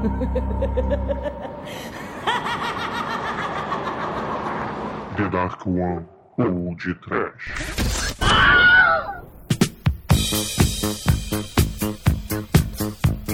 [5.16, 6.06] The Dark One
[6.38, 8.14] ou de Trash.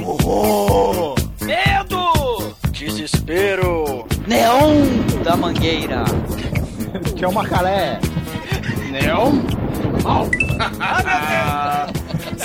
[0.03, 1.15] Horror!
[1.43, 2.55] Medo!
[2.73, 4.07] Desespero!
[4.27, 6.05] Neon da Mangueira.
[7.17, 7.99] Que é uma calé.
[8.91, 9.43] Neon?
[10.09, 10.31] Ah,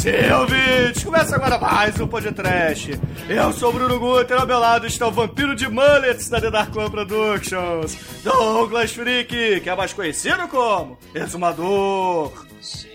[0.02, 3.00] Sim, ouvintes, começa agora mais um podcast.
[3.30, 6.50] Eu sou o Bruno Guter, ao meu lado está o vampiro de mullets da The
[6.50, 12.48] Dark One Productions, Douglas Freak, que é mais conhecido como Exumador.
[12.60, 12.91] Sim.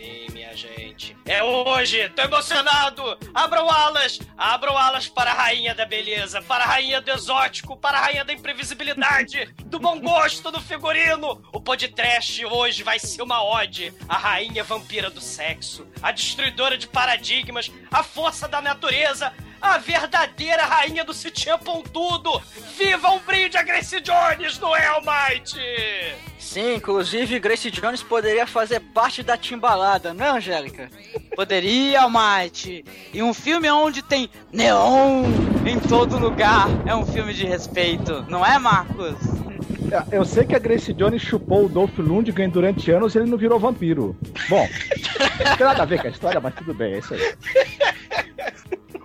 [1.28, 3.18] É hoje, tô emocionado!
[3.34, 4.20] Abram alas!
[4.38, 8.24] Abram alas para a rainha da beleza, para a rainha do exótico, para a rainha
[8.24, 11.42] da imprevisibilidade, do bom gosto do figurino!
[11.52, 16.86] O podcast hoje vai ser uma ode à rainha vampira do sexo, a destruidora de
[16.86, 22.40] paradigmas, a força da natureza, a verdadeira rainha do sutiã pontudo!
[22.76, 25.60] Viva o brinde a Grace Jones no Hellmite!
[26.38, 30.90] Sim, inclusive Grace Jones poderia fazer parte da timbalada, não é, Angélica?
[31.34, 32.84] Poderia, Almighty.
[33.12, 35.24] E um filme onde tem neon
[35.66, 39.16] em todo lugar é um filme de respeito, não é, Marcos?
[40.10, 43.38] Eu sei que a Grace Jones chupou o Dolph Lundgren durante anos e ele não
[43.38, 44.16] virou vampiro.
[44.48, 44.68] Bom,
[45.44, 47.20] não tem nada a ver com a história, mas tudo bem, é isso aí.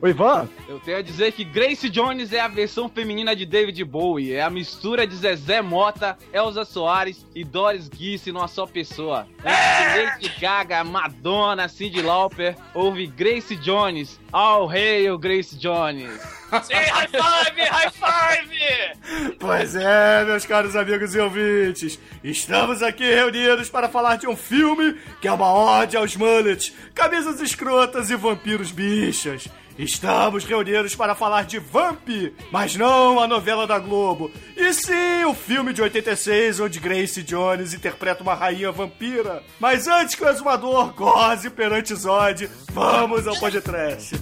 [0.02, 0.50] O Ivan?
[0.68, 4.34] Eu tenho a dizer que Grace Jones é a versão feminina de David Bowie.
[4.34, 9.28] É a mistura de Zezé Mota, Elza Soares e Doris Guice numa só pessoa.
[9.38, 14.20] De Lady Gaga, Madonna, Cyndi Lauper, houve Grace Jones.
[14.34, 16.20] All hail Grace Jones.
[16.64, 19.38] Sim, high five, high five!
[19.40, 24.98] Pois é, meus caros amigos e ouvintes, estamos aqui reunidos para falar de um filme
[25.22, 29.48] que é uma ode aos mullets, camisas escrotas e vampiros bichas.
[29.82, 32.08] Estamos reunidos para falar de Vamp,
[32.52, 37.74] mas não a novela da Globo, e sim o filme de 86 onde Grace Jones
[37.74, 39.42] interpreta uma rainha vampira.
[39.60, 44.16] Mas antes que o exumador goze perante Zod, vamos ao podcast.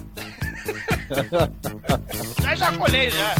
[2.42, 3.34] já já colhei já.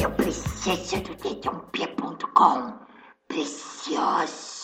[0.00, 2.72] Eu preciso do dedãopia.com.
[3.28, 4.54] Preciosa.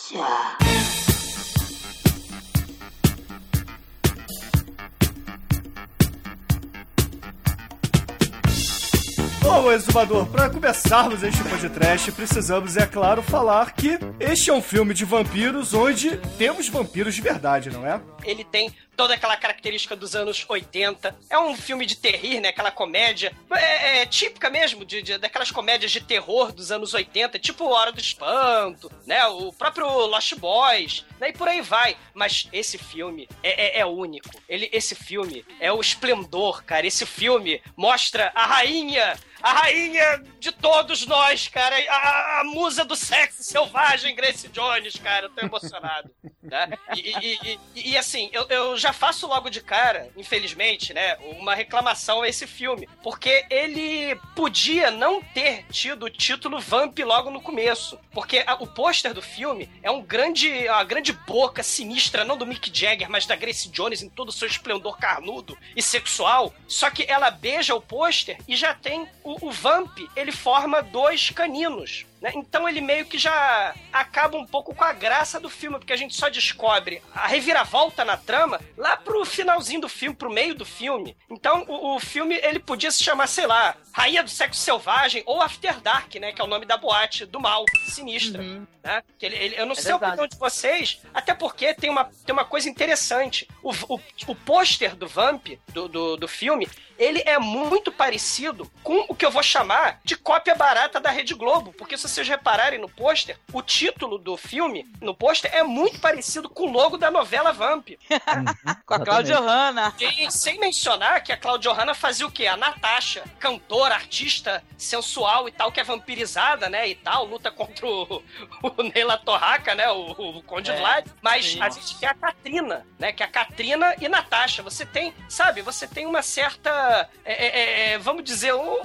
[9.41, 14.93] Bom, Exumador, para começarmos este podcast, precisamos, é claro, falar que este é um filme
[14.93, 17.99] de vampiros onde temos vampiros de verdade, não é?
[18.23, 21.15] Ele tem toda aquela característica dos anos 80.
[21.27, 22.49] É um filme de terrir, né?
[22.49, 27.39] Aquela comédia é, é típica mesmo de, de, daquelas comédias de terror dos anos 80,
[27.39, 29.25] tipo Hora do Espanto, né?
[29.25, 31.29] O próprio Lost Boys, né?
[31.29, 31.97] E por aí vai.
[32.13, 34.29] Mas esse filme é, é, é único.
[34.47, 36.85] Ele, esse filme é o esplendor, cara.
[36.85, 41.75] Esse filme mostra a rainha a rainha de todos nós, cara.
[41.89, 45.25] A, a, musa do sexo selvagem, Grace Jones, cara.
[45.25, 46.11] Eu tô emocionado.
[46.41, 46.69] né?
[46.95, 51.55] E, e, e, e, assim, eu, eu já faço logo de cara, infelizmente, né, uma
[51.55, 52.87] reclamação a esse filme.
[53.03, 57.99] Porque ele podia não ter tido o título Vamp logo no começo.
[58.11, 62.45] Porque a, o pôster do filme é um grande, uma grande boca sinistra, não do
[62.45, 66.53] Mick Jagger, mas da Grace Jones em todo o seu esplendor carnudo e sexual.
[66.67, 71.29] Só que ela beija o pôster e já tem o, o Vamp, ele forma dois
[71.29, 72.05] caninos.
[72.21, 72.31] Né?
[72.35, 75.97] Então ele meio que já acaba um pouco com a graça do filme, porque a
[75.97, 80.63] gente só descobre a reviravolta na trama lá pro finalzinho do filme, pro meio do
[80.63, 81.17] filme.
[81.29, 85.41] Então o, o filme ele podia se chamar, sei lá, Rainha do Sexo Selvagem ou
[85.41, 86.31] After Dark, né?
[86.31, 88.41] Que é o nome da boate do mal, sinistra.
[88.43, 88.67] Uhum.
[88.83, 89.03] Né?
[89.17, 90.03] Que ele, ele, eu não é sei verdade.
[90.03, 93.47] a opinião de vocês, até porque tem uma, tem uma coisa interessante.
[93.63, 96.67] O, o, o pôster do Vamp, do, do, do filme,
[97.01, 101.33] ele é muito parecido com o que eu vou chamar de cópia barata da Rede
[101.33, 101.73] Globo.
[101.73, 106.47] Porque se vocês repararem no pôster, o título do filme, no pôster, é muito parecido
[106.47, 107.89] com o logo da novela Vamp.
[108.85, 109.93] com a Cláudia Hanna.
[109.99, 112.45] E, sem mencionar que a Cláudia Hanna fazia o quê?
[112.45, 116.87] A Natasha, cantora, artista sensual e tal, que é vampirizada, né?
[116.87, 118.21] E tal, luta contra o,
[118.61, 119.89] o Neila Torraca, né?
[119.89, 121.07] O, o Conde é, Vlad.
[121.21, 121.61] Mas sim.
[121.61, 123.11] a gente tem a Katrina, né?
[123.11, 124.61] Que é a Katrina e Natasha.
[124.61, 126.90] Você tem, sabe, você tem uma certa.
[127.25, 128.77] É, é, é vamos dizer, um,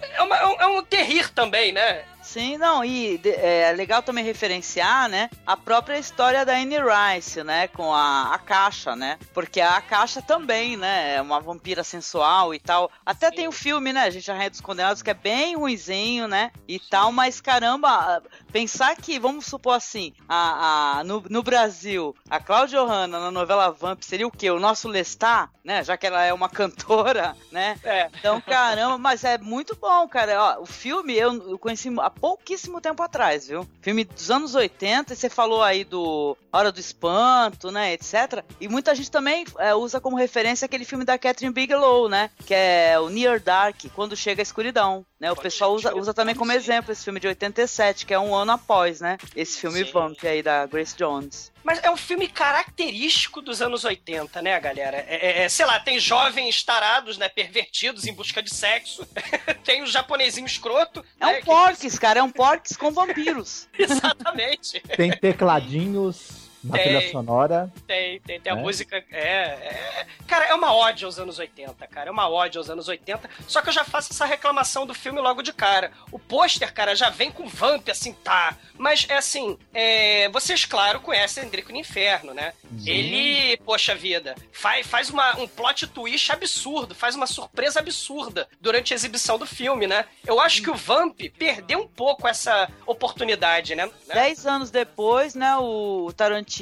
[0.00, 2.04] é, uma, é é um terrir também, né?
[2.24, 7.44] Sim, não, e de- é legal também referenciar, né, a própria história da Anne Rice,
[7.44, 12.54] né, com a, a Caixa, né, porque a Caixa também, né, é uma vampira sensual
[12.54, 12.90] e tal.
[13.04, 16.50] Até tem o filme, né, a gente Arranha dos Condenados, que é bem ruinzinho, né,
[16.66, 22.40] e tal, mas caramba, pensar que, vamos supor assim, a, a- no, no Brasil, a
[22.40, 24.50] Cláudia Johanna na novela Vamp seria o quê?
[24.50, 28.08] O nosso Lestat, né, já que ela é uma cantora, né, É.
[28.18, 30.42] então, caramba, mas é muito bom, cara.
[30.58, 33.68] Ó, o filme eu, eu conheci há pouquíssimo tempo atrás, viu?
[33.80, 38.44] Filme dos anos 80, e você falou aí do Hora do Espanto, né, etc.
[38.60, 42.30] E muita gente também é, usa como referência aquele filme da Catherine Bigelow, né?
[42.46, 45.04] Que é o Near Dark, Quando Chega a Escuridão.
[45.18, 45.32] Né?
[45.32, 48.34] O Pode pessoal usa, usa também como exemplo esse filme de 87, que é um
[48.34, 49.16] ano após, né?
[49.34, 49.90] Esse filme Sim.
[49.90, 51.50] Vamp aí da Grace Jones.
[51.64, 54.98] Mas é um filme característico dos anos 80, né, galera?
[54.98, 59.08] É, é- é, sei lá, tem jovens tarados, né, pervertidos em busca de sexo.
[59.64, 61.02] tem o japonesinho escroto.
[61.18, 63.66] É né, um porques, cara, é um porques com vampiros.
[63.72, 64.80] que- Exatamente.
[64.96, 66.82] Tem tecladinhos na Tem.
[66.84, 67.72] trilha sonora.
[67.86, 68.58] Tem, tem, tem a É.
[68.58, 69.04] música.
[69.12, 70.06] É, é.
[70.26, 72.08] Cara, é uma ódio aos anos 80, cara.
[72.08, 73.28] É uma ódio aos anos 80.
[73.46, 75.92] Só que eu já faço essa reclamação do filme logo de cara.
[76.10, 78.56] O pôster, cara, já vem com vamp, assim, tá.
[78.78, 82.54] Mas é assim, é, vocês, claro, conhecem Drico no Inferno, né?
[82.86, 88.92] Ele, poxa vida, faz, faz uma, um plot twist absurdo, faz uma surpresa absurda durante
[88.92, 90.06] a exibição do filme, né?
[90.26, 93.90] Eu acho que o Vamp perdeu um pouco essa oportunidade, né?
[94.06, 96.53] Dez anos depois, né, o Tarantino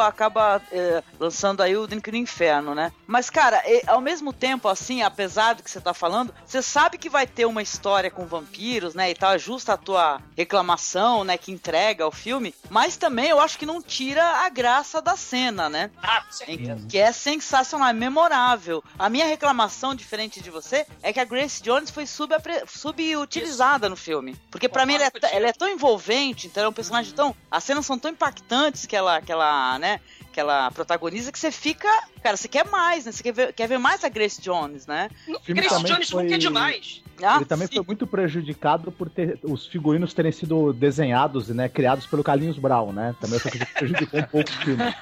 [0.00, 2.92] acaba é, lançando aí o Drink no Inferno, né?
[3.06, 7.08] Mas, cara, ao mesmo tempo, assim, apesar do que você tá falando, você sabe que
[7.08, 11.36] vai ter uma história com vampiros, né, e tal, é justa a tua reclamação, né,
[11.38, 15.68] que entrega o filme, mas também eu acho que não tira a graça da cena,
[15.68, 15.90] né?
[16.02, 16.86] Ah, com certeza.
[16.88, 18.82] Que é sensacional, é memorável.
[18.98, 23.96] A minha reclamação, diferente de você, é que a Grace Jones foi subapre- subutilizada no
[23.96, 24.36] filme.
[24.50, 27.34] Porque pra mim ela é, ela é tão envolvente, então é um personagem tão.
[27.50, 30.00] As cenas são tão impactantes que ela, que ela, né?
[30.32, 31.88] Que ela protagoniza que você fica.
[32.22, 33.12] Cara, você quer mais, né?
[33.12, 35.08] Você quer ver, quer ver mais a Grace Jones, né?
[35.48, 37.02] Grace Jones foi- nunca é demais.
[37.22, 37.74] Ah, ele também sim.
[37.74, 42.92] foi muito prejudicado por ter os figurinos terem sido desenhados, né, criados pelo Carlinhos Brown,
[42.92, 43.14] né?
[43.20, 44.94] Também foi prejudicou um pouco o filme.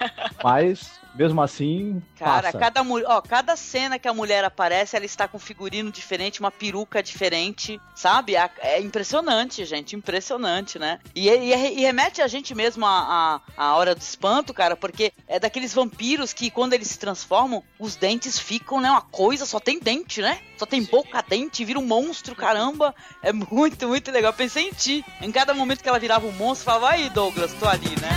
[0.42, 2.58] Mas, mesmo assim, Cara, passa.
[2.58, 6.50] cada, ó, cada cena que a mulher aparece, ela está com um figurino diferente, uma
[6.50, 8.34] peruca diferente, sabe?
[8.36, 10.98] É impressionante, gente, impressionante, né?
[11.14, 15.12] E, e- e remete a gente mesmo à à- à hora do espanto, cara, porque
[15.26, 18.90] é daqueles vampiros que quando eles se transformam, os dentes ficam, né?
[18.90, 20.38] Uma coisa, só tem dente, né?
[20.58, 22.94] Só tem boca, dente, vira um monstro, caramba.
[23.22, 24.32] É muito, muito legal.
[24.32, 25.04] Pensei em ti.
[25.22, 28.10] Em cada momento que ela virava um monstro, falava, aí, Douglas, tô ali, né?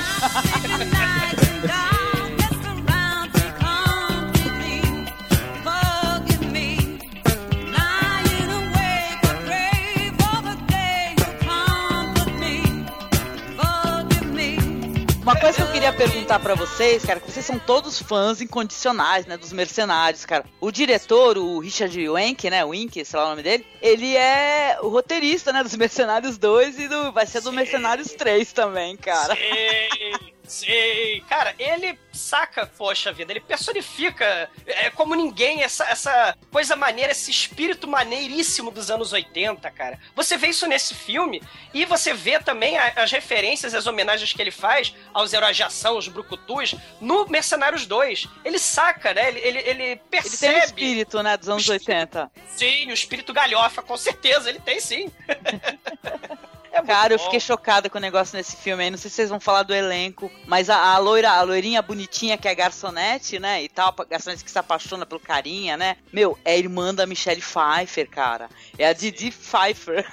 [15.22, 19.28] Uma coisa que eu queria perguntar pra vocês, cara, que vocês são todos fãs incondicionais,
[19.28, 20.44] né, dos mercenários, cara.
[20.60, 24.90] O diretor, o Richard Wenk, né, Wink, sei lá o nome dele, ele é o
[24.90, 27.56] roteirista, né, dos Mercenários 2 e do, vai ser do Sim.
[27.56, 29.36] Mercenários 3 também, cara.
[29.36, 31.22] Sei, sei.
[31.22, 37.32] Cara, ele saca, poxa vida, ele personifica é, como ninguém essa, essa coisa maneira, esse
[37.32, 39.98] espírito maneiríssimo dos anos 80, cara.
[40.16, 41.42] Você vê isso nesse filme
[41.74, 45.98] e você vê também as referências, as homenagens que ele faz aos heróis de ação,
[45.98, 48.28] os brucutus, no Mercenários 2.
[48.44, 49.30] Ele saca, né?
[49.30, 50.60] Ele, ele, ele Ele tem percebe.
[50.60, 52.30] o espírito, né, dos anos 80.
[52.48, 55.10] Sim, o espírito galhofa, com certeza, ele tem sim.
[56.72, 58.90] É Cara, eu fiquei chocada com o negócio nesse filme aí.
[58.90, 62.38] Não sei se vocês vão falar do elenco, mas a, a loira, a loirinha bonitinha
[62.38, 63.62] que é a garçonete, né?
[63.62, 65.98] E tal, a garçonete que se apaixona pelo carinha, né?
[66.14, 68.50] Meu, é irmã da Michelle Pfeiffer, cara.
[68.78, 70.06] É a Didi Pfeiffer.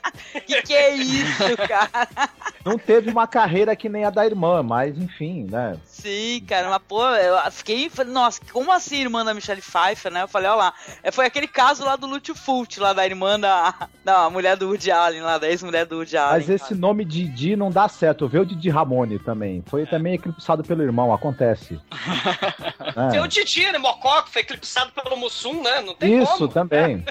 [0.46, 2.08] que que é isso, cara?
[2.66, 5.76] Não teve uma carreira que nem a da irmã, mas enfim, né?
[5.86, 7.88] Sim, cara, mas pô, eu fiquei.
[7.88, 10.22] falei, Nossa, como assim, irmã da Michelle Pfeiffer, né?
[10.22, 10.74] Eu falei, ó lá.
[11.02, 13.88] É, Foi aquele caso lá do Lúcio Fult, lá da irmã da.
[14.04, 16.32] Da mulher do Woody Allen, lá, da ex-mulher do Woody Allen.
[16.38, 18.28] Mas esse nome Didi não dá certo.
[18.28, 19.62] Vê o Didi Ramone também.
[19.66, 21.80] Foi também eclipsado pelo irmão, acontece.
[23.10, 23.22] Tem É.
[23.22, 23.78] o Didi, né?
[23.78, 25.80] Mococo, foi eclipsado pelo Mussum, né?
[25.80, 26.48] Não tem Isso como.
[26.48, 27.04] também.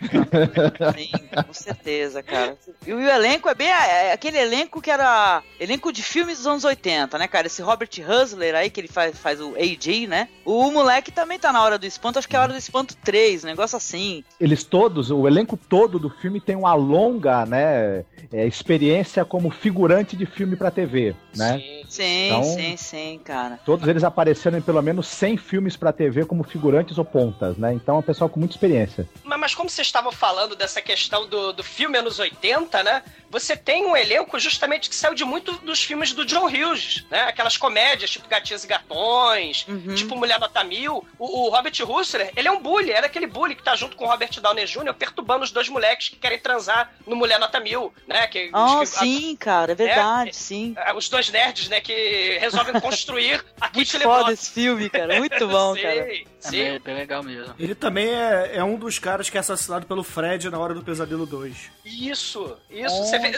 [0.96, 1.10] Sim,
[1.46, 2.56] com certeza, cara.
[2.86, 6.64] E o elenco é bem é aquele elenco que era elenco de filmes dos anos
[6.64, 7.46] 80, né, cara?
[7.46, 10.28] Esse Robert Husler aí, que ele faz, faz o AJ, né?
[10.44, 12.96] O moleque também tá na Hora do Espanto, acho que é a Hora do Espanto
[12.96, 14.24] 3, um negócio assim.
[14.40, 20.16] Eles todos, o elenco todo do filme tem uma longa, né, é, experiência como figurante
[20.16, 21.58] de filme pra TV, né?
[21.58, 23.58] Sim, Sim, Então- sim, sim, cara.
[23.64, 27.72] Todos eles apareceram em pelo menos 100 filmes pra TV como figurantes ou pontas, né?
[27.72, 29.08] Então é um pessoal com muita experiência.
[29.24, 33.02] Mas, mas como vocês estavam falando dessa questão do, do filme anos 80, né?
[33.30, 37.22] Você tem um elenco justamente que saiu de muito dos filmes do John Hughes, né?
[37.24, 39.94] Aquelas comédias, tipo Gatinhas e Gatões, Uhum.
[39.94, 41.04] tipo Mulher Nota Mil.
[41.18, 44.04] O, o Robert Russler, ele é um bully, era aquele bully que tá junto com
[44.04, 44.94] o Robert Downey Jr.
[44.94, 48.26] perturbando os dois moleques que querem transar no Mulher Nota Mil, né?
[48.26, 50.74] Que, Ah, que- sim, cara, é verdade, sim.
[50.76, 51.77] a- os dois nerds, né?
[51.80, 54.32] Que resolvem construir a Muito Kit foda LeBrock.
[54.32, 55.16] esse filme, cara.
[55.18, 56.06] Muito bom, cara.
[56.40, 57.54] Sim, É bem legal mesmo.
[57.58, 60.82] Ele também é, é um dos caras que é assassinado pelo Fred na hora do
[60.82, 61.70] Pesadelo 2.
[61.84, 62.96] Isso, isso.
[62.98, 63.32] Você vê,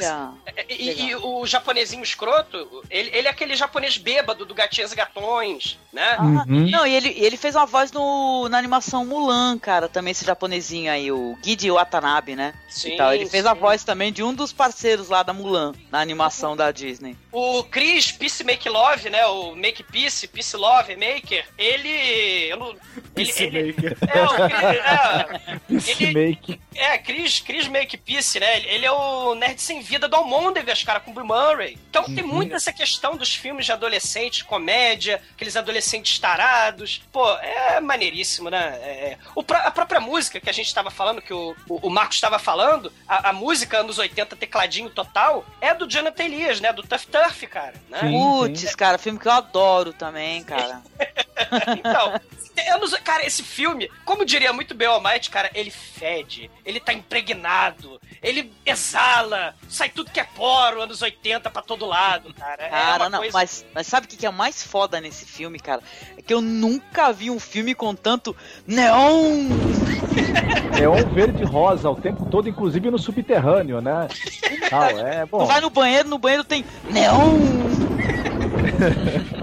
[0.69, 5.79] e, e o japonesinho escroto, ele, ele é aquele japonês bêbado do Gatinhas e Gatões,
[5.93, 6.17] né?
[6.19, 10.25] Ah, Não, e ele, ele fez uma voz no, na animação Mulan, cara, também esse
[10.25, 12.55] japonesinho aí, o Gidi Watanabe, né?
[12.69, 13.15] Sim, e tal.
[13.15, 16.71] Ele fez a voz também de um dos parceiros lá da Mulan, na animação da
[16.71, 17.17] Disney.
[17.33, 19.25] O Chris Peace Make Love, né?
[19.27, 22.49] O Make Peace, Peace Love Maker, ele.
[22.49, 22.75] Eu não,
[23.17, 23.97] ele, ele Peacemaker.
[24.09, 26.61] é, o Chris, é, ele, Make.
[26.75, 28.59] é, Chris, Chris Make Peace, né?
[28.65, 31.79] Ele- é o nerd sem vida do Almôndegas, cara, com o Bill Murray.
[31.89, 37.03] Então tem muito essa questão dos filmes de adolescente, comédia, aqueles adolescentes tarados.
[37.13, 38.79] Pô, é maneiríssimo, né?
[38.83, 42.17] É, o a própria música que a gente tava falando, que o, o, o Marcos
[42.17, 46.73] estava falando, a, a música anos 80, tecladinho total, é do Jonathan Elias, né?
[46.73, 47.75] Do Tough Turf, cara.
[47.89, 48.01] Né?
[48.11, 50.81] Putz, cara, filme que eu adoro também, cara.
[51.79, 52.21] Então,
[52.71, 56.51] eu não sei- cara, esse filme, como diria muito bem o Almighty, cara, ele fede,
[56.65, 62.33] ele tá impregnado, ele exala, sai tudo que é poro, anos 80 pra todo lado,
[62.35, 62.63] cara.
[62.65, 63.33] é Cara, uma não, coisa...
[63.37, 65.83] mas, mas sabe o que que é mais foda nesse filme, cara?
[66.17, 68.37] É que eu nunca vi um filme com tanto
[68.67, 69.49] neon.
[70.81, 74.09] É um verde e rosa o tempo todo, inclusive no subterrâneo, né?
[74.71, 75.45] Tal, é Tu bom.
[75.45, 77.39] vai no banheiro, no banheiro tem neon.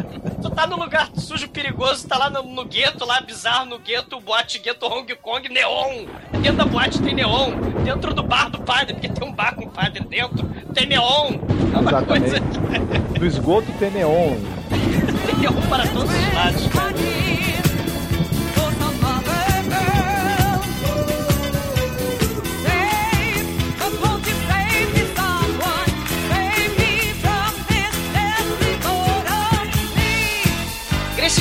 [0.58, 4.58] Tá num lugar sujo, perigoso, tá lá no, no gueto, lá bizarro, no gueto, boate
[4.58, 6.08] gueto Hong Kong, neon.
[6.42, 7.52] Dentro da boate tem neon.
[7.84, 11.34] Dentro do bar do padre, porque tem um bar com o padre dentro, tem neon.
[11.72, 12.08] É uma Exatamente.
[12.08, 12.40] coisa...
[13.20, 14.36] No esgoto tem neon.
[15.28, 16.68] Tem neon para todos os lados,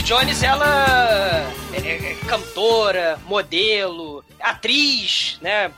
[0.07, 5.73] Jones, ela é, é cantora, modelo, atriz, né?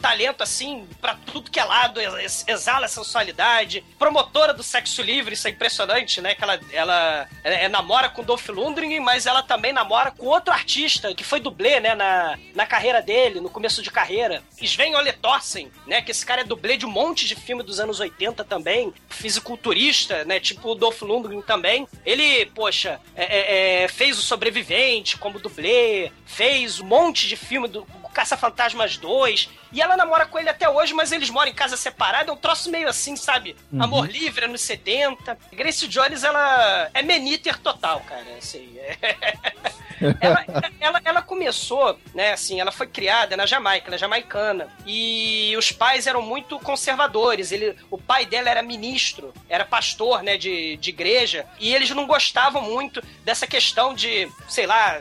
[0.00, 5.46] Talento assim pra tudo que é lado, ex- exala sensualidade, promotora do sexo livre, isso
[5.46, 6.34] é impressionante, né?
[6.34, 11.14] Que ela, ela é, namora com Dolph Lundgren, mas ela também namora com outro artista
[11.14, 11.94] que foi dublê, né?
[11.94, 16.00] Na, na carreira dele, no começo de carreira, Sven Ole Thorsen, né?
[16.00, 20.24] Que esse cara é dublê de um monte de filme dos anos 80 também, fisiculturista,
[20.24, 20.40] né?
[20.40, 21.86] Tipo o Dolph Lundgren também.
[22.04, 27.68] Ele, poxa, é- é- é, fez o Sobrevivente como dublê, fez um monte de filme
[27.68, 27.86] do
[28.20, 32.30] Caça-Fantasmas 2, e ela namora com ele até hoje, mas eles moram em casa separada,
[32.30, 33.56] é um troço meio assim, sabe?
[33.78, 35.38] Amor livre, anos 70.
[35.54, 38.76] Grace Jones, ela é meniter total, cara, assim.
[40.20, 40.44] ela,
[40.78, 45.72] ela, ela começou, né, assim, ela foi criada na Jamaica, ela é jamaicana, e os
[45.72, 50.90] pais eram muito conservadores, ele, o pai dela era ministro, era pastor, né, de, de
[50.90, 55.00] igreja, e eles não gostavam muito dessa questão de, sei lá,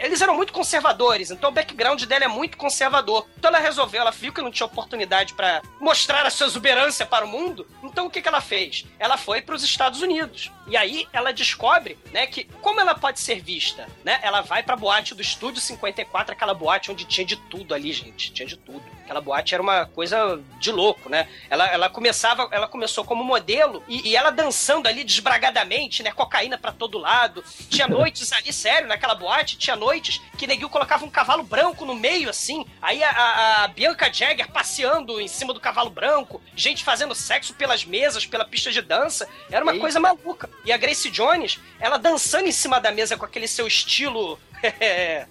[0.00, 3.26] eles eram muito conservadores, então o background dela é muito conservador.
[3.38, 7.24] Então ela resolveu, ela viu que não tinha oportunidade pra mostrar a sua exuberância para
[7.24, 7.66] o mundo.
[7.82, 8.86] Então o que, que ela fez?
[8.98, 10.50] Ela foi para os Estados Unidos.
[10.66, 14.18] E aí ela descobre, né, que como ela pode ser vista, né?
[14.22, 18.32] Ela vai pra boate do Estúdio 54, aquela boate onde tinha de tudo ali, gente,
[18.32, 18.82] tinha de tudo.
[19.04, 21.28] Aquela boate era uma coisa de louco, né?
[21.48, 26.12] Ela, ela começava, ela começou como modelo e, e ela dançando ali desbragadamente, né?
[26.12, 27.42] Cocaína pra todo lado.
[27.68, 31.94] Tinha noites ali, sério, naquela boate, tinha noites que neguinho colocava um cavalo branco no
[31.94, 32.64] meio, assim.
[32.80, 37.54] Aí a, a- a Bianca Jagger passeando em cima do cavalo branco, gente fazendo sexo
[37.54, 39.28] pelas mesas, pela pista de dança.
[39.50, 39.80] Era uma Eita.
[39.80, 40.48] coisa maluca.
[40.64, 44.38] E a Grace Jones, ela dançando em cima da mesa com aquele seu estilo.
[44.62, 45.26] É,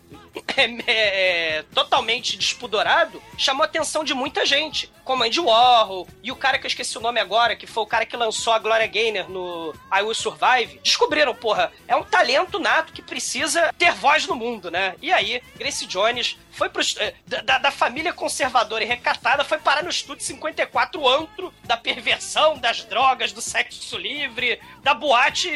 [0.58, 6.36] é, é, totalmente despudorado, chamou a atenção de muita gente, como Andy Warhol e o
[6.36, 8.86] cara que eu esqueci o nome agora, que foi o cara que lançou a Gloria
[8.88, 10.80] Gaynor no I Will Survive.
[10.84, 14.96] Descobriram, porra, é um talento nato que precisa ter voz no mundo, né?
[15.02, 19.82] E aí, Grace Jones foi pro, eh, da- da família conservadora e recatada, foi parar
[19.84, 25.50] no estúdio 54 antro da perversão, das drogas, do sexo livre, da boate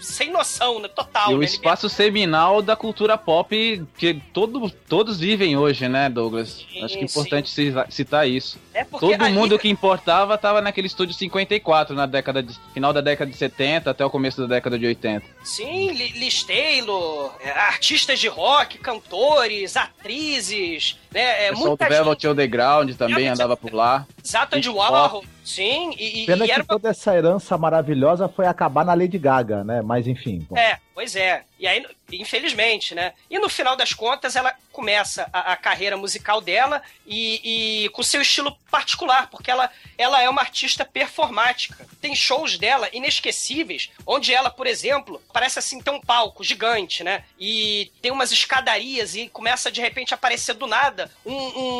[0.00, 0.88] sem noção, né?
[0.88, 1.44] Total, E o né?
[1.44, 3.48] espaço seminal da cultura pop
[3.96, 6.64] que que todo, todos vivem hoje, né, Douglas?
[6.72, 7.72] Sim, Acho que é importante sim.
[7.90, 8.58] citar isso.
[8.78, 9.34] É todo ali...
[9.34, 13.90] mundo que importava estava naquele estúdio 54, na década de, final da década de 70
[13.90, 15.26] até o começo da década de 80.
[15.42, 21.48] Sim, Liz Taylor, é, artistas de rock, cantores, atrizes, né?
[21.48, 24.06] É, o pessoal do Velvet Underground também andava por lá.
[24.24, 25.24] Exato, de Warhol.
[25.44, 29.80] Sim, e, Pena e que toda essa herança maravilhosa foi acabar na Lady Gaga, né?
[29.80, 30.46] Mas enfim.
[30.48, 30.56] Bom.
[30.56, 31.44] É, pois é.
[31.60, 33.12] E aí, infelizmente, né?
[33.30, 38.02] E no final das contas, ela começa a, a carreira musical dela e, e, com
[38.02, 41.86] seu estilo particular, porque ela, ela é uma artista performática.
[42.00, 47.24] Tem shows dela inesquecíveis, onde ela, por exemplo, parece assim ter um palco gigante, né?
[47.40, 51.34] E tem umas escadarias e começa de repente a aparecer do nada um,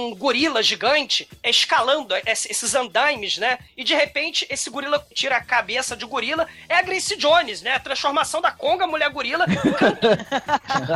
[0.08, 3.58] um gorila gigante escalando esses andaimes, né?
[3.76, 7.75] E de repente esse gorila tira a cabeça de gorila, é a Grace Jones, né?
[7.75, 9.46] A transformação da Conga, mulher gorila,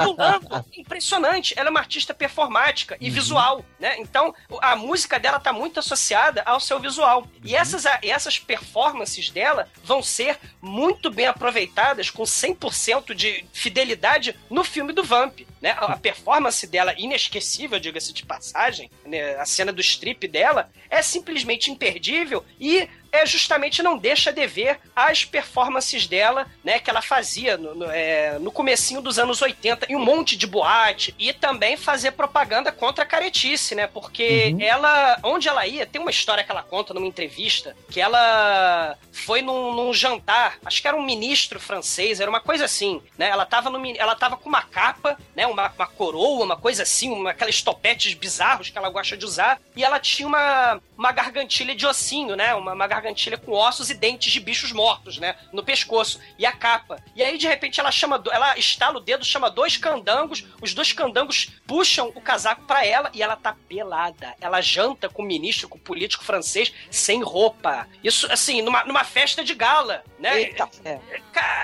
[0.04, 0.66] pulando.
[0.76, 1.54] Impressionante.
[1.56, 3.14] Ela é uma artista performática e uhum.
[3.14, 3.96] visual, né?
[3.98, 7.26] Então, a música dela tá muito associada ao seu visual.
[7.42, 7.58] E uhum.
[7.58, 14.92] essas, essas performances dela vão ser muito bem aproveitadas com 100% de fidelidade no filme
[14.92, 15.76] do Vamp, né?
[15.78, 19.36] A performance dela inesquecível, diga-se de passagem, né?
[19.36, 24.80] a cena do strip dela é simplesmente imperdível e é justamente não deixa de ver
[24.96, 29.86] as performances dela, né, que ela fazia no, no, é, no comecinho dos anos 80
[29.92, 34.62] em um monte de boate e também fazer propaganda contra a caretice, né, porque uhum.
[34.62, 39.42] ela, onde ela ia, tem uma história que ela conta numa entrevista, que ela foi
[39.42, 43.44] num, num jantar, acho que era um ministro francês, era uma coisa assim, né, ela
[43.44, 47.30] tava, no, ela tava com uma capa, né, uma, uma coroa, uma coisa assim, uma,
[47.30, 51.86] aqueles topetes bizarros que ela gosta de usar, e ela tinha uma, uma gargantilha de
[51.86, 55.36] ossinho, né, uma, uma gargantilha com ossos e dentes de bichos mortos, né?
[55.52, 56.20] No pescoço.
[56.38, 57.02] E a capa.
[57.14, 58.22] E aí, de repente, ela chama.
[58.30, 60.44] Ela estala o dedo, chama dois candangos.
[60.60, 64.34] Os dois candangos puxam o casaco para ela e ela tá pelada.
[64.40, 67.86] Ela janta com o ministro, com o político francês, sem roupa.
[68.02, 70.40] Isso, assim, numa, numa festa de gala, né?
[70.40, 71.00] Eita, é.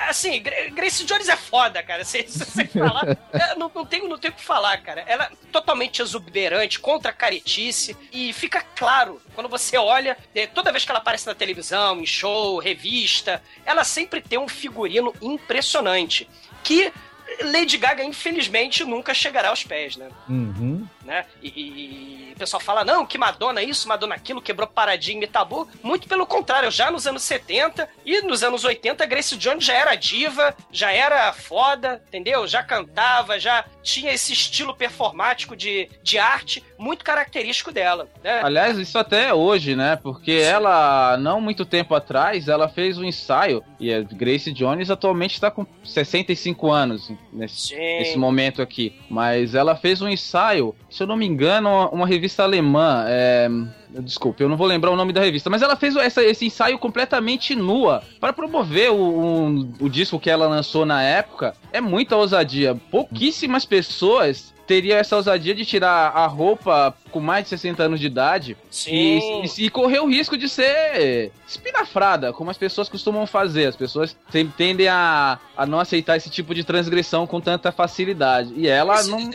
[0.08, 0.42] Assim,
[0.72, 2.04] Grace Jones é foda, cara.
[2.04, 3.16] Sem, sem falar.
[3.56, 5.02] Não, não, tenho, o que falar, cara.
[5.06, 7.96] Ela é totalmente exuberante, contra a caretice.
[8.12, 12.06] E fica claro, quando você olha, é, toda vez que ela aparece na televisão, em
[12.06, 16.28] show, revista, ela sempre tem um figurino impressionante.
[16.62, 16.92] Que
[17.42, 20.08] Lady Gaga, infelizmente, nunca chegará aos pés, né?
[20.28, 20.86] Uhum.
[21.08, 21.24] Né?
[21.42, 25.66] E, e, o pessoal fala, não, que Madonna isso, Madonna aquilo, quebrou paradigma e tabu.
[25.82, 29.94] Muito pelo contrário, já nos anos 70 e nos anos 80, Grace Jones já era
[29.94, 32.46] diva, já era foda, entendeu?
[32.46, 38.08] Já cantava, já tinha esse estilo performático de, de arte muito característico dela.
[38.22, 38.40] Né?
[38.42, 39.96] Aliás, isso até hoje, né?
[39.96, 40.46] Porque Sim.
[40.46, 45.50] ela, não muito tempo atrás, ela fez um ensaio, e a Grace Jones atualmente está
[45.50, 48.94] com 65 anos nesse, nesse momento aqui.
[49.10, 53.04] Mas ela fez um ensaio, se eu não me engano, uma, uma revista alemã.
[53.06, 53.48] É,
[54.00, 56.78] Desculpe, eu não vou lembrar o nome da revista, mas ela fez essa, esse ensaio
[56.78, 61.54] completamente nua para promover o, o disco que ela lançou na época.
[61.72, 62.74] É muita ousadia.
[62.90, 68.06] Pouquíssimas pessoas teria essa ousadia de tirar a roupa com mais de 60 anos de
[68.06, 68.54] idade
[68.86, 73.64] e, e, e, correr o risco de ser espinafrada, como as pessoas costumam fazer.
[73.64, 74.14] As pessoas
[74.58, 78.52] tendem a, a não aceitar esse tipo de transgressão com tanta facilidade.
[78.54, 79.30] E ela não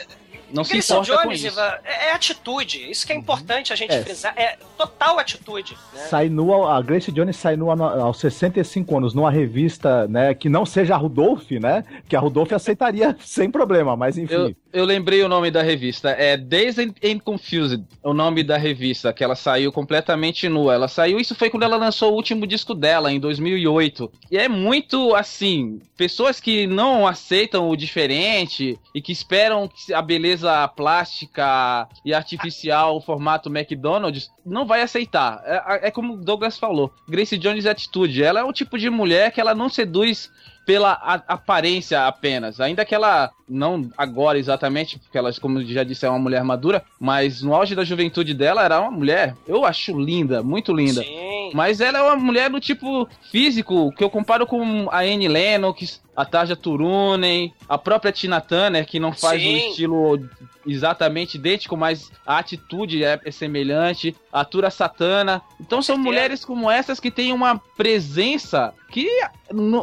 [0.53, 1.59] não se importa Jones, com isso.
[1.59, 2.89] É, é, atitude.
[2.89, 3.21] Isso que é uhum.
[3.21, 4.01] importante a gente é.
[4.03, 4.33] frisar.
[4.37, 5.77] É total atitude.
[5.93, 5.99] Né?
[6.07, 10.65] Sai nua, a Grace Jones sai nua aos 65 anos numa revista, né, que não
[10.65, 11.83] seja a Rudolph, né?
[12.07, 14.33] Que a Rudolph aceitaria sem problema, mas enfim.
[14.33, 16.09] Eu, eu lembrei o nome da revista.
[16.09, 20.73] É Dazed and Confused, o nome da revista, que ela saiu completamente nua.
[20.73, 24.11] Ela saiu, isso foi quando ela lançou o último disco dela, em 2008.
[24.31, 30.42] E é muito assim, pessoas que não aceitam o diferente e que esperam a beleza
[30.43, 35.41] beleza plástica e artificial, o formato McDonald's, não vai aceitar.
[35.45, 36.93] É, é como o Douglas falou.
[37.07, 38.23] Grace Jones é atitude.
[38.23, 40.31] Ela é o tipo de mulher que ela não seduz
[40.65, 40.93] pela
[41.27, 42.59] aparência apenas.
[42.59, 46.83] Ainda que ela, não agora exatamente, porque ela, como já disse, é uma mulher madura,
[46.99, 51.03] mas no auge da juventude dela era uma mulher, eu acho linda, muito linda.
[51.03, 51.51] Sim.
[51.53, 56.01] Mas ela é uma mulher do tipo físico, que eu comparo com a Anne Lennox,
[56.15, 59.53] a Tarja Turunen, a própria Tina Turner, que não faz Sim.
[59.53, 60.29] um estilo
[60.65, 65.41] exatamente idêntico, mas a atitude é, é semelhante, a Tura Satana.
[65.59, 69.09] Então são mulheres como essas que têm uma presença que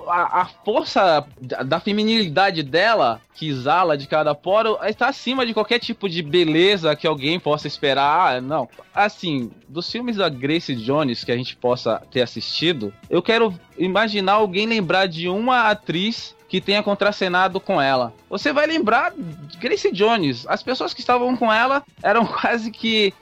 [0.07, 5.53] a, a, força da, da, feminilidade dela, que exala de cada poro, está acima de
[5.53, 8.37] qualquer tipo de beleza que alguém possa esperar.
[8.37, 8.68] Ah, não.
[8.94, 14.35] Assim, dos filmes da Grace Jones que a gente possa ter assistido, eu quero imaginar
[14.35, 18.12] alguém lembrar de uma atriz que tenha contracenado com ela.
[18.29, 19.12] Você vai lembrar
[19.59, 20.46] Grace Jones.
[20.49, 23.12] As pessoas que estavam com ela eram quase que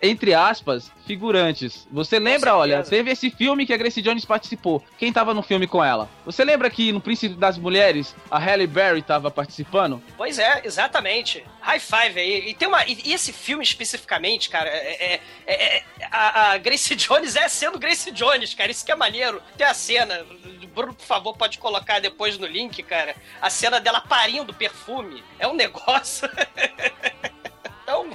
[0.00, 1.86] entre aspas, figurantes.
[1.90, 4.82] Você lembra, olha, teve esse filme que a Grace Jones participou.
[4.96, 6.08] Quem tava no filme com ela?
[6.24, 10.02] Você lembra que no Príncipe das Mulheres a Halle Berry tava participando?
[10.16, 11.44] Pois é, exatamente.
[11.60, 12.50] High five aí.
[12.50, 12.84] E tem uma.
[12.86, 17.78] E, esse filme especificamente, cara, é, é, é, é a, a, Grace Jones é sendo
[17.78, 18.70] Grace Jones, cara.
[18.70, 19.42] Isso que é maneiro.
[19.56, 20.24] Tem a cena.
[20.74, 23.16] Bruno, por favor, pode colocar depois no link, cara.
[23.40, 25.24] A cena dela parindo perfume.
[25.38, 26.28] É um negócio.
[27.88, 28.10] tão,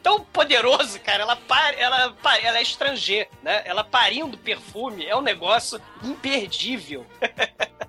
[0.00, 1.24] tão poderoso, cara.
[1.24, 3.62] Ela, par, ela, ela é estrangeira, né?
[3.64, 7.04] Ela parindo perfume é um negócio imperdível.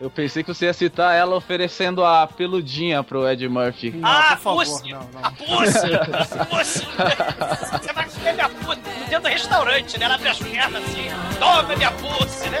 [0.00, 3.92] Eu pensei que você ia citar ela oferecendo a peludinha pro Ed Murphy.
[3.92, 5.24] Não, ah, por favor, pussy, não, não.
[5.24, 6.50] A pussy!
[6.50, 6.84] pussy!
[7.80, 10.04] Você vai comer minha pussy dentro do restaurante, né?
[10.04, 11.06] Ela abre as pernas assim,
[11.38, 12.60] toma minha pussy, né?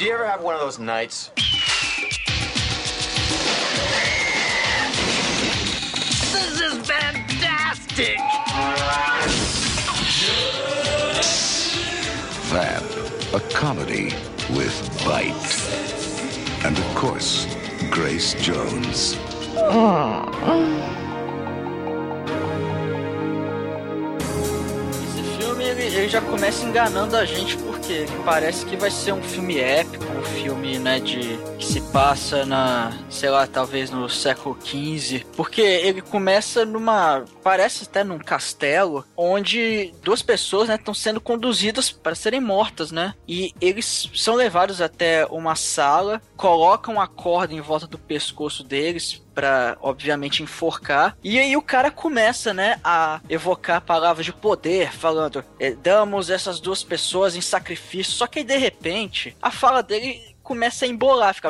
[0.00, 1.30] Did you ever have one of those nights?
[6.32, 8.16] This is fantastic!
[12.48, 12.82] That,
[13.34, 14.14] a comedy
[14.56, 15.34] with bite.
[16.64, 17.46] And of course,
[17.90, 19.18] Grace Jones.
[25.70, 30.04] Ele, ele já começa enganando a gente porque parece que vai ser um filme épico,
[30.04, 35.60] um filme né de que se passa na, sei lá, talvez no século XV, porque
[35.60, 42.14] ele começa numa, parece até num castelo, onde duas pessoas, né, estão sendo conduzidas para
[42.14, 43.14] serem mortas, né?
[43.28, 49.22] E eles são levados até uma sala, colocam a corda em volta do pescoço deles
[49.34, 51.16] para obviamente enforcar.
[51.22, 56.60] E aí o cara começa, né, a evocar palavras de poder, falando: eh, "Damos essas
[56.60, 58.12] duas pessoas em sacrifício".
[58.12, 61.48] Só que aí, de repente, a fala dele começa a embolar, fica.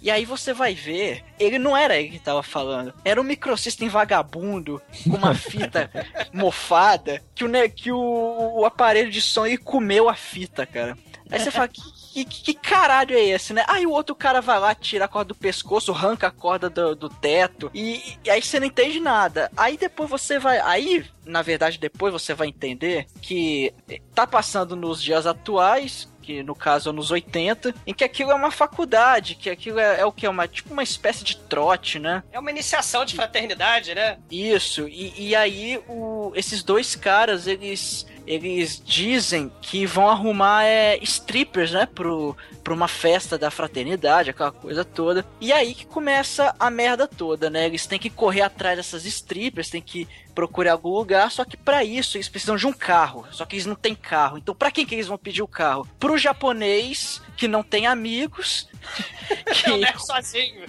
[0.00, 2.94] E aí você vai ver, ele não era ele que tava falando.
[3.04, 5.90] Era um microsystem vagabundo, com uma fita
[6.32, 10.96] mofada, que, o, que o, o aparelho de som ele comeu a fita, cara.
[11.34, 11.82] Aí você fala, que,
[12.24, 13.64] que, que, caralho é esse, né?
[13.66, 16.94] Aí o outro cara vai lá, tira a corda do pescoço, arranca a corda do,
[16.94, 19.50] do teto, e, e, aí você não entende nada.
[19.56, 20.60] Aí depois você vai.
[20.60, 23.74] Aí, na verdade, depois você vai entender que
[24.14, 28.34] tá passando nos dias atuais, que no caso é nos 80, em que aquilo é
[28.34, 30.24] uma faculdade, que aquilo é, é o que?
[30.24, 32.22] É uma, tipo uma espécie de trote, né?
[32.32, 34.18] É uma iniciação de fraternidade, né?
[34.30, 40.98] Isso, e, e aí o, esses dois caras, eles eles dizem que vão arrumar é,
[41.02, 45.24] strippers, né, pro, pra uma festa da fraternidade, aquela coisa toda.
[45.40, 47.66] E aí que começa a merda toda, né?
[47.66, 51.84] Eles têm que correr atrás dessas strippers, têm que procurar algum lugar, só que para
[51.84, 53.26] isso eles precisam de um carro.
[53.30, 54.38] Só que eles não têm carro.
[54.38, 55.86] Então, para quem que eles vão pedir o carro?
[55.98, 58.68] Pro japonês que não tem amigos.
[59.64, 60.64] que é sozinho.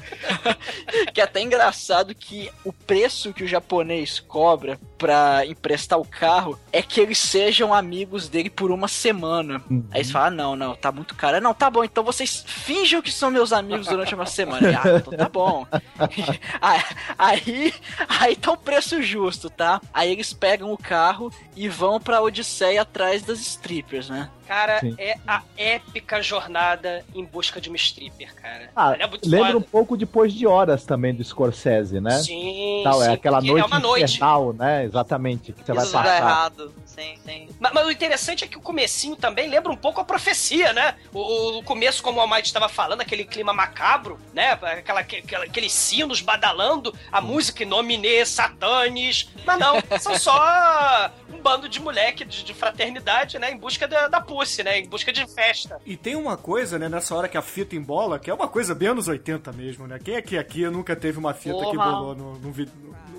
[1.13, 6.59] que é até engraçado que o preço que o japonês cobra para emprestar o carro
[6.71, 9.61] é que eles sejam amigos dele por uma semana.
[9.69, 9.85] Uhum.
[9.91, 11.39] Aí eles falam: ah, não, não, tá muito caro.
[11.39, 14.81] Não, tá bom, então vocês finjam que são meus amigos durante uma semana.
[14.83, 15.67] ah, então tá bom.
[17.17, 17.73] aí,
[18.07, 19.79] aí tá o preço justo, tá?
[19.93, 24.29] Aí eles pegam o carro e vão pra Odisseia atrás das strippers, né?
[24.47, 24.95] Cara, Sim.
[24.97, 28.69] é a épica jornada em busca de uma stripper, cara.
[28.75, 29.57] Ah, é lembra foda.
[29.57, 32.19] um pouco depois de horas também do Scorsese, né?
[32.19, 34.19] Sim, Tal, é sim, aquela noite é uma noite.
[34.57, 34.85] né?
[34.85, 36.17] Exatamente, que você Isso vai passar.
[36.17, 36.73] errado.
[36.85, 37.49] Sim, sim.
[37.59, 40.95] Mas, mas, o interessante é que o comecinho também lembra um pouco a profecia, né?
[41.13, 44.51] O, o começo, como o Almighty estava falando, aquele clima macabro, né?
[44.51, 49.29] Aquela, aquela, aqueles sinos badalando, a música Inomine, Satanes.
[49.45, 53.51] Mas não, são só um bando de moleque de, de fraternidade, né?
[53.51, 54.79] Em busca da, da pussy, né?
[54.79, 55.79] Em busca de festa.
[55.85, 58.75] E tem uma coisa, né, nessa hora que a fita embola, que é uma coisa
[58.75, 59.97] bem anos 80 mesmo, né?
[60.03, 61.71] Quem é que aqui nunca teve uma fita Porra.
[61.71, 62.53] que bolou no, no,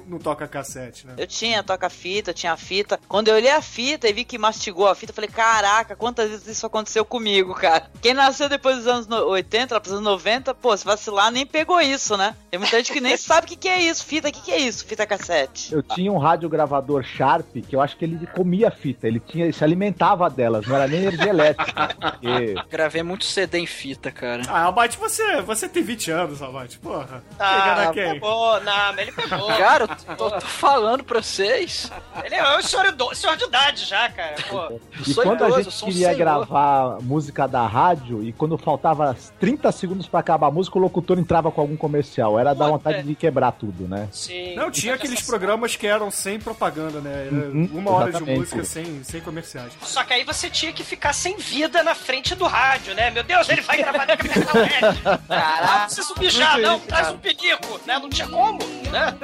[0.06, 1.14] no não toca cassete, né?
[1.18, 2.98] Eu tinha toca-fita, eu tinha a fita.
[3.06, 6.30] Quando eu olhei a fita e vi que mastigou a fita, eu falei, caraca, quantas
[6.30, 7.90] vezes isso aconteceu comigo, cara?
[8.00, 11.80] Quem nasceu depois dos anos 80, lá pros anos 90, pô, se vacilar, nem pegou
[11.80, 12.34] isso, né?
[12.50, 14.04] Tem muita gente que nem sabe o que, que é isso.
[14.04, 14.84] Fita, o que, que é isso?
[14.86, 15.72] Fita cassete.
[15.72, 19.52] Eu tinha um radiogravador Sharp que eu acho que ele comia fita, ele tinha, ele
[19.52, 21.88] se alimentava delas, não era nem energia elétrica.
[21.94, 22.54] Porque...
[22.70, 24.42] Gravei muito CD em fita, cara.
[24.48, 27.22] Ah, Albate, você, você tem 20 anos, Albate, porra.
[27.38, 28.12] Ah, Pegando quem?
[28.14, 29.46] pegou, não, mas ele pegou.
[29.48, 31.90] Cara, eu tô, tô falando pra vocês.
[32.24, 34.34] Ele é um senhor, do- senhor de idade já, cara.
[34.48, 34.80] Pô.
[35.06, 36.18] E quando a idoso, gente eu sou um queria senhor.
[36.18, 41.18] gravar música da rádio e quando faltava 30 segundos pra acabar a música, o locutor
[41.18, 42.38] entrava com algum comercial.
[42.38, 44.08] Era dar vontade de quebrar tudo, né?
[44.12, 44.54] Sim.
[44.54, 47.26] Não, tinha aqueles programas que eram sem propaganda, né?
[47.26, 48.38] Era Uhum, uma hora de exatamente.
[48.38, 49.72] música sem, sem comerciais.
[49.82, 53.10] Só que aí você tinha que ficar sem vida na frente do rádio, né?
[53.10, 55.00] Meu Deus, ele vai gravar na da web.
[55.28, 56.78] Não preciso mijar, não.
[56.80, 57.98] Traz um pinico, né?
[57.98, 58.58] Não tinha como,
[58.90, 59.14] né?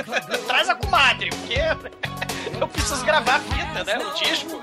[0.46, 1.58] Traz a comadre, porque
[2.60, 3.98] eu preciso gravar a fita, né?
[3.98, 4.62] O disco.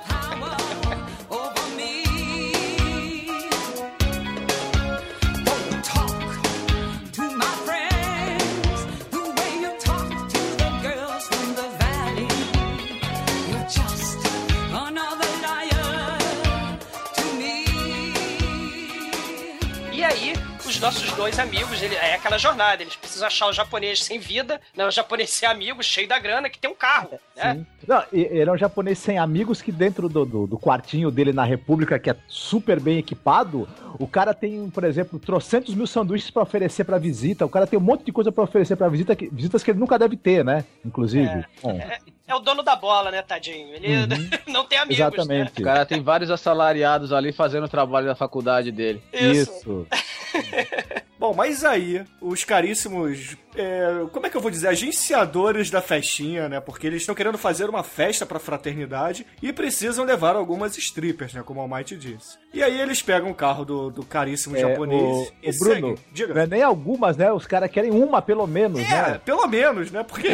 [20.00, 20.34] E aí,
[20.66, 24.86] os nossos dois amigos, ele, é aquela jornada, eles achar o japonês sem vida, né?
[24.86, 27.56] O japonês sem amigo, cheio da grana, que tem um carro, né?
[27.56, 27.66] Sim.
[27.88, 31.44] Não, ele é um japonês sem amigos que dentro do, do, do quartinho dele na
[31.44, 33.68] República, que é super bem equipado,
[34.00, 37.78] o cara tem, por exemplo, trocentos mil sanduíches pra oferecer pra visita, o cara tem
[37.80, 40.44] um monte de coisa pra oferecer pra visita, que, visitas que ele nunca deve ter,
[40.44, 40.64] né?
[40.86, 41.46] Inclusive.
[41.62, 41.80] Bom,
[42.28, 43.74] É o dono da bola, né, tadinho?
[43.74, 43.90] Ele
[44.48, 45.62] não tem amigos, exatamente.
[45.62, 49.02] O cara tem vários assalariados ali fazendo o trabalho da faculdade dele.
[49.12, 49.88] Isso.
[51.20, 53.36] Bom, mas aí, os caríssimos.
[53.54, 54.70] é, como é que eu vou dizer?
[54.70, 56.62] Agenciadores da festinha, né?
[56.62, 61.44] Porque eles estão querendo fazer uma festa pra fraternidade e precisam levar algumas strippers, né?
[61.44, 62.38] Como o Almighty disse.
[62.54, 65.74] E aí eles pegam o carro do, do caríssimo É, japonês o, e o Bruno,
[65.76, 65.96] seguem.
[66.14, 66.34] Diga.
[66.34, 67.30] não é nem algumas, né?
[67.34, 69.22] Os caras querem uma, pelo menos, É, né?
[69.26, 70.04] pelo menos, né?
[70.04, 70.30] Porque.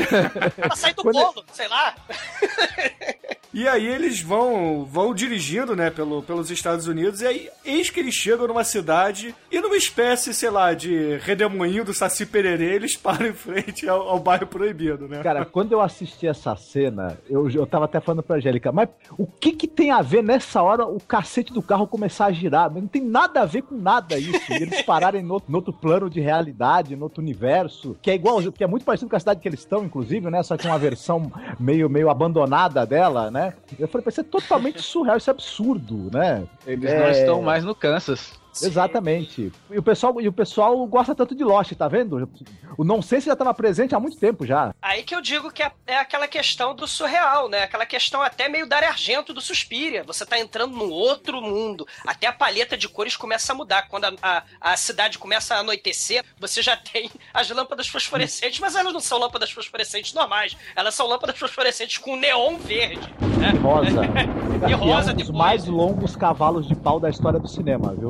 [0.56, 1.96] Pra sair do Quando- bolo, sei lá.
[3.56, 8.02] E aí eles vão vão dirigindo, né, pelo, pelos Estados Unidos, e aí eis que
[8.02, 12.98] eles chegam numa cidade e numa espécie, sei lá, de redemoinho do Saci Pererê, eles
[13.00, 15.24] param em frente ao, ao bairro proibido, né?
[15.24, 19.26] Cara, quando eu assisti essa cena, eu, eu tava até falando pra Angélica, mas o
[19.26, 22.70] que que tem a ver nessa hora o cacete do carro começar a girar?
[22.70, 24.52] Não tem nada a ver com nada isso.
[24.52, 28.66] Eles pararem no, no outro plano de realidade, no outro universo, que é igual, que
[28.66, 30.44] é muito parecido com a cidade que eles estão, inclusive, né?
[30.44, 33.45] Só que uma versão meio, meio abandonada dela, né?
[33.80, 36.44] Eu falei, isso é totalmente surreal, isso é absurdo, né?
[36.66, 37.00] Eles É.
[37.00, 38.34] não estão mais no Kansas.
[38.62, 39.52] Exatamente.
[39.70, 42.30] E o pessoal, e o pessoal gosta tanto de Lost, tá vendo?
[42.78, 44.74] O nonsense já estava presente há muito tempo já.
[44.82, 47.64] Aí que eu digo que é, é aquela questão do surreal, né?
[47.64, 50.04] Aquela questão até meio Dario Argento do Suspiria.
[50.04, 51.88] Você tá entrando num outro mundo.
[52.06, 53.88] Até a paleta de cores começa a mudar.
[53.88, 58.76] Quando a, a, a cidade começa a anoitecer, você já tem as lâmpadas fosforescentes, mas
[58.76, 60.56] elas não são lâmpadas fosforescentes normais.
[60.76, 63.14] Elas são lâmpadas fosforescentes com neon verde.
[63.40, 63.50] Né?
[63.62, 64.02] Rosa.
[64.68, 65.30] E rosa é um dos depois.
[65.38, 68.10] mais longos cavalos de pau da história do cinema, viu?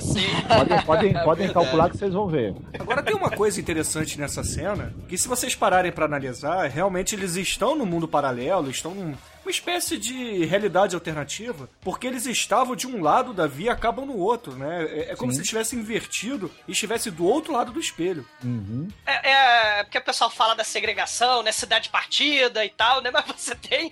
[0.47, 1.53] Podem, podem, É podem verdade.
[1.53, 2.53] calcular que vocês vão ver.
[2.79, 7.35] Agora tem uma coisa interessante nessa cena, que se vocês pararem pra analisar, realmente eles
[7.35, 12.85] estão no mundo paralelo, estão num- uma espécie de realidade alternativa, porque eles estavam de
[12.85, 14.83] um lado da via e acabam no outro, né?
[14.83, 15.39] É, é como Sim.
[15.39, 18.23] se tivesse invertido e estivesse do outro lado do espelho.
[18.43, 18.87] Uhum.
[19.05, 19.31] É,
[19.79, 21.51] é, porque o pessoal fala da segregação, né?
[21.51, 23.09] Cidade partida e tal, né?
[23.13, 23.91] Mas você tem.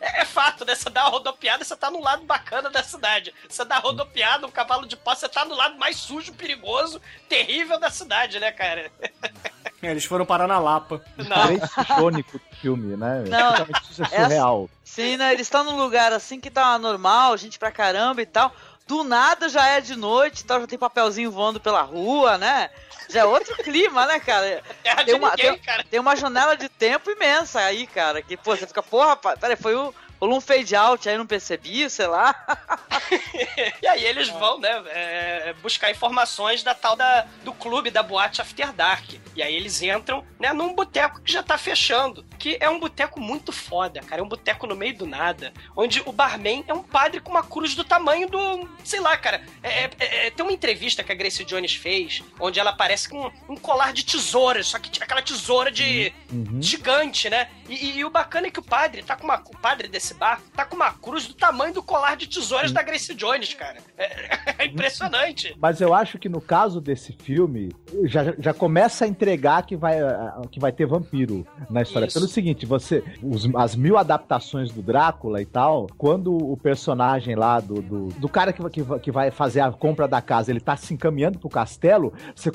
[0.00, 0.74] É, é fato, né?
[0.74, 3.32] Você dá uma rodopiada, você tá no lado bacana da cidade.
[3.48, 7.00] Você dá uma rodopiada, um cavalo de pau, você tá no lado mais sujo, perigoso,
[7.28, 8.90] terrível da cidade, né, cara?
[9.82, 11.02] É, eles foram parar na Lapa.
[11.16, 11.46] Não.
[11.46, 13.24] Três icônico do filme, né?
[13.28, 14.70] Não, Totalmente isso é essa- surreal.
[14.82, 15.32] Sim, né?
[15.32, 18.54] Eles estão num lugar assim que tá normal, gente pra caramba e tal.
[18.86, 22.70] Do nada já é de noite e tal, já tem papelzinho voando pela rua, né?
[23.08, 24.62] Já é outro clima, né, cara?
[25.04, 25.84] Tem uma, ninguém, tem, cara.
[25.90, 28.20] tem uma janela de tempo imensa aí, cara.
[28.22, 29.92] Que, pô, você fica, porra, rapaz, peraí, foi um,
[30.24, 32.34] rolou um fade out aí, não percebi, sei lá.
[33.82, 38.40] E aí eles vão, né, é, buscar informações da tal da, do clube da boate
[38.40, 39.04] After Dark.
[39.36, 42.24] E aí eles entram, né, num boteco que já tá fechando.
[42.38, 44.20] Que é um boteco muito foda, cara.
[44.20, 45.52] É um boteco no meio do nada.
[45.76, 48.68] Onde o barman é um padre com uma cruz do tamanho do.
[48.84, 49.42] Sei lá, cara.
[49.62, 53.30] É, é- é- tem uma entrevista que a Grace Jones fez, onde ela aparece com
[53.48, 56.12] um colar de tesouras, só que tinha aquela tesoura de.
[56.32, 56.60] Uhum.
[56.62, 57.48] gigante, né?
[57.68, 59.36] E, e- e o bacana é que o padre tá com uma.
[59.46, 62.82] O padre desse bar tá com uma cruz do tamanho do colar de tesouras da
[62.82, 63.76] Grace Jones, cara.
[63.98, 65.54] É, é impressionante.
[65.60, 67.70] Mas eu acho que no caso desse filme,
[68.04, 69.96] já, já começa a entregar que vai,
[70.50, 72.06] que vai ter vampiro na história.
[72.06, 72.18] Isso.
[72.18, 73.02] Pelo seguinte, você.
[73.22, 78.28] os- as mil adaptações do Drácula e tal, quando o personagem lá do, do, do
[78.28, 81.38] cara que, vai- que, que vai fazer a compra da casa, ele tá se encaminhando
[81.38, 82.52] pro castelo, você, eh,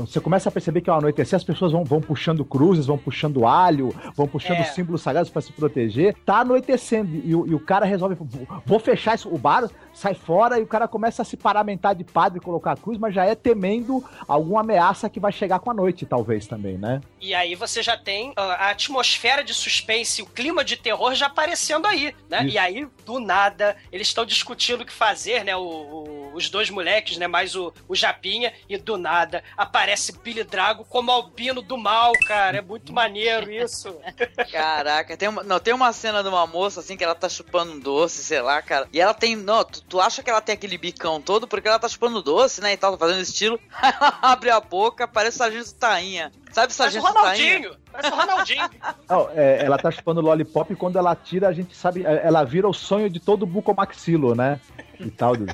[0.00, 3.46] você começa a perceber que ao anoitecer as pessoas vão, vão puxando cruzes, vão puxando
[3.46, 4.64] alho, vão puxando É.
[4.64, 6.14] símbolos sagrados pra se proteger.
[6.24, 10.58] Tá anoitecendo e, e o cara resolve, "Vou- vou fechar isso, o bar, sai fora
[10.58, 13.24] e o cara começa a se paramentar de padre e colocar a cruz, mas já
[13.24, 17.00] é temendo alguma ameaça que vai chegar com a noite, talvez também, né?
[17.20, 21.26] E aí você já tem ah, a atmosfera de suspense, o clima de terror já
[21.26, 22.44] aparecendo aí, né?
[22.44, 22.54] Isso.
[22.54, 25.56] E aí, do nada, eles estão discutindo o que fazer, né?
[25.56, 27.26] O- o- os dois moleques, né?
[27.26, 32.58] Mais o, o Japinha, e do nada aparece Billy Drago como albino do mal, cara.
[32.58, 33.94] É muito maneiro isso.
[34.52, 37.72] Caraca, tem uma, não, tem uma cena de uma moça assim que ela tá chupando
[37.72, 38.86] um doce, sei lá, cara.
[38.92, 41.78] E ela tem, não, tu, tu acha que ela tem aquele bicão todo porque ela
[41.78, 43.58] tá chupando doce, né, e tal, tá fazendo estilo.
[43.82, 46.32] Ela abre a boca, parece o Sargento Tainha.
[46.52, 47.76] Sabe Sargento Tainha?
[48.00, 48.70] Parece o Ronaldinho.
[49.08, 52.44] Não, é, ela tá chupando lollipop e quando ela tira, a gente sabe, é, ela
[52.44, 54.60] vira o sonho de todo bucomaxilo, né?
[55.00, 55.36] E tal.
[55.36, 55.46] do-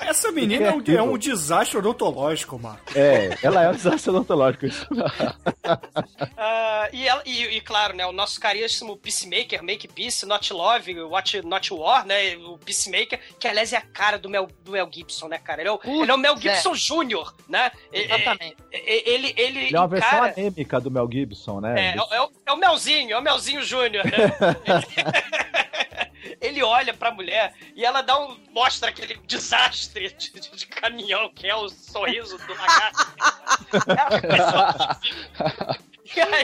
[0.00, 2.82] Essa menina é um, é um desastre odontológico, Marco.
[2.96, 4.66] É, ela é um desastre odontológico.
[4.66, 4.86] Isso.
[6.36, 11.02] Ah, e, ela- e- e, claro, né, o nosso caríssimo Peacemaker, Make Peace, Not Love,
[11.04, 14.88] Watch Not War, né, o Peacemaker, que aliás é a cara do Mel, do Mel
[14.92, 15.62] Gibson, né, cara?
[15.62, 17.70] Ele é o, ele é o Mel Gibson Jr., né?
[17.92, 18.56] Exatamente.
[18.70, 21.83] É- é- Ele, ele, Ele é uma versão encara- anêmica do Mel Gibson, né?
[21.84, 24.12] É, é, o- é o, é Melzinho, é o Melzinho Júnior, né?
[26.40, 28.36] Ele olha pra mulher e ela dá um.
[28.52, 33.14] mostra aquele desastre de, de- de caminhão que é o sorriso do lagarto.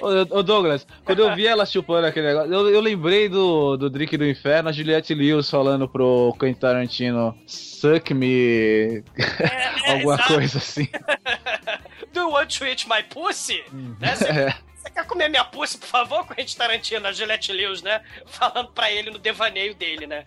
[0.03, 3.91] Ô, ô, Douglas, quando eu vi ela chupando aquele negócio, eu, eu lembrei do, do
[3.91, 9.03] Drink do Inferno, a Juliette Lewis falando pro Quentin Tarantino, suck me,
[9.87, 10.35] alguma exato.
[10.35, 10.89] coisa assim.
[12.13, 13.63] Do you want to eat my pussy?
[14.01, 14.17] Né?
[14.17, 14.55] Você, É.
[14.81, 18.01] você quer comer minha pussy, por favor, com a gente Tarantino, a Gillette Lewis, né?
[18.27, 20.25] Falando pra ele no devaneio dele, né?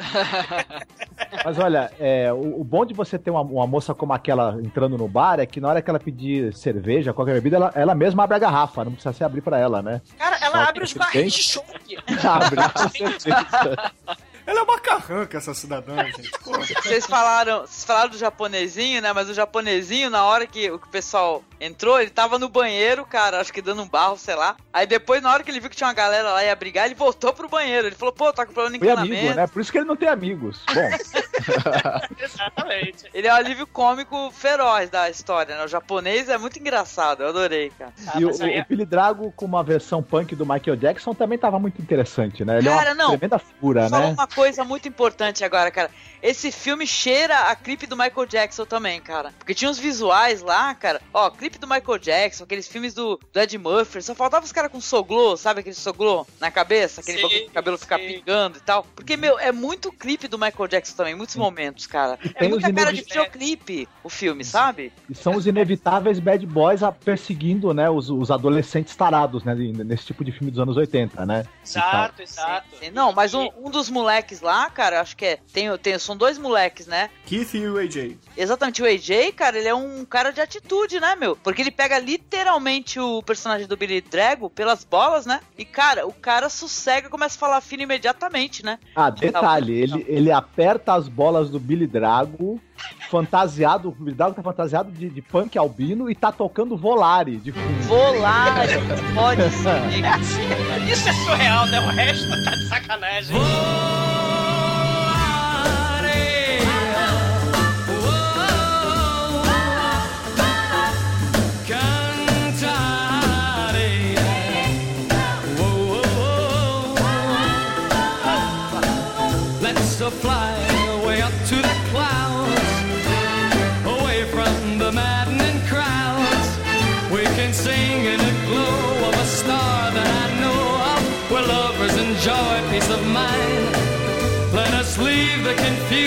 [1.43, 4.97] Mas olha, é, o, o bom de você ter uma, uma moça como aquela entrando
[4.97, 8.23] no bar é que na hora que ela pedir cerveja, qualquer bebida, ela, ela mesma
[8.23, 10.01] abre a garrafa, não precisa se abrir pra ela, né?
[10.17, 11.97] Cara, ela Só abre os barris de chope.
[12.23, 13.93] Abre, com certeza.
[14.45, 16.31] Ela é uma carranca, essa cidadã, gente.
[16.83, 19.13] Vocês falaram, vocês falaram do japonesinho, né?
[19.13, 23.05] Mas o japonesinho, na hora que o, que o pessoal entrou, ele tava no banheiro,
[23.05, 24.55] cara, acho que dando um barro, sei lá.
[24.71, 26.85] Aí depois, na hora que ele viu que tinha uma galera lá e ia brigar,
[26.85, 27.87] ele voltou pro banheiro.
[27.87, 29.19] Ele falou, pô, tá com problema de Foi encanamento.
[29.21, 29.47] amigo, né?
[29.47, 30.61] Por isso que ele não tem amigos.
[30.73, 30.89] Bom,
[32.19, 33.05] Exatamente.
[33.13, 35.63] Ele é o alívio cômico feroz da história, né?
[35.63, 37.93] O japonês é muito engraçado, eu adorei, cara.
[38.07, 40.75] Ah, e o, mas aí é- o Billy Drago com uma versão punk do Michael
[40.75, 42.57] Jackson também tava muito interessante, né?
[42.59, 43.09] Ele é Cara, uma não.
[43.17, 43.97] tremenda figura, né?
[44.07, 45.89] uma coisa muito importante agora, cara.
[46.21, 49.33] Esse filme cheira a clipe do Michael Jackson também, cara.
[49.37, 51.01] Porque tinha uns visuais lá, cara.
[51.13, 54.01] Ó, clipe do Michael Jackson, aqueles filmes do, do Ed Murphy.
[54.01, 57.01] Só faltava os caras com soglô, sabe aquele soglô na cabeça?
[57.01, 58.07] Aquele Sim, cabelo fica sim.
[58.07, 58.85] pingando e tal.
[58.95, 62.17] Porque, meu, é muito clipe do Michael Jackson também, muitos momentos, cara.
[62.23, 64.93] É tem muita cara de videoclipe o filme, sabe?
[65.09, 70.05] E são os inevitáveis bad boys a- perseguindo, né, os, os adolescentes tarados, né, nesse
[70.05, 71.45] tipo de filme dos anos 80, né?
[71.63, 72.67] Exato, exato.
[72.79, 75.39] Sim, Não, mas um, um dos moleques lá, cara, acho que é.
[75.51, 77.09] Tem, tem, são dois moleques, né?
[77.25, 78.17] Keith e o AJ.
[78.35, 81.35] Exatamente, o AJ, cara, ele é um cara de atitude, né, meu?
[81.35, 85.39] Porque ele pega literalmente o personagem do Billy Drago pelas bolas, né?
[85.57, 88.79] E, cara, o cara sossega e começa a falar fino imediatamente, né?
[88.95, 92.61] Ah, detalhe, ele, ele aperta as bolas do Billy Drago,
[93.09, 97.51] fantasiado, o Billy Drago tá fantasiado de, de punk albino e tá tocando Volare de
[97.51, 97.83] fundo.
[97.83, 98.73] Volare,
[99.13, 100.89] pode ser.
[100.91, 101.79] Isso é surreal, né?
[101.79, 103.03] O resto tá de sacanagem.
[103.13, 104.12] Let's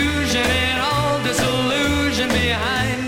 [0.01, 3.07] confusion and all disillusion behind.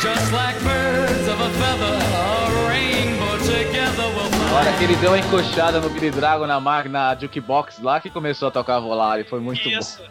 [0.00, 4.78] Just like birds of a feather, a rainbow together will fly.
[4.78, 8.50] que ele deu uma encoxada no Billy Drago na máquina jukebox lá que começou a
[8.50, 10.02] tocar Volare, foi muito Isso.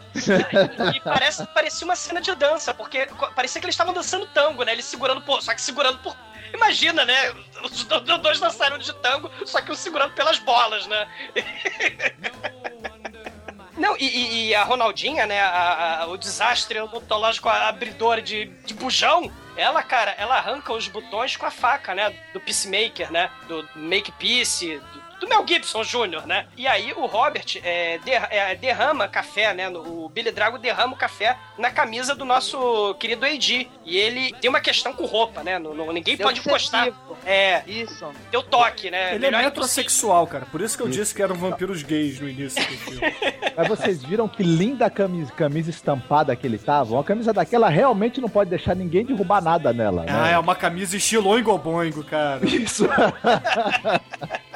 [0.96, 4.72] E parece, parecia uma cena de dança, porque parecia que eles estavam dançando tango, né?
[4.74, 5.42] Eles segurando por.
[5.42, 6.16] Só que segurando por.
[6.54, 7.32] Imagina, né?
[7.64, 11.08] Os do- do- dois dançaram de tango, só que um segurando pelas bolas, né?
[13.80, 15.40] Não, e, e- a Ronaldinha, né?
[15.42, 21.36] a- a- o desastre odontológico abridor de, de bujão, ela, cara, ela arranca os botões
[21.38, 22.14] com a faca, né?
[22.34, 23.30] Do Peacemaker, né?
[23.48, 26.46] Do Make Peace, do, do Mel Gibson Jr., né?
[26.58, 29.70] E aí o Robert é, der- é, derrama café, né?
[29.70, 33.70] no- O Billy Drago derrama o café na camisa do nosso querido AD.
[33.86, 35.60] E ele tem uma questão com roupa, né?
[35.60, 36.90] No- no- ninguém Deu pode encostar.
[37.26, 37.64] É.
[37.68, 38.08] Isso.
[38.32, 39.16] Deu toque, né?
[39.16, 40.46] Ele é Melhor metrosexual, cara.
[40.46, 43.02] Por isso que eu disse que eram vampiros gays no início do filme.
[43.56, 46.94] Mas vocês viram que linda camisa, camisa estampada que ele tava?
[46.94, 50.06] Uma camisa daquela realmente não pode deixar ninguém derrubar nada nela.
[50.08, 50.34] Ah, né?
[50.34, 52.46] é uma camisa estilo Oingo Boingo, cara.
[52.46, 52.88] Isso.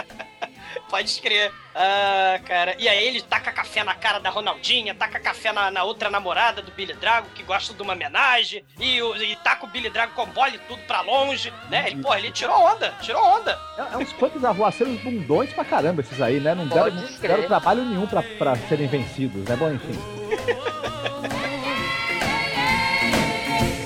[0.93, 1.51] Pode crer.
[1.73, 2.75] Ah, cara.
[2.77, 6.61] E aí ele taca café na cara da Ronaldinha, taca café na, na outra namorada
[6.61, 10.27] do Billy Drago, que gosta de uma homenagem, e, e taca o Billy Drago com
[10.27, 11.85] bola e tudo pra longe, né?
[11.87, 13.59] Ele, pô, ele tirou onda, tirou onda.
[13.75, 16.53] É, é uns quantos arruaceiros bundões pra caramba esses aí, né?
[16.53, 19.55] Não deram, não deram trabalho nenhum pra, pra serem vencidos, né?
[19.55, 19.99] Bom, enfim.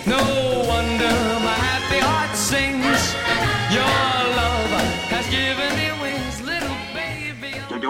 [0.05, 0.17] No
[0.67, 3.15] wonder my happy heart sings.
[3.71, 3.85] Your
[4.35, 5.86] love has given me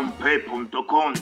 [0.04, 0.48] baby.
[0.48, 1.14] Td1p.com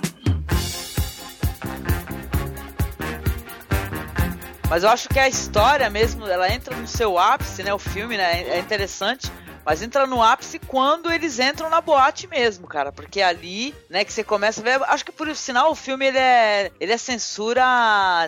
[4.69, 7.73] Mas eu acho que a história mesmo, ela entra no seu ápice, né?
[7.73, 8.41] O filme, né?
[8.49, 9.31] É interessante.
[9.65, 12.91] Mas entra no ápice quando eles entram na boate mesmo, cara.
[12.91, 14.83] Porque ali, né, que você começa a ver.
[14.83, 16.71] Acho que por sinal o filme ele é.
[16.79, 17.63] Ele é censura,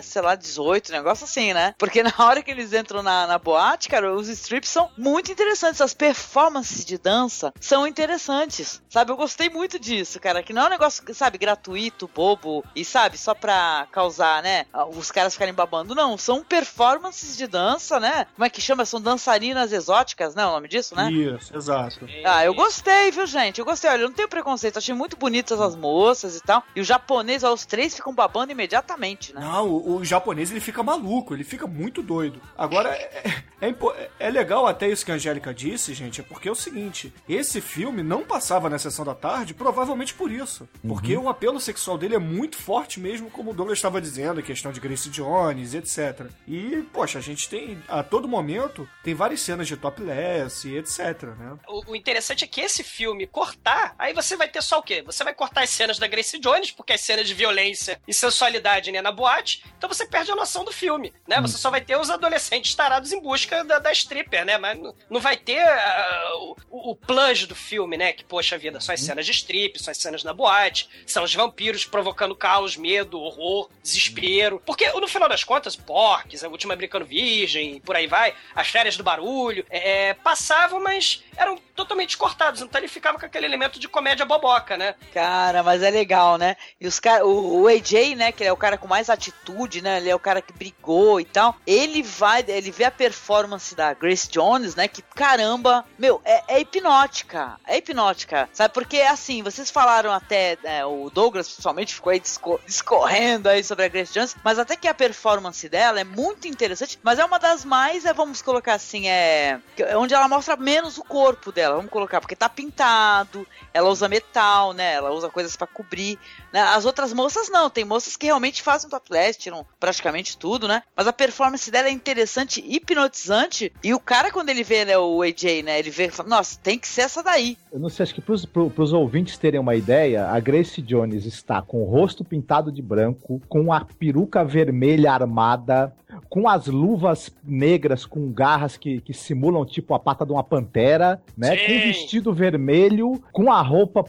[0.02, 1.74] sei lá, 18, negócio assim, né?
[1.78, 5.80] Porque na hora que eles entram na, na boate, cara, os strips são muito interessantes.
[5.80, 8.82] As performances de dança são interessantes.
[8.88, 9.12] Sabe?
[9.12, 10.42] Eu gostei muito disso, cara.
[10.42, 12.64] Que não é um negócio, sabe, gratuito, bobo.
[12.74, 14.66] E sabe, só pra causar, né?
[14.96, 15.94] Os caras ficarem babando.
[15.94, 18.26] Não, são performances de dança, né?
[18.34, 18.84] Como é que chama?
[18.84, 20.44] São dançarinas exóticas, né?
[20.46, 21.10] O nome disso, né?
[21.10, 22.06] Isso, exato.
[22.24, 23.58] Ah, eu gostei, viu, gente?
[23.58, 23.90] Eu gostei.
[23.90, 24.78] Olha, eu não tenho preconceito.
[24.78, 26.62] Achei muito bonitas as moças e tal.
[26.74, 29.40] E o japonês, ó, os três ficam babando imediatamente, né?
[29.40, 32.40] Não, o, o japonês ele fica maluco, ele fica muito doido.
[32.56, 33.74] Agora, é, é,
[34.18, 37.60] é legal até isso que a Angélica disse, gente, é porque é o seguinte: esse
[37.60, 40.68] filme não passava na sessão da tarde, provavelmente por isso.
[40.86, 44.42] Porque o apelo sexual dele é muito forte mesmo, como o Douglas estava dizendo, a
[44.42, 46.26] questão de Grace Jones, etc.
[46.46, 51.17] E, poxa, a gente tem, a todo momento, tem várias cenas de topless e etc,
[51.26, 51.56] né?
[51.68, 55.02] O, o interessante é que esse filme cortar, aí você vai ter só o quê?
[55.02, 58.92] Você vai cortar as cenas da Grace Jones, porque as cenas de violência e sensualidade,
[58.92, 61.40] né, na boate, então você perde a noção do filme, né?
[61.40, 64.58] Você só vai ter os adolescentes tarados em busca da, da stripper, né?
[64.58, 68.12] Mas não, não vai ter ah, o, o, plus do filme, né?
[68.12, 71.34] Que, poxa vida, são as cenas de strip, são as cenas na boate, são os
[71.34, 74.62] vampiros provocando caos, medo, horror, desespero.
[74.64, 78.96] Porque, no final das contas, Porques, a última Brincando Virgem, por aí vai, as férias
[78.96, 82.60] do barulho, é, passavam, mas eram totalmente cortados.
[82.60, 84.96] Então ele ficava com aquele elemento de comédia boboca, né?
[85.14, 86.56] Cara, mas é legal, né?
[86.80, 89.98] E os cara, o, o AJ, né, que é o cara com mais atitude, né?
[89.98, 91.54] Ele é o cara que brigou e tal.
[91.64, 94.88] Ele vai, ele vê a performance da Grace Jones, né?
[94.88, 97.56] Que caramba, meu, é, é hipnótica.
[97.64, 98.48] É hipnótica.
[98.52, 98.74] Sabe?
[98.74, 103.84] Porque assim, vocês falaram até, né, o Douglas principalmente ficou aí disco- discorrendo aí sobre
[103.84, 107.38] a Grace Jones, mas até que a performance dela é muito interessante, mas é uma
[107.38, 109.60] das mais, é, vamos colocar assim, é.
[109.96, 114.72] onde ela mostra menos o corpo dela, vamos colocar, porque tá pintado, ela usa metal,
[114.72, 114.94] né?
[114.94, 116.18] Ela usa coisas pra cobrir.
[116.52, 116.60] Né?
[116.60, 120.82] As outras moças não, tem moças que realmente fazem topless, tiram praticamente tudo, né?
[120.96, 123.72] Mas a performance dela é interessante, hipnotizante.
[123.82, 125.78] E o cara, quando ele vê né, o AJ, né?
[125.78, 127.56] Ele vê e fala, nossa, tem que ser essa daí.
[127.72, 131.24] Eu não sei, acho que pros, pro, pros ouvintes terem uma ideia, a Grace Jones
[131.24, 135.94] está com o rosto pintado de branco, com a peruca vermelha armada,
[136.28, 141.20] com as luvas negras com garras que, que simulam tipo a pata de uma pantera,
[141.36, 141.56] né?
[141.56, 141.66] Sim.
[141.66, 144.04] Com o vestido vermelho, com a roupa.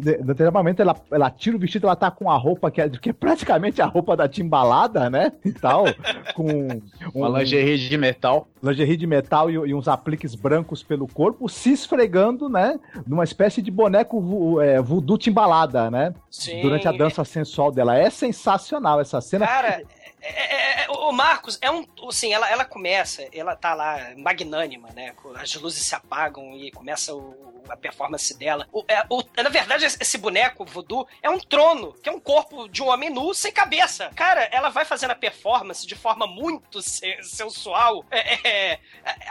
[0.00, 2.88] de- determinado momento ela, ela tira o vestido, ela tá com a roupa que é,
[2.88, 5.30] que é praticamente a roupa da timbalada, né?
[5.44, 5.84] E tal.
[6.34, 6.80] Com
[7.14, 8.48] Uma lingerie de metal.
[8.62, 12.80] lingerie de metal e, e uns apliques brancos pelo corpo, se esfregando, né?
[13.06, 16.14] Numa espécie de boneco vo, é, voodoo timbalada, né?
[16.30, 16.62] Sim.
[16.62, 17.94] Durante a dança sensual dela.
[17.94, 19.46] É sensacional essa cena.
[19.46, 19.82] Cara,
[20.28, 21.84] é, é, é, o Marcos é um.
[22.08, 25.14] Assim, ela, ela começa, ela tá lá magnânima, né?
[25.36, 28.68] As luzes se apagam e começa o- a performance dela.
[28.70, 32.68] O- é, o- na verdade, esse boneco voodoo é um trono, que é um corpo
[32.68, 34.10] de um homem nu sem cabeça.
[34.14, 38.80] Cara, ela vai fazendo a performance de forma muito se- sensual, é, é,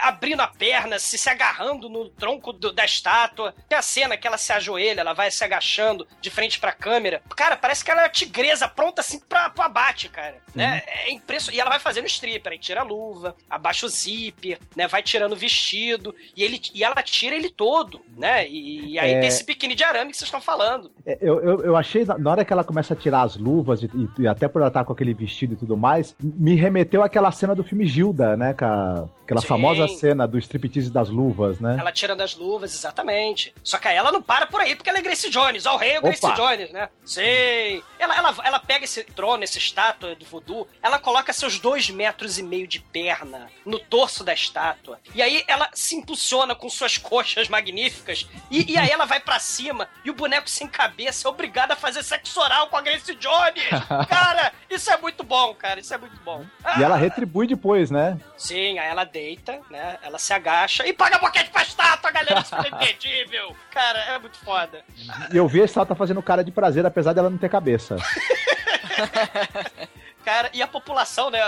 [0.00, 3.54] abrindo a perna, se, se agarrando no tronco do- da estátua.
[3.68, 7.22] Tem a cena que ela se ajoelha, ela vai se agachando de frente pra câmera.
[7.36, 10.42] Cara, parece que ela é a tigresa pronta assim pra, pro abate, cara.
[10.54, 10.82] Né?
[10.86, 11.56] É impressionante.
[11.56, 14.86] e ela vai fazendo stripper, aí tira a luva, abaixa o zíper, né?
[14.86, 18.46] Vai tirando o vestido, e, ele, e ela tira ele todo, né?
[18.48, 19.20] E, e aí É.
[19.20, 20.90] tem esse biquíni de arame que vocês estão falando.
[21.06, 23.90] É, Eu, eu, eu achei, na hora que ela começa a tirar as luvas, e,
[24.18, 27.54] e- até por ela estar com aquele vestido e tudo mais, me remeteu àquela cena
[27.54, 28.54] do filme Gilda, né?
[28.60, 29.46] A- aquela Sim.
[29.46, 31.76] famosa cena do striptease das luvas, né?
[31.80, 33.54] Ela tirando as luvas, exatamente.
[33.62, 35.64] Só que aí ela não para por aí, porque ela é Grace Jones.
[35.66, 36.20] Ó, o rei é o Grace.
[36.34, 36.88] Jones, né?
[37.04, 37.82] Sei.
[37.98, 42.38] Ela, ela, ela pega esse trono, essa estátua do voodoo, ela coloca seus dois metros
[42.38, 45.00] e meio de perna no torso da estátua.
[45.14, 48.28] E aí ela se impulsiona com suas coxas magníficas.
[48.50, 51.76] E, e aí ela vai pra cima e o boneco sem cabeça é obrigado a
[51.76, 53.64] fazer sexo oral com a Grace Jones.
[54.08, 55.80] Cara, isso é muito bom, cara.
[55.80, 56.44] Isso é muito bom.
[56.78, 58.18] E ela retribui depois, né?
[58.36, 59.98] Sim, aí ela deita, né?
[60.02, 62.40] Ela se agacha e paga boquete pra estátua, galera.
[62.40, 63.56] Isso é imperdível.
[63.70, 64.84] Cara, é muito foda.
[65.32, 67.96] E eu vi a estátua fazendo cara de prazer, apesar dela não ter cabeça.
[70.24, 71.40] Cara, e a população, né?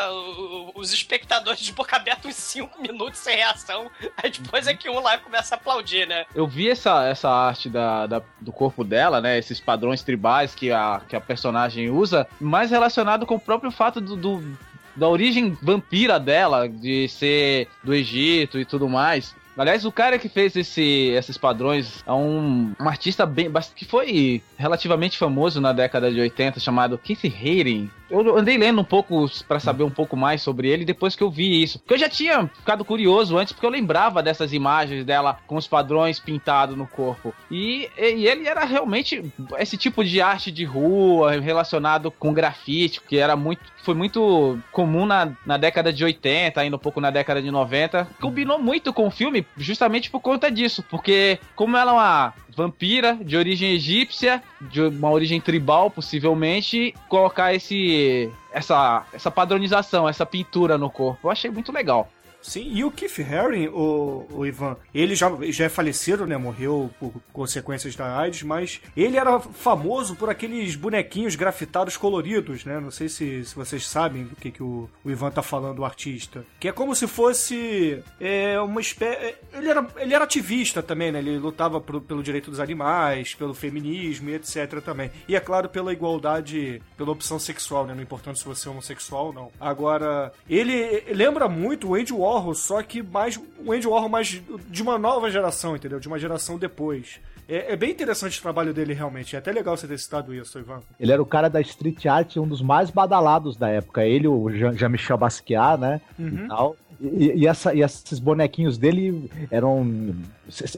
[0.74, 3.90] Os espectadores de boca aberta uns 5 minutos sem reação.
[4.16, 6.26] Aí depois é que um lá começa a aplaudir, né?
[6.34, 9.38] Eu vi essa, essa arte da, da- do corpo dela, né?
[9.38, 14.00] Esses padrões tribais que a, que a personagem usa, mais relacionado com o próprio fato
[14.00, 14.58] do, do-
[14.94, 19.34] da origem vampira dela, de ser do Egito e tudo mais.
[19.58, 20.82] Aliás, o cara que fez esse,
[21.16, 26.60] esses padrões é um, um artista bem, que foi relativamente famoso na década de 80,
[26.60, 27.90] chamado Keith Haring.
[28.10, 31.30] Eu andei lendo um pouco pra saber um pouco mais sobre ele depois que eu
[31.30, 31.78] vi isso.
[31.78, 35.66] Porque eu já tinha ficado curioso antes, porque eu lembrava dessas imagens dela com os
[35.66, 37.34] padrões pintados no corpo.
[37.50, 39.22] E, e ele era realmente
[39.58, 45.06] esse tipo de arte de rua relacionado com grafite, que era muito foi muito comum
[45.06, 48.08] na, na década de 80, ainda um pouco na década de 90.
[48.20, 53.18] Combinou muito com o filme justamente por conta disso, porque como ela é uma vampira
[53.22, 60.78] de origem egípcia, de uma origem tribal possivelmente, colocar esse essa essa padronização, essa pintura
[60.78, 62.08] no corpo, eu achei muito legal.
[62.46, 66.36] Sim, e o Keith Haring, o, o Ivan, ele já, já é falecido, né?
[66.36, 72.78] Morreu por consequências da AIDS, mas ele era famoso por aqueles bonequinhos grafitados coloridos, né?
[72.78, 75.84] Não sei se, se vocês sabem do que, que o, o Ivan tá falando, o
[75.84, 76.46] artista.
[76.60, 79.34] Que é como se fosse é, uma espécie.
[79.52, 81.18] Ele era, ele era ativista também, né?
[81.18, 84.80] Ele lutava pro- pelo direito dos animais, pelo feminismo e etc.
[84.84, 85.10] também.
[85.26, 87.94] E é claro, pela igualdade, pela opção sexual, né?
[87.94, 89.50] Não importando se você é homossexual ou não.
[89.60, 94.82] Agora, ele lembra muito o Andy Warhol, só que mais o Andy Warhol mais de
[94.82, 95.98] uma nova geração, entendeu?
[96.00, 97.20] De uma geração depois.
[97.48, 99.36] É, é bem interessante o trabalho dele, realmente.
[99.36, 100.80] É até legal você ter citado isso, Ivan.
[100.98, 104.04] Ele era o cara da street art, um dos mais badalados da época.
[104.04, 106.00] Ele, o Jean- Jean-Michel Basquiat, né?
[106.18, 106.44] Uhum.
[106.44, 106.76] E tal.
[107.00, 110.14] E, e essa- e esses bonequinhos dele eram.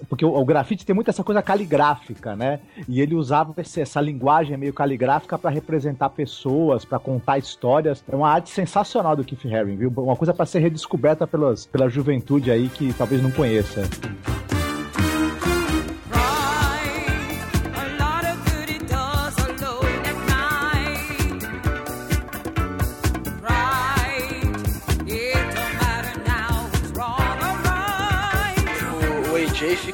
[0.09, 2.61] Porque o, o grafite tem muito essa coisa caligráfica, né?
[2.89, 8.03] E ele usava essa linguagem meio caligráfica pra representar pessoas, pra contar histórias.
[8.11, 9.93] É uma arte sensacional do Keith Haring, viu?
[9.97, 13.83] Uma coisa pra ser redescoberta pelas, pela juventude aí que talvez não conheça.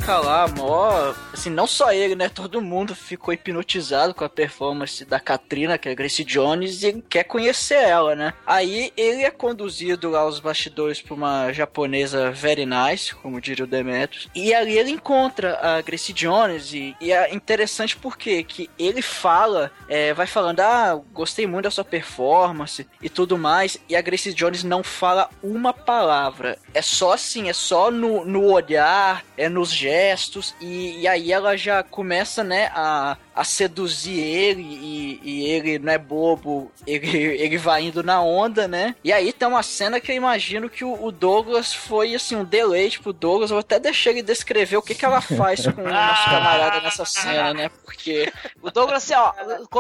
[0.05, 1.14] Fica lá, mó.
[1.45, 2.30] Assim, não só ele, né?
[2.30, 6.86] Todo mundo ficou hipnotizado com a performance da Katrina, que é a Grace Jones, e
[6.86, 8.32] ele quer conhecer ela, né?
[8.47, 13.68] Aí ele é conduzido lá aos bastidores por uma japonesa very nice, como diria o
[13.68, 19.03] Demetrius, e ali ele encontra a Grace Jones, e, e é interessante porque que ele
[19.03, 24.01] fala, é, vai falando, ah, gostei muito da sua performance e tudo mais, e a
[24.01, 26.59] Grace Jones não fala uma palavra.
[26.72, 31.57] É só assim, é só no, no olhar, é nos gestos, e, e aí ela
[31.57, 37.09] já começa, né, a, a seduzir ele, e, e ele não é bobo, ele,
[37.43, 38.95] ele vai indo na onda, né?
[39.03, 42.45] E aí tem uma cena que eu imagino que o, o Douglas foi, assim, um
[42.45, 45.89] deleite pro Douglas, eu até deixei ele descrever o que, que ela faz com o
[45.89, 47.68] nosso camarada nessa cena, né?
[47.85, 48.32] Porque
[48.62, 49.32] O Douglas, assim, ó,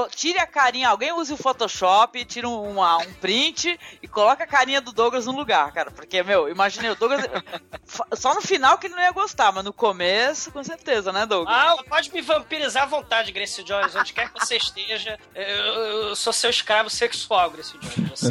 [0.08, 4.46] tire a carinha, alguém use o Photoshop, tira um, uma- um print e coloca a
[4.46, 5.90] carinha do Douglas no lugar, cara.
[5.90, 7.24] Porque, meu, imaginei o Douglas.
[8.14, 11.54] Só no final que ele não ia gostar, mas no começo, com certeza, né, Douglas?
[11.56, 15.18] Ah, pode me vampirizar à vontade, Grace Jones, onde quer que você esteja.
[15.34, 18.22] Eu, sou seu escravo sexual, Grace Jones.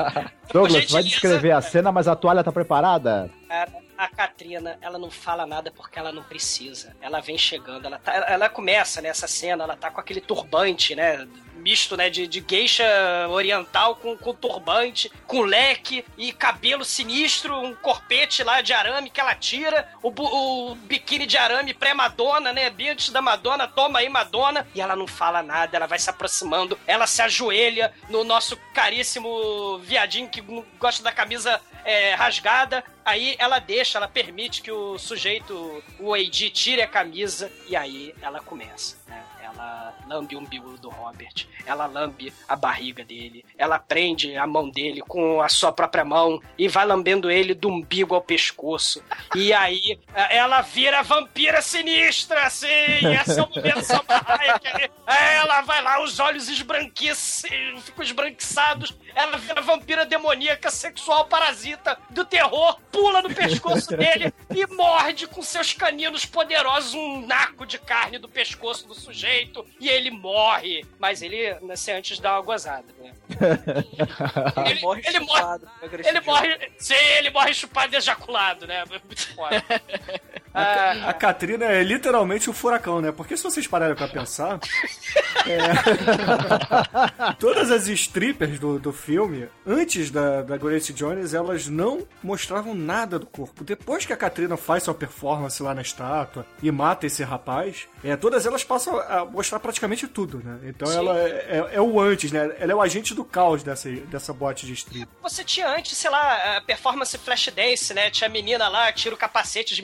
[0.50, 3.30] Douglas, vai descrever a cena, mas a toalha tá preparada?
[3.46, 3.72] Cara,
[4.04, 6.96] a Katrina, ela não fala nada porque ela não precisa.
[7.00, 11.26] Ela vem chegando, ela, tá, ela começa nessa cena, ela tá com aquele turbante, né?
[11.64, 12.10] misto, né?
[12.10, 12.84] De, de geisha
[13.30, 19.18] oriental com, com turbante, com leque e cabelo sinistro, um corpete lá de arame que
[19.18, 22.68] ela tira, o, o biquíni de arame pré-Madonna, né?
[22.68, 26.10] Bem antes da Madonna, toma aí Madonna, e ela não fala nada, ela vai se
[26.10, 30.42] aproximando, ela se ajoelha no nosso caríssimo viadinho que
[30.78, 32.82] gosta da camisa é, rasgada.
[33.04, 38.14] Aí ela deixa, ela permite que o sujeito, o AD, tire a camisa e aí
[38.22, 39.22] ela começa, né?
[39.42, 44.68] Ela lambe o umbigo do Robert, ela lambe a barriga dele, ela prende a mão
[44.68, 49.04] dele com a sua própria mão e vai lambendo ele do umbigo ao pescoço.
[49.34, 54.90] E aí ela vira vampira sinistra, assim, esse é o momento Hayek.
[55.06, 62.24] Ela vai lá, os olhos esbranquiçam, ficam esbranquiçados, ela vira vampira demoníaca, sexual, parasita do
[62.24, 68.18] terror, pula no pescoço dele e morde com seus caninos poderosos um naco de carne
[68.18, 70.84] do pescoço do sujeito e ele morre.
[70.98, 73.12] Mas ele nasce antes de dar uma gozada, né?
[74.70, 75.40] ele, morre ele morre.
[75.40, 76.16] chupado, agressivo.
[76.16, 76.72] Ele morre.
[76.78, 78.84] Sim, ele morre chupado e ejaculado, né?
[78.88, 79.62] Muito foda.
[80.54, 83.10] A, a Katrina é literalmente o furacão, né?
[83.10, 84.60] Porque se vocês pararem pra pensar.
[85.46, 92.74] é, todas as strippers do, do filme, antes da, da Grace Jones, elas não mostravam
[92.74, 93.64] nada do corpo.
[93.64, 98.14] Depois que a Katrina faz sua performance lá na estátua e mata esse rapaz, é,
[98.16, 100.60] todas elas passam a mostrar praticamente tudo, né?
[100.64, 100.98] Então Sim.
[100.98, 101.28] ela é,
[101.72, 102.54] é- é o antes, né?
[102.58, 105.08] Ela é o agente do caos dessa, dessa boate de strip.
[105.22, 108.10] Você tinha antes, sei lá, a performance flash dance, né?
[108.10, 109.82] Tinha a menina lá, tira o capacete de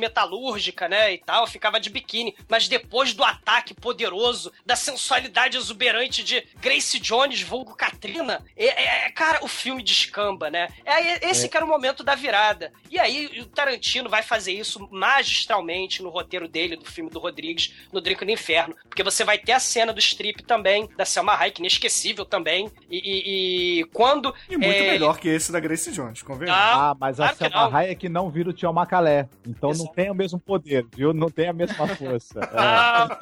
[0.60, 1.14] metalúrgica, né?
[1.14, 2.34] E tal, ficava de biquíni.
[2.48, 9.10] Mas depois do ataque poderoso, da sensualidade exuberante de Grace Jones, vulgo Katrina, é, é-
[9.10, 10.68] cara, o filme descamba, né?
[10.84, 11.48] É esse É.
[11.48, 12.72] que era o momento da virada.
[12.90, 17.72] E aí o Tarantino vai fazer isso magistralmente no roteiro dele, do filme do Rodrigues,
[17.92, 18.76] no Drink no Inferno.
[18.88, 22.70] Porque você vai ter a cena do strip também, da Selma Hayek, inesquecível também.
[22.90, 24.34] E, e- e quando.
[24.48, 26.60] E muito é, melhor que esse da Grace Jones, convenhamos.
[26.62, 27.76] Ah, mas a claro que Selma não.
[27.76, 29.28] Hayek não vira o Tio Macalé.
[29.46, 31.12] Então não tem o mesmo poder, viu?
[31.14, 32.40] Não tem a mesma força.
[32.50, 32.56] É.
[32.56, 33.18] Ah,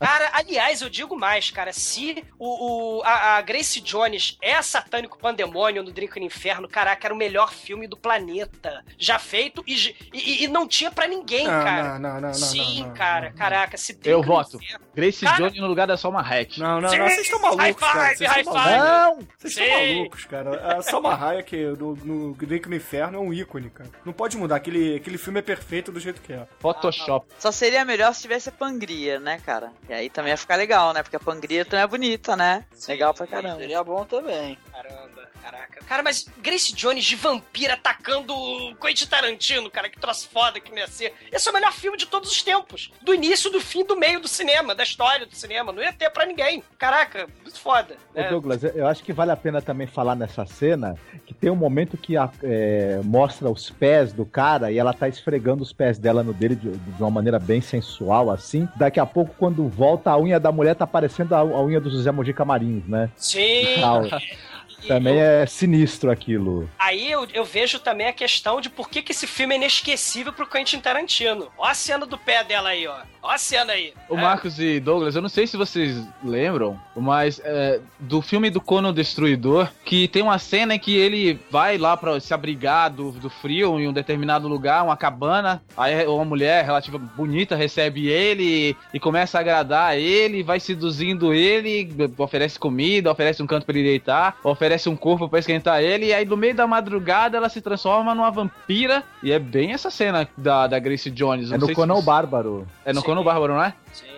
[0.00, 1.72] cara, aliás, eu digo mais, cara.
[1.72, 7.06] Se o, o- a, a Grace Jones é satânico pandemônio no Drink no Inferno, caraca,
[7.06, 11.46] era o melhor filme do planeta já feito e, e- e não tinha pra ninguém,
[11.46, 11.98] Não, cara.
[11.98, 13.76] não, não, não, não, Sim, não, não, cara, caraca.
[13.76, 14.56] Se Drink Eu no voto.
[14.56, 16.60] Inferno- Grace Cara- Jones no lugar da Salma Hayek.
[16.60, 18.16] Não, não, Sim, não, vocês estão malucos, cara.
[18.16, 19.26] Vocês high estão malucos.
[19.38, 19.62] Vocês Sim.
[19.64, 20.76] estão malucos, cara.
[20.78, 23.90] A Salma Hayek no, no Drink no Inferno é um ícone, cara.
[24.04, 24.56] Não pode mudar.
[24.56, 26.46] Aquele, aquele filme é perfeito do jeito que é.
[26.60, 27.26] Photoshop.
[27.38, 29.72] Só seria melhor se tivesse a Pangria, né, cara?
[29.88, 31.02] E aí também ia ficar legal, né?
[31.02, 32.64] Porque a Pangria também é bonita, né?
[32.88, 33.58] legal pra caramba.
[33.58, 34.56] Seria bom também.
[34.70, 35.80] Caramba, caraca.
[35.86, 40.70] Cara, mas Grace Jones de vampira atacando o Quentin Tarantino, cara, que troço foda que
[40.70, 41.12] não ia ser.
[41.30, 42.90] Esse é o melhor filme de todos os tempos.
[43.02, 45.72] Do início, do fim, do meio do cinema, da história do cinema.
[45.72, 46.62] Não ia ter pra ninguém.
[46.78, 47.96] Caraca, muito foda.
[48.14, 48.28] Ô, né?
[48.30, 51.96] Douglas, eu- acho que vale a pena também falar nessa cena que tem um momento
[51.96, 56.22] que a- é, mostra os pés do cara e ela tá esfregando os pés dela
[56.22, 58.68] no dele de, de uma maneira bem sensual, assim.
[58.76, 61.90] Daqui a pouco, quando volta, a unha da mulher tá parecendo a, a unha do
[61.90, 63.10] José Mogi Camarins, né?
[63.16, 63.64] Sim.
[64.86, 66.68] Também é sinistro aquilo.
[66.78, 70.32] Aí eu, eu vejo também a questão de por que, que esse filme é inesquecível
[70.32, 71.48] pro Quentin Tarantino.
[71.56, 72.96] Ó a cena do pé dela aí, ó.
[73.22, 73.94] Ó a cena aí.
[74.08, 78.60] O Marcos e Douglas, eu não sei se vocês lembram, mas é, do filme do
[78.60, 83.12] Conan Destruidor, que tem uma cena em que ele vai lá pra se abrigar do,
[83.12, 88.76] do frio em um determinado lugar, uma cabana, aí uma mulher relativa bonita recebe ele
[88.92, 93.88] e começa a agradar ele, vai seduzindo ele, oferece comida, oferece um canto pra ele
[93.88, 97.60] deitar, oferece um corpo pra esquentar ele, e aí no meio da madrugada ela se
[97.60, 101.48] transforma numa vampira, e é bem essa cena da, da Grace Jones.
[101.48, 102.66] É não no sei se Conan o vocês- Bárbaro.
[102.84, 103.06] É no Sim.
[103.06, 103.74] Conan o Bárbaro, não é?
[103.92, 104.14] Sim.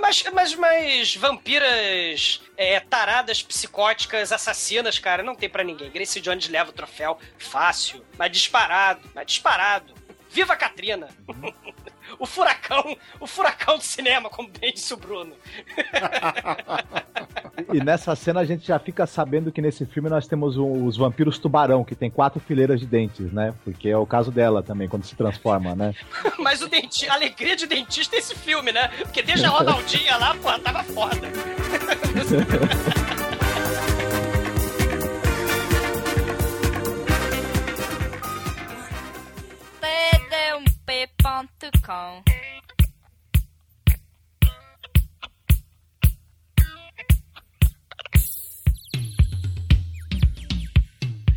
[0.00, 5.90] Mas, mas, mas vampiras é, taradas, psicóticas, assassinas, cara, não tem pra ninguém.
[5.90, 9.92] Grace Jones leva o troféu fácil, mas disparado, mas disparado.
[10.30, 11.08] Viva a Katrina!
[12.22, 15.32] o furacão, o furacão do cinema, como bem disse o Bruno.
[17.74, 20.96] E nessa cena a gente já fica sabendo que nesse filme nós temos o- os
[20.96, 23.52] vampiros tubarão, que tem quatro fileiras de dentes, né?
[23.64, 25.92] Porque é o caso dela também, quando se transforma, né?
[26.38, 28.86] Mas o denti a alegria de dentista é esse filme, né?
[28.98, 31.16] Porque desde a Ronaldinha lá, porra, tava foda.
[39.92, 42.22] td1p.com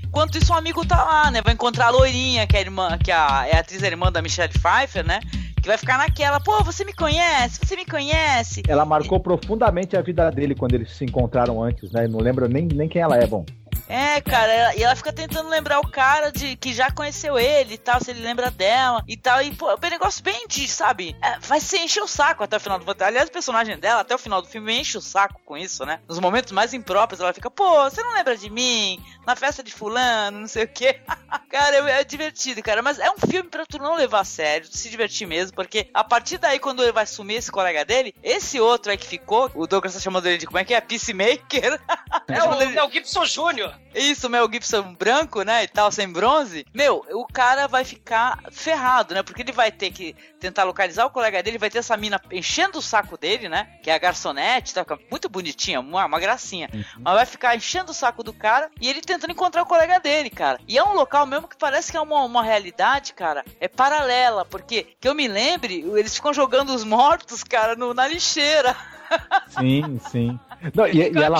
[0.07, 1.41] Enquanto isso, o amigo tá lá, né?
[1.43, 3.87] Vai encontrar a loirinha, que é a irmã, que é a, é a atriz a
[3.87, 5.19] irmã da Michelle Pfeiffer, né?
[5.61, 8.63] Que vai ficar naquela, pô, você me conhece, você me conhece.
[8.65, 12.07] Ela marcou profundamente a vida dele quando eles se encontraram antes, né?
[12.07, 13.45] Não lembro nem, nem quem ela é, bom.
[13.87, 17.75] É, cara, ela- e ela fica tentando lembrar o cara de que já conheceu ele
[17.75, 19.41] e tal, se ele lembra dela e tal.
[19.41, 21.15] E, pô, é um negócio bem de, sabe?
[21.21, 24.15] É, vai ser encher o saco até o final do Aliás, o personagem dela, até
[24.15, 25.99] o final do filme, enche o saco com isso, né?
[26.07, 28.99] Nos momentos mais impróprios, ela fica, pô, você não lembra de mim?
[29.25, 30.99] Na festa de fulano, não sei o quê.
[31.49, 32.81] cara, é, é divertido, cara.
[32.81, 36.03] Mas é um filme pra tu não levar a sério, se divertir mesmo, porque a
[36.03, 39.67] partir daí, quando ele vai sumir esse colega dele, esse outro aí que ficou, o
[39.67, 40.81] Douglas tá chamando ele de como é que é?
[40.81, 41.79] Peacemaker.
[42.27, 43.74] É o Mel Gibson Jr.
[43.93, 46.65] Isso, Mel Gibson branco, né, e tal, sem bronze.
[46.73, 49.23] Meu, o cara vai ficar ferrado, né?
[49.23, 52.79] Porque ele vai ter que tentar localizar o colega dele, vai ter essa mina enchendo
[52.79, 53.67] o saco dele, né?
[53.81, 54.85] Que é a garçonete, tá?
[55.09, 56.69] Muito bonitinha, uma, uma gracinha.
[56.99, 60.29] Mas vai ficar enchendo o saco do cara e ele tentando encontrar o colega dele,
[60.29, 60.59] cara.
[60.67, 64.43] E é um local mesmo que parece que é uma, uma realidade, cara, é paralela.
[64.45, 68.75] Porque, que eu me lembre, eles ficam jogando os mortos, cara, no, na lixeira.
[69.49, 70.39] Sim, sim.
[70.73, 71.37] Não, e, e ela,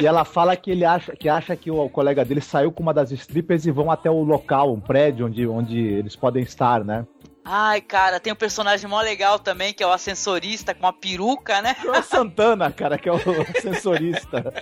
[0.00, 2.94] e ela fala que ele acha que, acha que o, colega dele saiu com uma
[2.94, 7.06] das strippers e vão até o local, um prédio onde, onde eles podem estar, né?
[7.44, 11.62] Ai, cara, tem um personagem mó legal também, que é o ascensorista com uma peruca,
[11.62, 11.74] né?
[11.82, 13.18] É o Santana, cara, que é o
[13.60, 14.52] sensorista.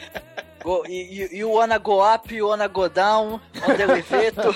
[0.63, 4.55] Go, you, you wanna go up, you wanna go down, on the elevator.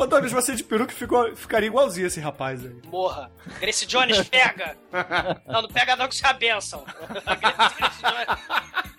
[0.00, 2.74] Ô, Douglas, você de peruca ficou, ficaria igualzinho esse rapaz aí.
[2.86, 3.30] Morra.
[3.60, 4.76] Grace Jones, pega!
[5.46, 6.82] Não, não pega não que isso é a.
[6.88, 8.89] Grace Jones-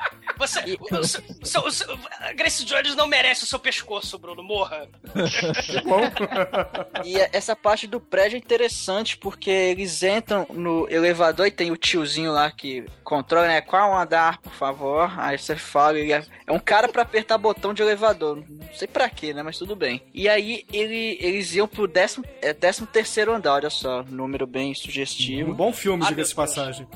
[0.42, 1.04] Você, o,
[1.46, 4.42] seu- o seu- a Grace Jones não merece o seu pescoço, Bruno.
[4.44, 4.88] Morra.
[7.06, 11.78] E essa parte do prédio é interessante porque eles entram no elevador e tem o
[11.78, 13.62] tiozinho lá que controla, né?
[13.62, 15.12] Qual andar, por favor?
[15.20, 18.38] Aí você fala, ele é, é um cara pra apertar botão de elevador.
[18.48, 19.42] Não sei pra quê, né?
[19.44, 20.02] Mas tudo bem.
[20.14, 24.04] E aí ele, eles iam pro décimo, é, décimo terceiro andar, olha só.
[24.04, 25.52] Número bem sugestivo.
[25.52, 26.88] Um bom filme, diga-se de passagem.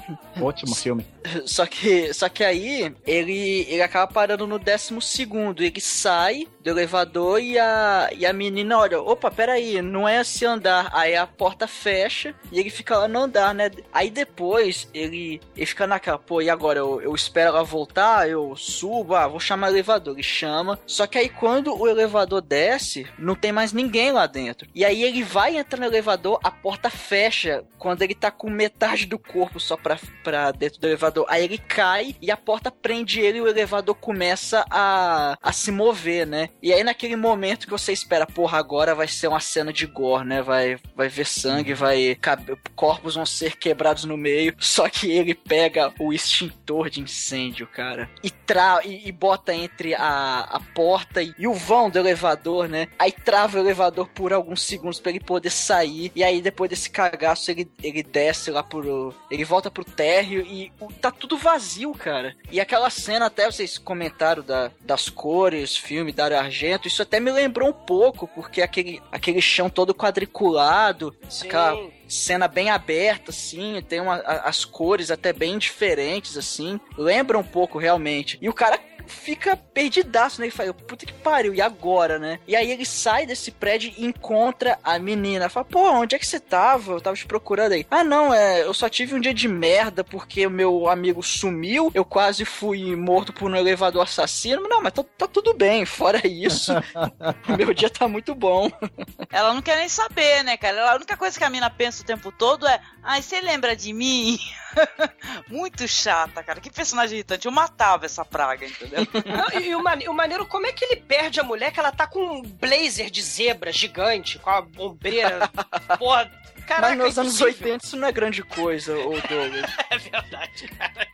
[0.41, 1.05] Ótimo filme.
[1.45, 5.63] Só que, só que aí ele, ele acaba parando no décimo segundo.
[5.63, 10.43] Ele sai do elevador e a, e a menina olha, opa, peraí, não é esse
[10.45, 10.89] andar.
[10.91, 13.69] Aí a porta fecha e ele fica lá no andar, né?
[13.93, 16.79] Aí depois ele, ele fica naquela, pô, e agora?
[16.79, 20.15] Eu, eu espero ela voltar, eu subo, ah, vou chamar o elevador.
[20.15, 20.79] Ele chama.
[20.87, 24.67] Só que aí quando o elevador desce, não tem mais ninguém lá dentro.
[24.73, 29.05] E aí ele vai entrar no elevador, a porta fecha quando ele tá com metade
[29.05, 31.27] do corpo só pra, pra dentro do elevador.
[31.29, 35.71] Aí ele cai e a porta prende ele e o elevador começa a, a se
[35.71, 36.49] mover, né?
[36.61, 40.25] E aí naquele momento que você espera, porra, agora vai ser uma cena de gore,
[40.25, 40.41] né?
[40.41, 42.15] Vai, vai ver sangue, vai.
[42.19, 44.55] cabe- Corpos vão ser quebrados no meio.
[44.59, 48.09] Só que ele pega o extintor de incêndio, cara.
[48.23, 52.67] E, tra e, e bota entre a, a porta e, e o vão do elevador,
[52.67, 52.87] né?
[52.97, 56.11] Aí trava o elevador por alguns segundos pra ele poder sair.
[56.15, 59.13] E aí depois desse cagaço ele, ele desce lá pro.
[59.29, 62.35] Ele volta pro térreo e o- tá tudo vazio, cara.
[62.51, 67.31] E aquela cena, até vocês comentaram da, das cores, filme, Dario Argento, isso até me
[67.31, 71.77] lembrou um pouco, porque aquele, aquele chão todo quadriculado, aquela
[72.07, 77.77] cena bem aberta, assim, tem uma, as cores até bem diferentes, assim, lembra um pouco
[77.77, 78.37] realmente.
[78.41, 80.47] E o cara fica perdidaço, né?
[80.47, 82.39] Ele fala, puta que pariu, e agora, né?
[82.47, 85.49] E aí ele sai desse prédio e encontra a menina.
[85.49, 86.93] Fala, pô, onde é que você tava?
[86.93, 87.85] Eu tava te procurando aí.
[87.89, 91.91] Ah, não, é, eu só tive um dia de merda porque o meu amigo sumiu,
[91.93, 94.67] eu quase fui morto por um elevador assassino.
[94.67, 96.71] Não, mas tá, tá tudo bem, fora isso,
[97.57, 98.69] meu dia tá muito bom.
[99.31, 100.77] Ela não quer nem saber, né, cara?
[100.77, 103.75] Ela- a única coisa que a mina pensa o tempo todo é: ai, você lembra
[103.75, 104.37] de mim?
[105.47, 106.59] Muito chata, cara.
[106.59, 107.45] Que personagem irritante.
[107.45, 108.94] Eu matava essa praga, entendeu?
[109.25, 111.91] Não, e o, mane- o maneiro, como é que ele perde a mulher que ela
[111.91, 115.49] tá com um blazer de zebra gigante, com a ombreira.
[115.99, 116.31] Porra,
[116.67, 116.95] caraca.
[116.95, 117.67] mas nos anos impossível.
[117.73, 119.71] 80 isso não é grande coisa, ô Douglas.
[119.89, 121.07] É verdade, cara.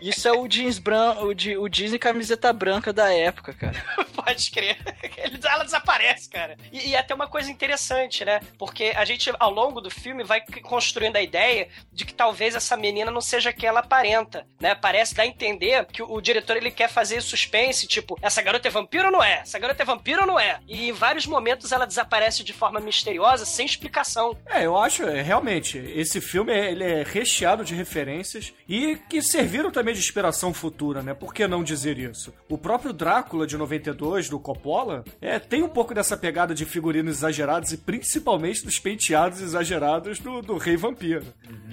[0.00, 3.84] Isso é o jeans branco, o, o Disney camiseta branca da época, cara.
[4.24, 4.76] Pode crer.
[5.16, 6.56] Ele- Ela desaparece, cara.
[6.72, 8.40] E, e até uma coisa interessante, né?
[8.58, 12.76] Porque a gente, ao longo do filme, vai construindo a ideia de que talvez essa
[12.76, 14.74] menina não seja quem ela aparenta, né?
[14.74, 18.68] Parece dar a entender que o, o diretor ele quer fazer suspense, tipo, essa garota
[18.68, 19.40] é vampiro ou não é?
[19.40, 20.60] Essa garota é vampiro ou não é?
[20.66, 24.36] E em vários momentos ela desaparece de forma misteriosa, sem explicação.
[24.46, 29.70] É, eu acho, é, realmente, esse filme ele é recheado de referências e que serviram
[29.70, 31.14] também de inspiração futura, né?
[31.14, 32.34] Por que não dizer isso?
[32.48, 36.64] O próprio Drácula de 92 2 do Coppola, é, tem um pouco dessa pegada de
[36.64, 41.24] figurinos exagerados e principalmente dos penteados exagerados do, do Rei Vampiro.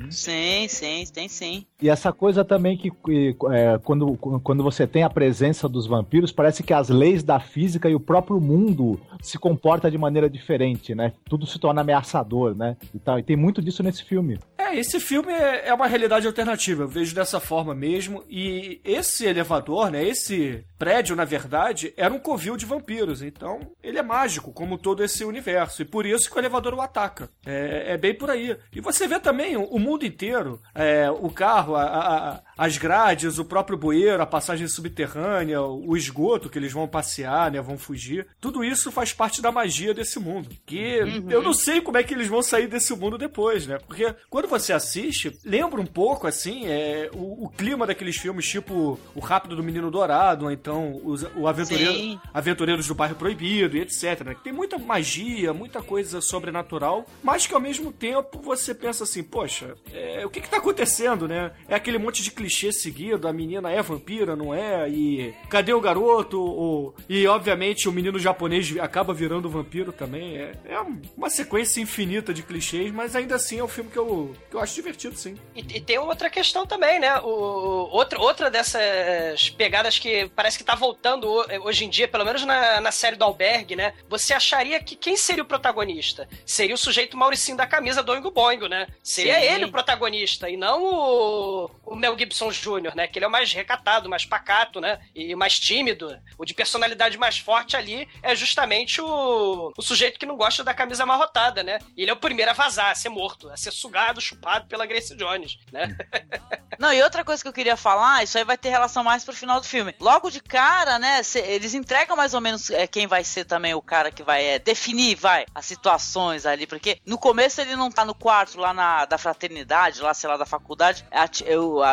[0.10, 1.66] Sim, sim, tem sim.
[1.82, 6.32] E essa coisa também que, que, é, quando, quando você tem a presença dos vampiros,
[6.32, 10.94] parece que as leis da física e o próprio mundo se comporta de maneira diferente,
[10.94, 11.14] né?
[11.28, 12.78] Tudo se torna ameaçador, né?
[12.94, 13.18] E, tal.
[13.18, 14.40] e tem muito disso nesse filme.
[14.58, 18.24] É, esse filme é é uma realidade alternativa, eu vejo dessa forma mesmo.
[18.30, 23.22] E esse elevador, né, esse prédio, na verdade, era um covil de vampiros.
[23.22, 25.84] Então, ele é mágico, como todo esse universo.
[25.84, 27.30] E por isso que o elevador o ataca.
[27.46, 28.58] É, é bem por aí.
[28.74, 33.46] E você vê também o, mundo inteiro, é, o carro, a, a, as grades, o
[33.46, 38.28] próprio bueiro, a passagem subterrânea, o esgoto que eles vão passear, né, vão fugir.
[38.40, 40.50] Tudo isso faz parte da magia desse mundo.
[40.66, 41.30] Que Uhum.
[41.32, 43.78] eu não sei como é que eles vão sair desse mundo depois, né?
[43.86, 49.00] Porque quando você assiste, lembra um pouco, assim, é, o, o clima daqueles filmes, tipo
[49.14, 52.20] O Rápido do Menino Dourado, ou então os, o Aventureiro.
[52.34, 54.22] Aventureiros do Bairro Proibido e etc.
[54.26, 54.36] Né?
[54.36, 59.24] Que tem muita magia, muita coisa sobrenatural, mas que ao mesmo tempo você pensa assim,
[59.24, 61.52] poxa, é, o que que tá acontecendo, né?
[61.68, 64.88] É aquele monte de clichê seguido, a menina é vampira, não é?
[64.88, 66.40] E cadê o garoto?
[66.40, 70.38] O- e obviamente o menino japonês acaba virando vampiro também.
[70.38, 70.80] É, é
[71.18, 74.60] uma sequência infinita de clichês, mas ainda assim é um filme que eu, que eu
[74.60, 75.36] acho divertido, sim.
[75.56, 77.20] E, e tem outra questão também, né?
[77.22, 82.26] O, outra, outra dessas pegadas que parece que tá voltando ho- hoje em dia, pelo
[82.26, 83.94] menos na, na série do Albergue, né?
[84.08, 86.28] Você acharia que quem seria o protagonista?
[86.46, 88.88] Seria o sujeito Mauricinho da camisa do Oingo Boingo, né?
[89.02, 89.46] Seria Sim.
[89.48, 93.08] ele o protagonista e não o, o Mel Gibson Jr., né?
[93.08, 95.00] Que ele é o mais recatado, mais pacato, né?
[95.14, 96.18] E mais tímido.
[96.38, 100.74] O de personalidade mais forte ali é justamente o, o sujeito que não gosta da
[100.74, 101.80] camisa amarrotada, né?
[101.96, 104.86] E ele é o primeiro a vazar, a ser morto, a ser sugado, chupado pela
[104.86, 105.96] Grace Jones, né?
[106.78, 109.34] Não, e outra coisa que eu queria falar, isso aí vai ter relação mais pro
[109.34, 109.96] final do filme.
[110.00, 113.74] Logo de cara, né, cê- eles entregam mais ou menos é, quem vai ser também
[113.74, 117.90] o cara que vai é, definir, vai, as situações ali, porque no começo ele não
[117.90, 121.30] tá no quarto lá na, da fraternidade, lá, sei lá, da faculdade, a-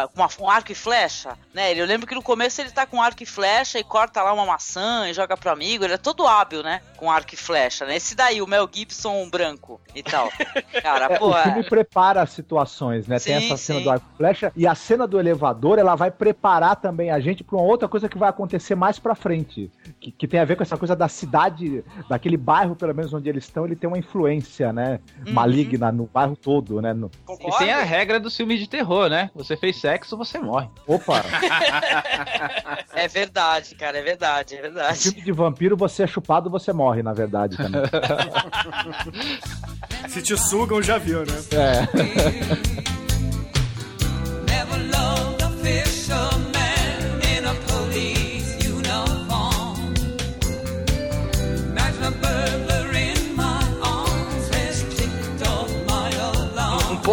[0.08, 2.86] com uma- um arco e flecha, né, ele- eu lembro que no começo ele tá
[2.86, 5.98] com arco e flecha e corta lá uma maçã e joga pro amigo, ele é
[5.98, 10.02] todo hábil, né, com arco e flecha, né, esse daí, o Mel Gibson branco e
[10.02, 10.30] tal.
[10.82, 11.42] Cara, É, o porra...
[11.44, 13.18] filme prepara as situações, né?
[13.18, 13.84] Tem Sim, essa cena sim.
[13.84, 17.42] do arco e flecha e a cena do elevador, ela vai preparar também a gente
[17.44, 19.70] pra uma outra coisa que vai acontecer mais pra frente,
[20.00, 23.28] que, que tem a ver com essa coisa da cidade, daquele bairro, pelo menos onde
[23.28, 25.00] eles estão, ele tem uma influência, né?
[25.26, 25.32] Uhum.
[25.32, 26.92] Maligna no bairro todo, né?
[26.92, 27.10] No-
[27.40, 29.30] E tem a regra dos filmes de terror, né?
[29.34, 30.68] Você fez sexo, você morre.
[30.86, 31.22] Opa!
[32.94, 34.98] É verdade, cara, é verdade, é verdade.
[34.98, 37.82] filme de vampiro, você é chupado, você morre, na verdade, também.
[40.08, 41.34] Se te sugam, já viu, né?
[41.52, 42.82] É.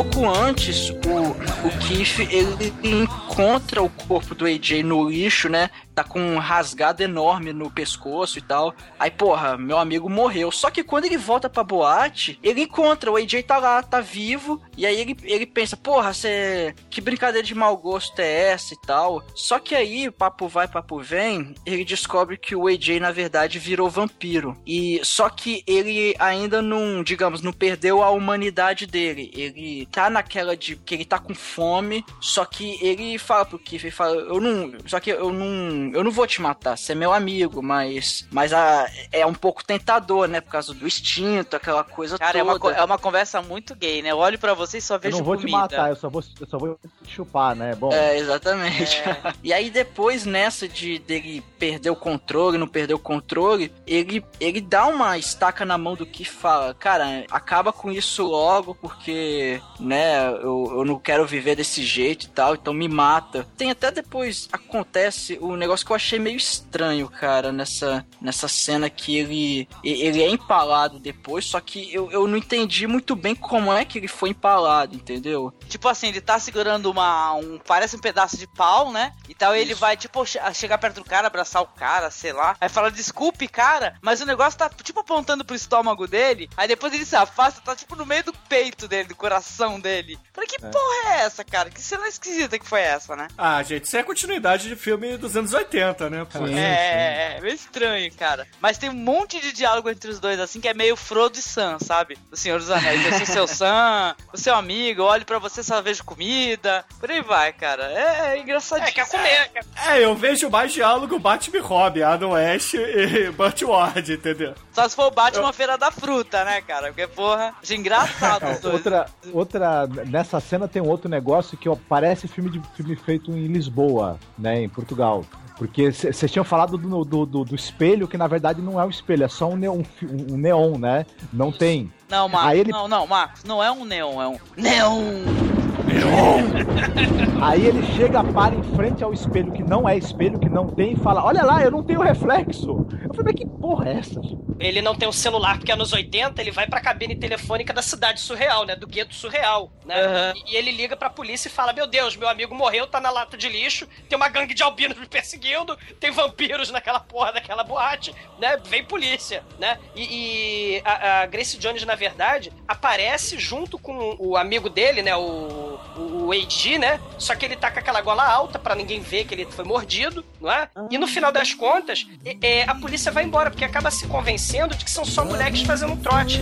[0.04, 5.70] pouco antes, o, o Keith, ele encontra o corpo do AJ no lixo, né?
[6.00, 8.74] Tá com um rasgado enorme no pescoço e tal.
[8.98, 10.50] Aí, porra, meu amigo morreu.
[10.50, 14.62] Só que quando ele volta pra boate, ele encontra, o AJ tá lá, tá vivo.
[14.78, 16.74] E aí ele, ele pensa, porra, cê...
[16.90, 19.22] que brincadeira de mau gosto é essa e tal.
[19.36, 23.90] Só que aí, papo vai, papo vem, ele descobre que o AJ, na verdade, virou
[23.90, 24.58] vampiro.
[24.66, 29.30] E só que ele ainda não, digamos, não perdeu a humanidade dele.
[29.36, 33.84] Ele tá naquela de que ele tá com fome, só que ele fala pro Keith,
[33.84, 36.96] ele fala, eu não, só que eu não, eu não vou te matar, você é
[36.96, 41.84] meu amigo, mas mas a, é um pouco tentador, né, por causa do instinto, aquela
[41.84, 42.40] coisa Cara, toda.
[42.40, 44.12] é uma, co- é uma conversa muito gay, né?
[44.12, 45.58] Eu olho pra você e só Eu vejo não vou te comida.
[45.58, 47.76] matar, eu só vou, eu só vou te chupar, né?
[47.76, 47.92] Bom.
[47.94, 49.02] É, exatamente.
[49.44, 54.62] e aí depois nessa de dele perder o controle, não perder o controle, ele, ele
[54.62, 60.28] dá uma estaca na mão do que fala, cara, acaba com isso logo porque, né,
[60.42, 63.46] eu, eu não quero viver desse jeito e tal, então me mata.
[63.58, 68.90] Tem até depois acontece o negócio que eu achei meio estranho, cara, nessa nessa cena
[68.90, 73.72] que ele ele é empalado depois, só que eu, eu não entendi muito bem como
[73.74, 75.54] é que ele foi empalado, entendeu?
[75.68, 77.34] Tipo assim, ele tá segurando uma.
[77.34, 79.14] Um, parece um pedaço de pau, né?
[79.28, 82.56] E tal, ele vai, tipo, che- chegar perto do cara, abraçar o cara, sei lá.
[82.60, 86.50] Aí fala, desculpe, cara, mas o negócio tá, tipo, apontando pro estômago dele.
[86.58, 90.18] Aí depois ele se afasta, tá, tipo, no meio do peito dele, do coração dele.
[90.34, 91.70] Falei, que porra é essa, cara?
[91.70, 92.90] Que cena esquisita que foi essa?
[93.00, 93.28] essa, né?
[93.38, 96.26] Ah, gente, isso é continuidade de filme dos anos 80, né?
[96.32, 96.48] Pô?
[96.48, 98.48] é, é, é meio estranho, cara.
[98.60, 101.42] Mas tem um monte de diálogo entre os dois, assim, que é meio Frodo e
[101.42, 102.18] Sam, sabe?
[102.32, 103.06] O Senhor dos Anéis.
[103.06, 106.86] Eu sou seu Sam, o seu amigo, eu olho pra você, só vejo comida.
[107.00, 107.92] Por aí vai, cara.
[107.92, 108.90] É, é engraçadinho.
[108.90, 109.50] É, quer comer.
[109.50, 109.66] Quer...
[109.88, 114.54] É, eu vejo mais diálogo Batman e Robin, Adam West e Burt Ward, entendeu?
[114.74, 116.88] Só se for o Batman Feira da Fruta, né, cara?
[116.88, 118.76] Porque, porra, acho engraçado os dois.
[118.76, 123.32] Outra, outra, nessa cena tem um outro negócio que ó, parece filme de filme feito
[123.32, 125.26] em Lisboa, né, em Portugal.
[125.60, 128.90] Porque vocês tinham falado do, do, do, do espelho, que na verdade não é um
[128.90, 131.06] espelho, é só um neon, um neon né?
[131.34, 131.92] Não tem.
[132.10, 135.59] Não, Marcos, ele- não, não, Marcos, não é um neon, é um neon.
[137.42, 140.94] Aí ele chega, para em frente ao espelho que não é espelho, que não tem,
[140.94, 142.88] e fala: Olha lá, eu não tenho reflexo.
[143.04, 144.22] Eu falei, mas que porra é essa?
[144.22, 147.82] gente?" Ele não tem um celular, porque anos 80 ele vai pra cabine telefônica da
[147.82, 148.76] cidade surreal, né?
[148.76, 150.34] Do gueto surreal, né?
[150.46, 153.10] E, e ele liga pra polícia e fala: Meu Deus, meu amigo morreu, tá na
[153.10, 157.64] lata de lixo, tem uma gangue de albinos me perseguindo, tem vampiros naquela porra daquela
[157.64, 158.58] boate, né?
[158.66, 159.80] Vem polícia, né?
[159.96, 165.16] E, e a, a Grace Jones, na verdade, aparece junto com o amigo dele, né?
[165.16, 167.00] O, o, o AG, né?
[167.18, 170.24] Só que ele tá com aquela gola alta pra ninguém ver que ele foi mordido,
[170.42, 170.70] não é?
[170.90, 174.76] E no final das contas, é- é, a polícia vai embora, porque acaba se convencendo
[174.76, 176.40] de que são só moleques fazendo um trote.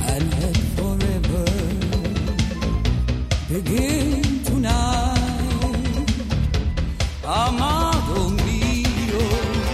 [0.00, 1.44] and head forever.
[3.48, 5.20] Begin tonight,
[7.24, 9.18] amado mio.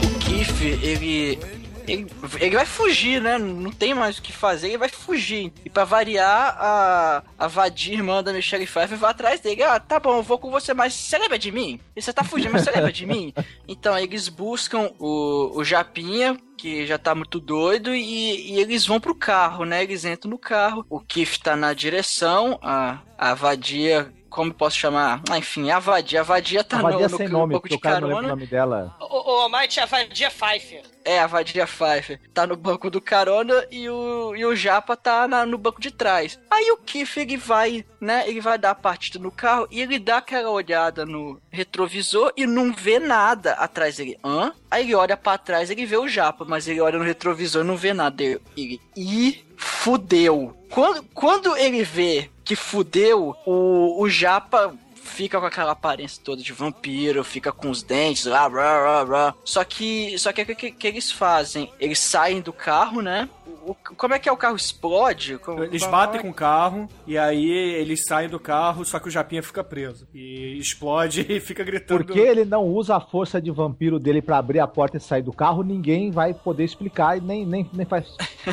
[0.04, 1.38] O Keith, ele,
[1.86, 2.06] ele.
[2.40, 3.38] Ele vai fugir, né?
[3.38, 5.52] Não tem mais o que fazer, ele vai fugir.
[5.64, 9.62] E pra variar, a, a Vadir, irmã da Michelle Pfeiffer, vai atrás dele.
[9.62, 11.80] Ah, tá bom, eu vou com você, mas você lembra de mim?
[11.94, 13.32] E você tá fugindo, mas você lembra de mim?
[13.68, 19.00] Então eles buscam o, o Japinha, que já tá muito doido, e, e eles vão
[19.00, 19.82] pro carro, né?
[19.82, 20.86] Eles entram no carro.
[20.88, 24.12] O Keith tá na direção, a, a Vadia.
[24.28, 25.22] Como eu posso chamar?
[25.30, 26.20] Ah, enfim, a Vadia.
[26.20, 28.10] A Vadia tá A vadia no, no, sem no nome, banco de o lembra o
[28.10, 28.28] carona.
[28.28, 28.96] nome dela.
[29.00, 30.82] O, o Might é a Vadia Pfeiffer.
[31.04, 35.28] É, a Vadia Pfeiffer tá no banco do carona e o, e o Japa tá
[35.28, 36.38] na- no banco de trás.
[36.50, 39.98] Aí o Kiff, ele vai, né, ele vai dar a partida no carro e ele
[40.00, 44.18] dá aquela olhada no retrovisor e não vê nada atrás dele.
[44.24, 44.52] Hã?
[44.70, 47.66] Aí ele olha pra trás ele vê o Japa, mas ele olha no retrovisor e
[47.66, 48.22] não vê nada.
[48.22, 50.56] Ele, ele e fudeu.
[50.70, 56.52] Quando, quando ele vê que fudeu, o, o Japa fica com aquela aparência toda de
[56.52, 59.34] vampiro, fica com os dentes lá, rá, rá, rá.
[59.44, 61.72] Só que, só que o que, que, que eles fazem?
[61.80, 63.28] Eles saem do carro, né?
[63.66, 65.38] O- como é que é o carro explode?
[65.38, 69.08] Como- Eles como- batem com o carro e aí eles saem do carro, só que
[69.08, 70.06] o Japinha fica preso.
[70.14, 72.04] E explode e fica gritando.
[72.04, 75.22] Porque ele não usa a força de vampiro dele pra abrir a porta e sair
[75.22, 78.06] do carro, ninguém vai poder explicar e nem, nem, nem faz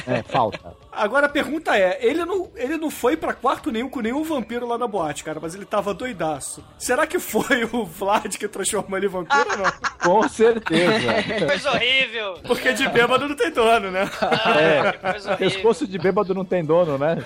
[0.08, 0.76] é, falta.
[0.96, 4.68] Agora a pergunta é: ele não, ele não foi pra quarto nenhum com nenhum vampiro
[4.68, 6.64] lá na boate, cara, mas ele tava doidaço.
[6.78, 9.74] Será que foi o Vlad que transformou ele em vampiro ou não?
[10.04, 11.14] Com certeza.
[11.48, 12.34] Coisa horrível.
[12.46, 14.10] Porque de bêbado não tem dono, né?
[14.58, 15.38] É, Coisa horrível.
[15.38, 17.18] pescoço de bêbado não tem dono, né?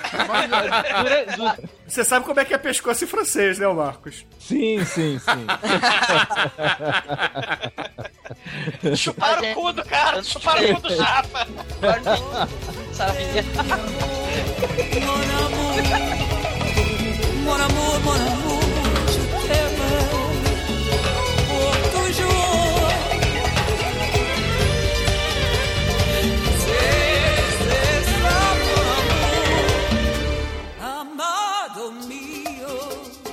[1.88, 4.26] Você sabe como é que é pescoço em francês, né, Marcos?
[4.40, 5.48] Sim, sim, sim.
[8.96, 11.48] Chuparam o cu do cara, chuparam o cu do Japa.
[12.98, 13.44] Sabia?
[17.46, 18.62] Mon amour, mon amour,
[19.14, 19.86] je t'aime
[21.48, 22.92] pour toujours.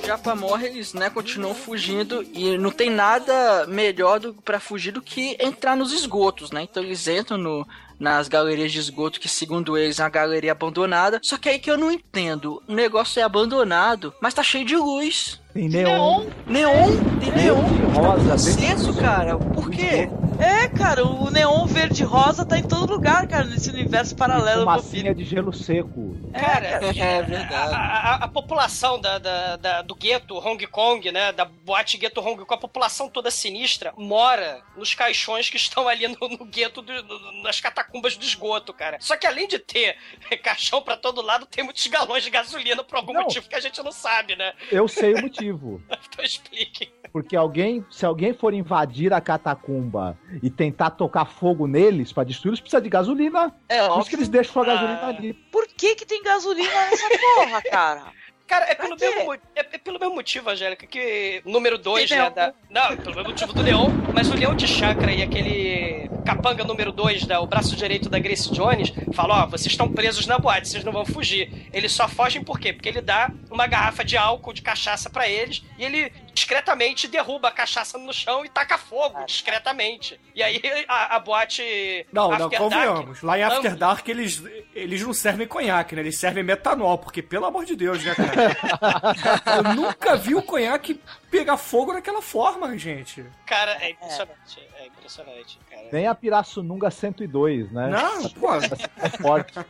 [0.06, 5.00] Japa morre, eles, né, continuam fugindo e não tem nada melhor do, pra fugir do
[5.00, 6.62] que entrar nos esgotos, né?
[6.62, 7.66] Então eles entram no,
[7.98, 11.20] nas galerias de esgoto que, segundo eles, é uma galeria abandonada.
[11.22, 12.62] Só que aí que eu não entendo.
[12.68, 15.40] O negócio é abandonado, mas tá cheio de luz.
[15.52, 16.26] Tem neon.
[16.46, 16.96] Neon?
[17.20, 17.62] Tem neon.
[17.94, 19.36] rosa, Aceso, cara.
[19.36, 20.08] Por quê?
[20.44, 24.66] É, cara, o neon verde rosa tá em todo lugar, cara, nesse universo paralelo.
[24.66, 26.16] Massinha de gelo seco.
[26.34, 26.74] Cara, É
[27.18, 27.74] a, verdade.
[27.74, 31.32] a- a população da, da- da- do gueto Hong Kong, né?
[31.32, 36.06] Da boate gueto Hong Kong, a população toda sinistra mora nos caixões que estão ali
[36.08, 38.98] no, no gueto, do- do- nas catacumbas do esgoto, cara.
[39.00, 39.96] Só que além de ter
[40.42, 43.22] caixão pra todo lado, tem muitos galões de gasolina por algum Não.
[43.22, 44.52] motivo que a gente não sabe, né?
[44.70, 45.80] Eu sei o motivo.
[46.14, 46.92] Então explique.
[47.12, 52.60] Porque alguém, se alguém for invadir a catacumba e tentar tocar fogo neles pra destruí-los,
[52.60, 53.52] precisa de gasolina.
[53.68, 55.08] É Por isso que eles deixam a gasolina Ah.
[55.08, 55.32] ali.
[55.34, 58.02] Por que que tem gasolina nessa porra, cara?
[58.46, 62.18] Cara, é pelo, mesmo, mo- é, é pelo mesmo motivo, Angélica, que número 2, Tem
[62.18, 62.28] né?
[62.28, 66.62] Da, não, pelo mesmo motivo do Leão, mas o Leão de Chakra e aquele capanga
[66.62, 70.38] número 2, né, o braço direito da Grace Jones, fala: Ó, vocês estão presos na
[70.38, 71.68] boate, vocês não vão fugir.
[71.72, 72.74] Eles só fogem por quê?
[72.74, 77.48] Porque ele dá uma garrafa de álcool, de cachaça para eles, e ele discretamente derruba
[77.48, 80.20] a cachaça no chão e taca fogo, discretamente.
[80.34, 82.06] E aí a, a boate.
[82.12, 83.22] Não, não, After convenhamos.
[83.22, 83.76] Lá em After.
[83.76, 84.42] Dark eles,
[84.74, 86.02] eles não servem conhaque, né?
[86.02, 89.56] Eles servem metanol, porque pelo amor de Deus, né, cara?
[89.56, 93.24] Eu nunca vi o conhaque pegar fogo daquela forma, gente.
[93.46, 94.60] Cara, é impressionante.
[94.84, 95.88] É impressionante, cara.
[95.90, 97.88] Nem a Pirassununga 102, né?
[97.88, 98.48] Não, pô.
[98.54, 99.54] É forte.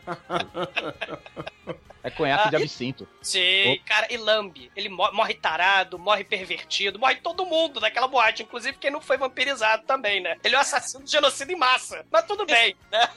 [2.03, 3.07] É conhaque de Ah, e- absinto.
[3.19, 4.71] Sim, cara, e lambe.
[4.75, 9.17] Ele mo- morre tarado, morre pervertido, morre todo mundo naquela boate, inclusive quem não foi
[9.17, 10.37] vampirizado também, né?
[10.43, 12.05] Ele é um assassino de genocida em massa.
[12.11, 13.09] Mas tudo bem, né?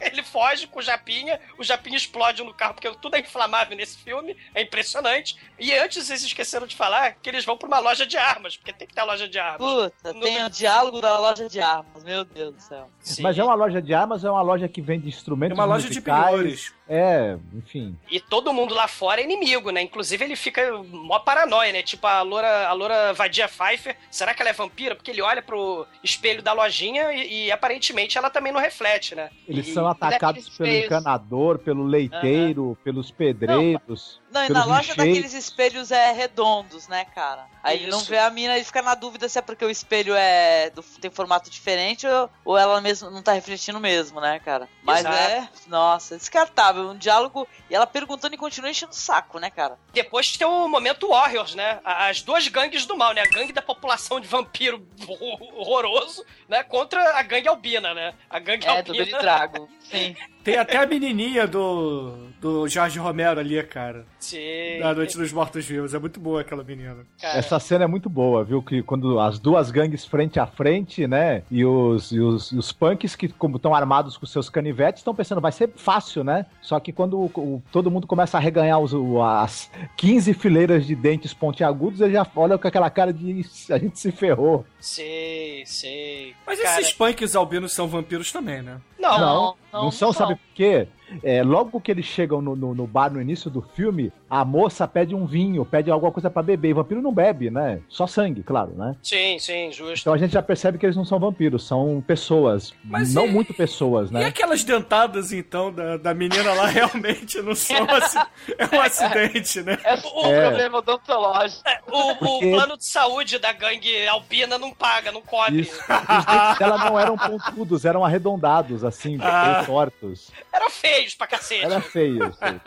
[0.00, 3.98] Ele foge com o Japinha, o Japinha explode no carro, porque tudo é inflamável nesse
[3.98, 5.36] filme, é impressionante.
[5.58, 8.72] E antes vocês esqueceram de falar que eles vão pra uma loja de armas, porque
[8.72, 9.68] tem que ter a loja de armas.
[9.90, 12.88] Puta, No- tem o diálogo da loja de armas, meu Deus do céu.
[13.20, 15.88] Mas é uma loja de armas, é uma loja que vende instrumentos É uma loja
[15.88, 16.72] de penhores.
[16.88, 17.96] É, enfim.
[18.10, 19.80] E todo mundo lá fora é inimigo, né?
[19.80, 21.82] Inclusive ele fica mó paranoia, né?
[21.82, 24.96] Tipo a loura, a loura vadia Pfeiffer, será que ela é vampira?
[24.96, 29.30] Porque ele olha pro espelho da lojinha e, e aparentemente ela também não reflete, né?
[29.46, 30.86] Eles E- são atacados e- pelo espelhos.
[30.86, 34.20] encanador, pelo leiteiro, pelos pedreiros.
[34.32, 37.46] Não, e pelos na loja daqueles espelhos é redondos, né, cara?
[37.62, 38.10] Aí ele não Isso.
[38.10, 41.10] vê a mina e fica na dúvida se é porque o espelho é do- tem
[41.10, 44.68] formato diferente ou, ou ela mesmo não tá refletindo mesmo, né, cara?
[44.82, 45.16] Mas Exato.
[45.16, 46.90] é, nossa, descartável.
[46.90, 49.78] Um diálogo e ela perguntando e continua enchendo o saco, né, cara?
[49.92, 51.80] Depois tem o momento Warriors, né?
[51.84, 53.22] As duas gangues do mal, né?
[53.22, 56.62] A gangue da população de vampiro horror- horroroso, né?
[56.62, 58.14] Contra a gangue albina, né?
[58.28, 59.04] A gangue É, do albina.
[59.04, 59.68] Billy Drago.
[59.90, 60.16] Sim.
[60.42, 64.04] Tem até a menininha do, do Jorge Romero ali, cara.
[64.18, 64.78] Sim.
[64.80, 65.92] Da Noite dos Mortos Vivos.
[65.94, 66.98] É muito boa aquela menina.
[67.20, 68.62] Cara, Essa cena é muito boa, viu?
[68.62, 71.42] Que quando as duas gangues frente a frente, né?
[71.50, 75.14] E os, e os, e os punks que, como estão armados com seus canivetes, estão
[75.14, 76.46] pensando, vai ser fácil, né?
[76.62, 80.86] Só que quando o- o- todo mundo começa a reganhar os, o- as 15 fileiras
[80.86, 84.64] de dentes pontiagudos, eles já olham com aquela cara de a gente se ferrou.
[84.80, 86.34] Sei, sei.
[86.46, 88.78] Mas Cara, esses punks albinos são vampiros também, né?
[89.00, 90.86] Não, não, não, não são, não sabe por quê?
[91.22, 94.86] É, logo que eles chegam no, no, no bar no início do filme, a moça
[94.86, 96.68] pede um vinho, pede alguma coisa pra beber.
[96.70, 97.80] E vampiro não bebe, né?
[97.88, 98.94] Só sangue, claro, né?
[99.02, 100.02] Sim, sim, justo.
[100.02, 102.72] Então a gente já percebe que eles não são vampiros, são pessoas.
[102.84, 104.24] Mas não e- muito pessoas, E né?
[104.26, 108.18] aquelas dentadas, então, da, da menina lá realmente não são assim.
[108.58, 109.78] É um acidente, né?
[109.84, 110.48] É um É.
[110.48, 111.62] problema odontológico.
[111.90, 115.60] O, o Porque- plano de saúde da gangue albina não paga, não cobre.
[115.60, 115.80] Isso.
[115.80, 119.62] Os dentes dela não eram pontudos, eram arredondados, assim, Ah.
[119.66, 120.30] tortos.
[120.52, 120.70] Eram
[121.00, 121.64] feios pra cacete.
[121.64, 122.24] Era feio.
[122.40, 122.60] assim.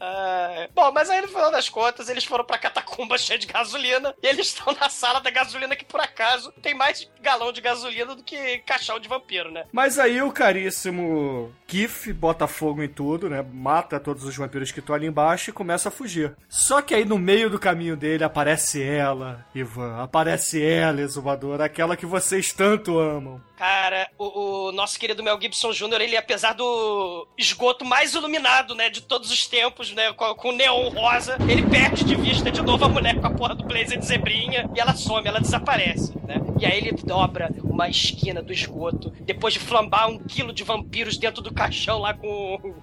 [0.00, 4.14] Ah, bom, mas aí no final das contas eles foram pra catacumba cheia de gasolina
[4.22, 8.14] e eles estão na sala da gasolina que por acaso tem mais galão de gasolina
[8.14, 9.64] do que caixão de vampiro, né?
[9.72, 13.44] Mas aí o caríssimo Kif bota fogo em tudo, né?
[13.52, 16.34] Mata todos os vampiros que estão ali embaixo e começa a fugir.
[16.48, 20.02] Só que aí no meio do caminho dele aparece ela, Ivan.
[20.02, 23.42] Aparece ela, exumadora, aquela que vocês tanto amam.
[23.58, 28.88] Cara, o, o nosso querido Mel Gibson Jr., ele, apesar do esgoto mais iluminado, né,
[28.88, 32.84] de todos os tempos, né, com, com neon rosa, ele perde de vista de novo
[32.84, 36.36] a mulher com a porra do blazer de zebrinha e ela some, ela desaparece, né?
[36.60, 41.18] E aí ele dobra uma esquina do esgoto, depois de flambar um quilo de vampiros
[41.18, 42.76] dentro do caixão lá com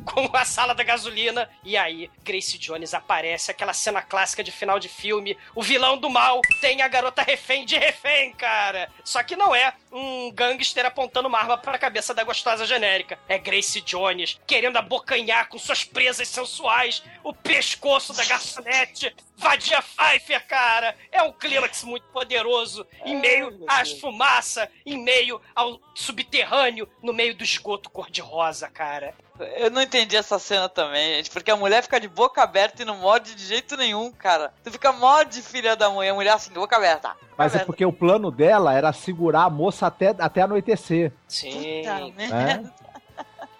[0.04, 1.48] com a sala da gasolina.
[1.64, 5.36] E aí, Grace Jones aparece, aquela cena clássica de final de filme.
[5.54, 8.90] O vilão do mal tem a garota refém de refém, cara.
[9.04, 13.18] Só que não é um gangster apontando uma arma pra cabeça da gostosa genérica.
[13.28, 19.14] É Grace Jones querendo abocanhar com suas presas sensuais o pescoço da garçonete.
[19.36, 20.94] Vadia Pfeiffer, cara.
[21.12, 22.86] É um clímax muito poderoso.
[23.04, 29.14] Em meio às fumaças, em meio ao subterrâneo, no meio do esgoto cor-de-rosa, cara.
[29.56, 32.86] Eu não entendi essa cena também, gente, porque a mulher fica de boca aberta e
[32.86, 34.54] não morde de jeito nenhum, cara.
[34.64, 37.08] Tu fica morde, filha da mãe, a mulher assim, de boca aberta.
[37.08, 37.66] boca Mas é aberta.
[37.66, 41.12] porque o plano dela era segurar a moça até, até anoitecer.
[41.28, 41.82] Sim.
[41.82, 42.34] Puta.
[42.34, 42.72] Né?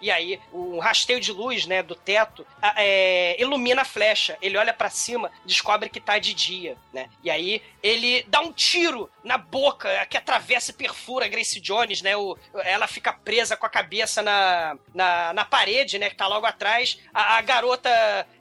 [0.01, 2.45] E aí, um rasteio de luz, né, do teto,
[2.75, 4.37] é, ilumina a flecha.
[4.41, 7.09] Ele olha pra cima, descobre que tá de dia, né?
[7.23, 12.01] E aí, ele dá um tiro na boca, que atravessa e perfura a Grace Jones,
[12.01, 12.15] né?
[12.15, 16.45] O, ela fica presa com a cabeça na, na, na parede, né, que tá logo
[16.45, 16.99] atrás.
[17.13, 17.89] A, a garota,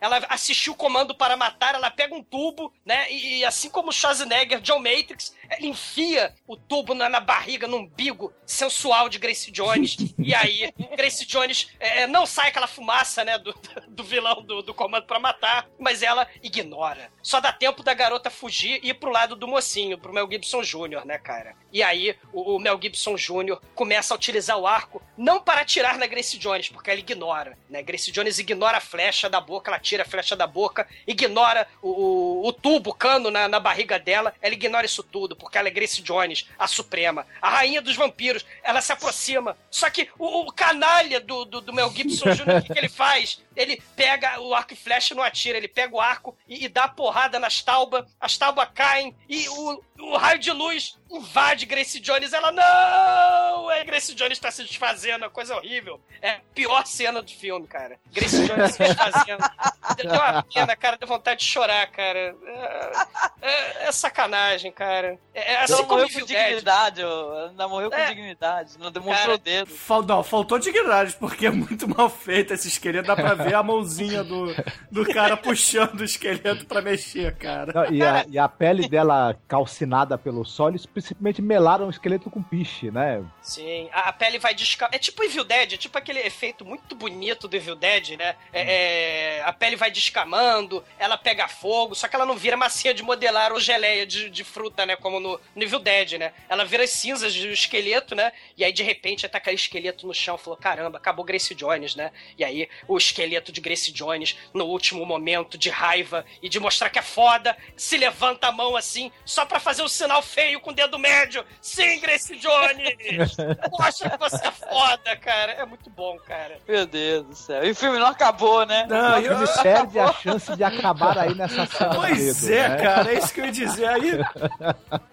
[0.00, 3.10] ela assistiu o comando para matar, ela pega um tubo, né?
[3.10, 7.66] E, e assim como o Schwarzenegger, John Matrix, ela enfia o tubo na, na barriga,
[7.66, 9.96] no umbigo sensual de Grace Jones.
[10.18, 11.45] e aí, Grace Jones
[11.78, 13.54] é, não sai aquela fumaça, né, do,
[13.88, 17.10] do vilão do, do Comando pra Matar, mas ela ignora.
[17.26, 20.62] Só dá tempo da garota fugir e ir pro lado do mocinho, pro Mel Gibson
[20.62, 21.56] Jr., né, cara?
[21.72, 23.58] E aí o, o Mel Gibson Jr.
[23.74, 27.82] começa a utilizar o arco não para atirar na Grace Jones, porque ela ignora, né?
[27.82, 31.88] Grace Jones ignora a flecha da boca, ela tira a flecha da boca, ignora o,
[31.88, 35.66] o, o tubo, o cano na, na barriga dela, ela ignora isso tudo, porque ela
[35.66, 39.58] é Grace Jones, a Suprema, a rainha dos vampiros, ela se aproxima.
[39.68, 42.88] Só que o, o canalha do, do, do Mel Gibson Jr., o que, que ele
[42.88, 43.44] faz?
[43.56, 46.68] Ele pega o arco e flecha e não atira, ele pega o arco e, e
[46.68, 52.00] dá porrada nas taubas, as taubas caem e o, o raio de luz invade Grace
[52.00, 52.32] Jones.
[52.32, 53.70] Ela, não!
[53.70, 56.00] É, Grace Jones tá se desfazendo, é coisa horrível.
[56.20, 57.96] É a pior cena do filme, cara.
[58.12, 59.42] Grace Jones se desfazendo.
[59.96, 62.34] Deu uma pena, cara, deu vontade de chorar, cara.
[62.44, 62.92] É,
[63.40, 65.16] é, é sacanagem, cara.
[65.32, 67.02] É, é assim Ela morreu com dignidade,
[67.48, 68.06] ainda morreu com É.
[68.08, 69.70] dignidade, não demonstrou o dedo.
[69.70, 73.06] Fal- não, faltou dignidade, porque é muito mal feito esse esqueleto.
[73.06, 74.46] Dá pra ver a mãozinha do,
[74.90, 77.72] do cara puxando o esqueleto pra mexer, cara.
[77.72, 79.85] Não, e, a, e a pele dela calcinada
[80.22, 83.24] pelo sol, eles simplesmente melaram o esqueleto com piche, né?
[83.40, 84.96] Sim, a, pele vai descamando.
[84.96, 88.36] É tipo Evil Dead, é tipo aquele efeito muito bonito do Evil Dead, né?
[88.52, 92.92] É, é, a pele vai descamando, ela pega fogo, só que ela não vira massinha
[92.92, 94.96] de modelar ou geleia de, de fruta, né?
[94.96, 96.32] Como no, no Evil Dead, né?
[96.48, 98.32] Ela vira as cinzas do esqueleto, né?
[98.56, 100.38] E aí, de repente, tá aquele esqueleto no chão.
[100.38, 102.10] Falou, caramba, acabou Grace Jones, né?
[102.38, 106.90] E aí, o esqueleto de Grace Jones, no último momento de raiva e de mostrar
[106.90, 110.70] que é foda, se levanta a mão assim, só pra fazer um sinal feio com
[110.70, 111.44] o dedo médio.
[111.60, 113.36] Sim, Grace Jones!
[113.70, 115.52] Mostra que você é foda, cara.
[115.52, 116.58] É muito bom, cara.
[116.66, 117.64] Meu Deus do céu.
[117.64, 118.86] E o filme não acabou, né?
[118.88, 121.94] Não, O filme perde a chance de acabar aí nessa cena.
[121.94, 122.76] Pois dedo, é, né?
[122.76, 123.86] cara, é isso que eu ia dizer.
[123.86, 124.12] Aí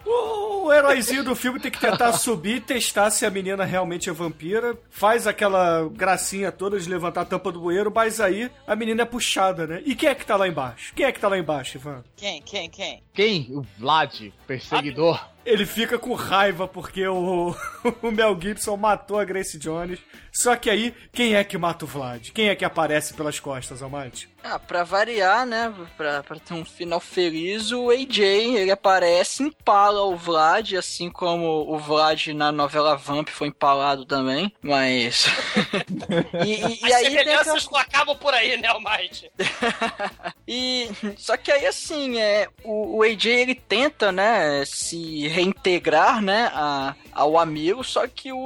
[0.06, 4.10] o, o heróizinho do filme tem que tentar subir e testar se a menina realmente
[4.10, 4.78] é vampira.
[4.90, 9.06] Faz aquela gracinha toda de levantar a tampa do bueiro, mas aí a menina é
[9.06, 9.82] puxada, né?
[9.86, 10.94] E quem é que tá lá embaixo?
[10.96, 12.04] Quem é que tá lá embaixo, Ivan?
[12.16, 13.04] Quem, quem, quem?
[13.14, 13.48] Quem?
[13.52, 15.30] O Vlad, perseguidor.
[15.46, 17.56] Ele fica com raiva porque o,
[18.02, 20.00] o Mel Gibson matou a Grace Jones.
[20.34, 22.32] Só que aí, quem é que mata o Vlad?
[22.32, 24.28] Quem é que aparece pelas costas, Almighty?
[24.44, 25.74] Ah, pra variar, né?
[25.96, 31.46] Pra, pra ter um final feliz, o AJ, ele aparece, empala o Vlad, assim como
[31.74, 35.28] o Vlad na novela Vamp foi empalado também, mas...
[36.46, 39.32] e, e- e As aquela- semelhanças não acabam por aí, né, Almighty?
[40.46, 46.52] E só que aí assim, é, o, o AJ ele tenta, né, se reintegrar, né,
[46.54, 48.38] a, ao amigo, só que o,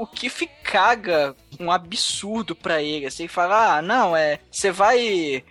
[0.00, 5.44] o Kiff caga um absurdo pra ele, assim, fala: "Ah, não, é, você vai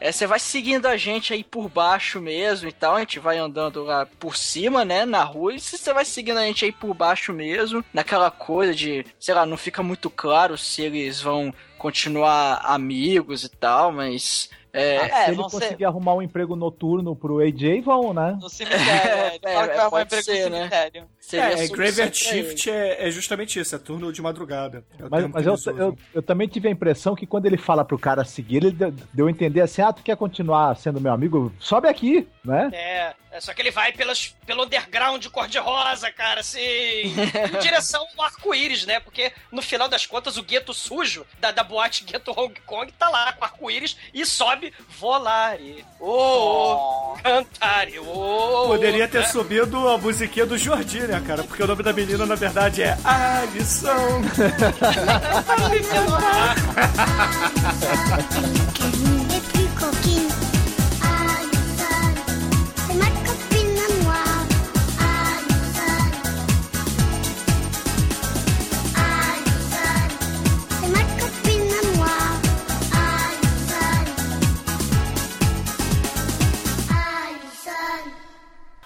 [0.00, 3.38] é, você vai seguindo a gente aí por baixo mesmo e tal, a gente vai
[3.38, 6.94] andando lá por cima, né, na rua, e você vai seguindo a gente aí por
[6.94, 12.60] baixo mesmo, naquela coisa de, sei lá, não fica muito claro se eles vão continuar
[12.64, 17.80] amigos e tal, mas é, Ah, se ele conseguir arrumar um emprego noturno pro AJ,
[17.82, 18.36] vão, né?
[18.40, 19.34] No cemitério, é.
[19.36, 20.58] Ele fala que vai arrumar pode emprego ser, no né?
[20.58, 21.08] cemitério.
[21.28, 22.16] Seria É, é Graveyard.
[22.16, 24.82] Shift é, é justamente isso, é turno de madrugada.
[24.98, 27.98] É Mas, mas eu, eu, eu também tive a impressão que quando ele fala pro
[27.98, 31.52] cara seguir, ele deu, deu a entender assim: ah, tu quer continuar sendo meu amigo?
[31.60, 32.70] Sobe aqui, né?
[32.72, 38.24] É, é só que ele vai pelas, pelo underground cor-de-rosa, cara, assim, em direção ao
[38.24, 38.98] arco-íris, né?
[38.98, 43.10] Porque no final das contas o gueto sujo da, da boate Gueto Hong Kong tá
[43.10, 45.84] lá com arco-íris e sobe Volare.
[46.00, 48.68] Ô, cantare, ô.
[48.68, 49.26] Poderia ter né?
[49.26, 51.42] subido a musiquinha do Jordi, né, cara?
[51.44, 52.96] Porque o nome da menina, na verdade, é.
[53.04, 55.68] Alison, c'est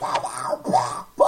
[0.03, 0.42] ma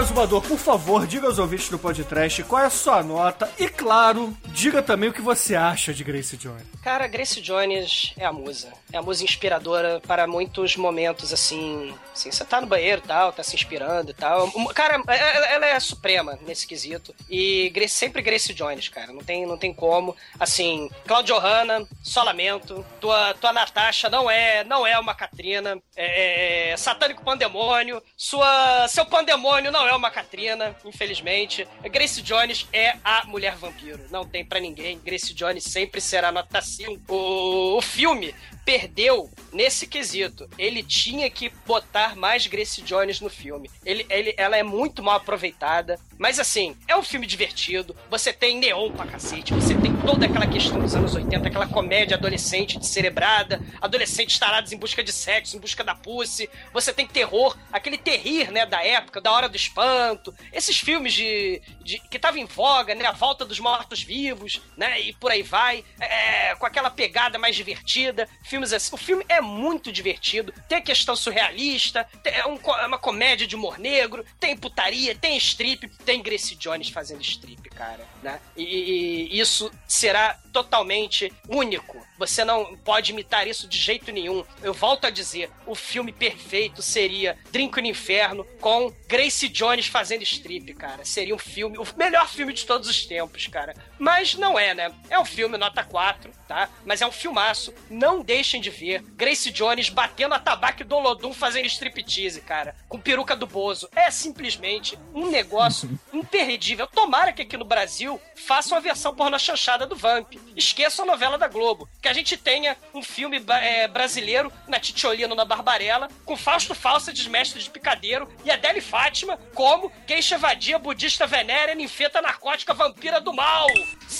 [0.00, 4.36] Exumador, por favor, diga aos ouvintes do podcast qual é a sua nota e, claro,
[4.48, 6.64] diga também o que você acha de Grace Jones.
[6.82, 8.72] Cara, Grace Jones é a musa.
[8.92, 11.94] É a musa inspiradora para muitos momentos, assim.
[12.12, 14.50] Assim, você tá no banheiro e tal, tá se inspirando e tal.
[14.74, 17.14] Cara, ela ela é suprema nesse quesito.
[17.30, 19.12] E Grace- sempre Grace Jones, cara.
[19.12, 20.16] Não tem, não tem como.
[20.40, 22.84] Assim, Claudio Hanna, só lamento.
[23.00, 25.78] Tua, tua Natasha não é, não é uma Catrina.
[25.96, 28.02] É, é satânico pandemônio.
[28.16, 31.66] Sua, seu pandemônio não é uma Catrina, infelizmente.
[31.90, 34.00] Grace Jones é a mulher vampiro.
[34.10, 34.98] Não tem pra ninguém.
[34.98, 37.12] Grace Jones sempre será nota 5.
[37.12, 38.34] O, o filme
[38.64, 40.48] perdeu nesse quesito.
[40.58, 43.70] Ele tinha que botar mais Grace Jones no filme.
[43.84, 45.98] Ele, ele, ela é muito mal aproveitada.
[46.22, 47.96] Mas assim, é um filme divertido.
[48.08, 49.52] Você tem neon pra cacete.
[49.54, 54.76] Você tem toda aquela questão dos anos 80, aquela comédia adolescente descerebrada, adolescentes tarados em
[54.76, 56.48] busca de sexo, em busca da pussy.
[56.72, 60.32] Você tem terror, aquele terrir, né, da época, da hora do espanto.
[60.52, 65.12] Esses filmes de, de que estavam em voga, né, a volta dos mortos-vivos, né, e
[65.14, 68.28] por aí vai, é, com aquela pegada mais divertida.
[68.44, 68.94] Filmes assim.
[68.94, 70.54] O filme é muito divertido.
[70.68, 75.36] Tem a questão surrealista, é, um, é uma comédia de humor negro, tem putaria, tem
[75.36, 78.40] strip, tem Grace Jones fazendo strip, cara, né?
[78.56, 81.96] E, e isso será totalmente único.
[82.26, 84.44] Você não pode imitar isso de jeito nenhum.
[84.62, 90.22] Eu volto a dizer, o filme perfeito seria Drink no Inferno com Grace Jones fazendo
[90.22, 91.04] strip, cara.
[91.04, 93.74] Seria um filme, o melhor filme de todos os tempos, cara.
[93.98, 94.92] Mas não é, né?
[95.10, 96.68] É um filme nota 4, tá?
[96.84, 97.74] Mas é um filmaço.
[97.90, 102.74] Não deixem de ver Grace Jones batendo a tabaco do Olodum fazendo striptease, cara.
[102.88, 103.88] Com peruca do Bozo.
[103.96, 106.86] É simplesmente um negócio imperdível.
[106.86, 110.34] Tomara que aqui no Brasil façam a versão porno chanchada do Vamp.
[110.56, 111.88] Esqueça a novela da Globo.
[112.00, 117.30] Que a gente tenha um filme é, brasileiro na Titiolino, na Barbarella, com Fausto Fawcett,
[117.30, 123.32] mestre de picadeiro, e Adele Fátima como queixa vadia budista venérea, ninfeta narcótica vampira do
[123.32, 123.66] mal.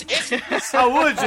[0.09, 1.21] Esse, Saúde!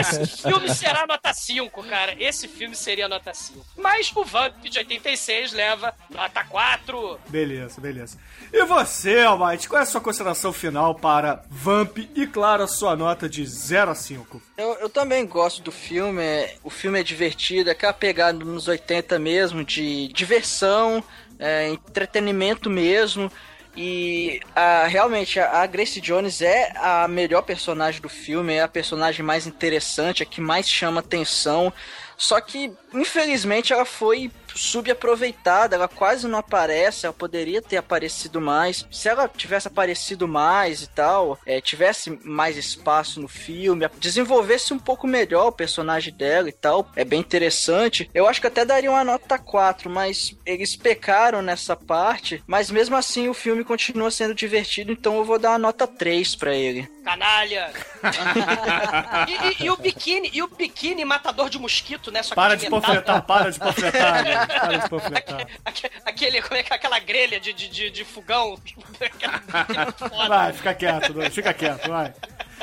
[0.00, 2.16] Esse filme será nota 5, cara.
[2.18, 3.64] Esse filme seria nota 5.
[3.76, 7.20] Mas o Vamp de 86 leva nota 4.
[7.28, 8.18] Beleza, beleza.
[8.52, 12.96] E você, Almighty, qual é a sua consideração final para Vamp e, claro, a sua
[12.96, 14.42] nota de 0 a 5?
[14.56, 15.89] Eu, eu também gosto do filme.
[15.98, 21.02] É- O filme é divertido, é aquela pegada nos 80 mesmo, de diversão,
[21.38, 23.30] é, entretenimento mesmo.
[23.76, 29.24] E a- realmente a Grace Jones é a melhor personagem do filme, é a personagem
[29.24, 31.72] mais interessante, a que mais chama atenção.
[32.16, 38.86] Só que, infelizmente, ela foi subaproveitada, ela quase não aparece, ela poderia ter aparecido mais.
[38.90, 44.78] Se ela tivesse aparecido mais e tal, é, tivesse mais espaço no filme, desenvolvesse um
[44.78, 48.10] pouco melhor o personagem dela e tal, é bem interessante.
[48.12, 52.96] Eu acho que até daria uma nota 4, mas eles pecaram nessa parte, mas mesmo
[52.96, 56.88] assim o filme continua sendo divertido, então eu vou dar uma nota 3 pra ele.
[57.04, 57.70] Canalha!
[59.28, 62.22] e, e- e o biquíni, e o biquíni matador de mosquito, né?
[62.22, 62.68] Só que Para de.
[62.80, 64.46] Panfletar, para de panfletar, né?
[64.46, 65.46] Para de panfletar.
[65.64, 68.56] Aque- Aquele, como é que é aquela grelha de, de, de, de fogão?
[70.28, 72.12] Vai, fica quieto, fica quieto, vai.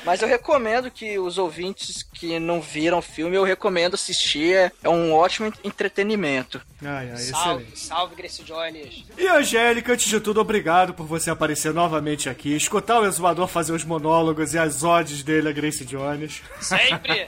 [0.06, 4.54] Mas eu recomendo que os ouvintes que não viram o filme, eu recomendo assistir.
[4.56, 6.62] É- É um ótimo entretenimento.
[6.84, 7.80] Ai, ai, Salve, excelente.
[7.80, 9.04] salve, Grace Jones.
[9.18, 13.74] E Angélica, antes de tudo, obrigado por você aparecer novamente aqui, escutar o exumador fazer
[13.74, 16.42] os monólogos e as odes dele a Grace Jones.
[16.62, 17.26] Sempre.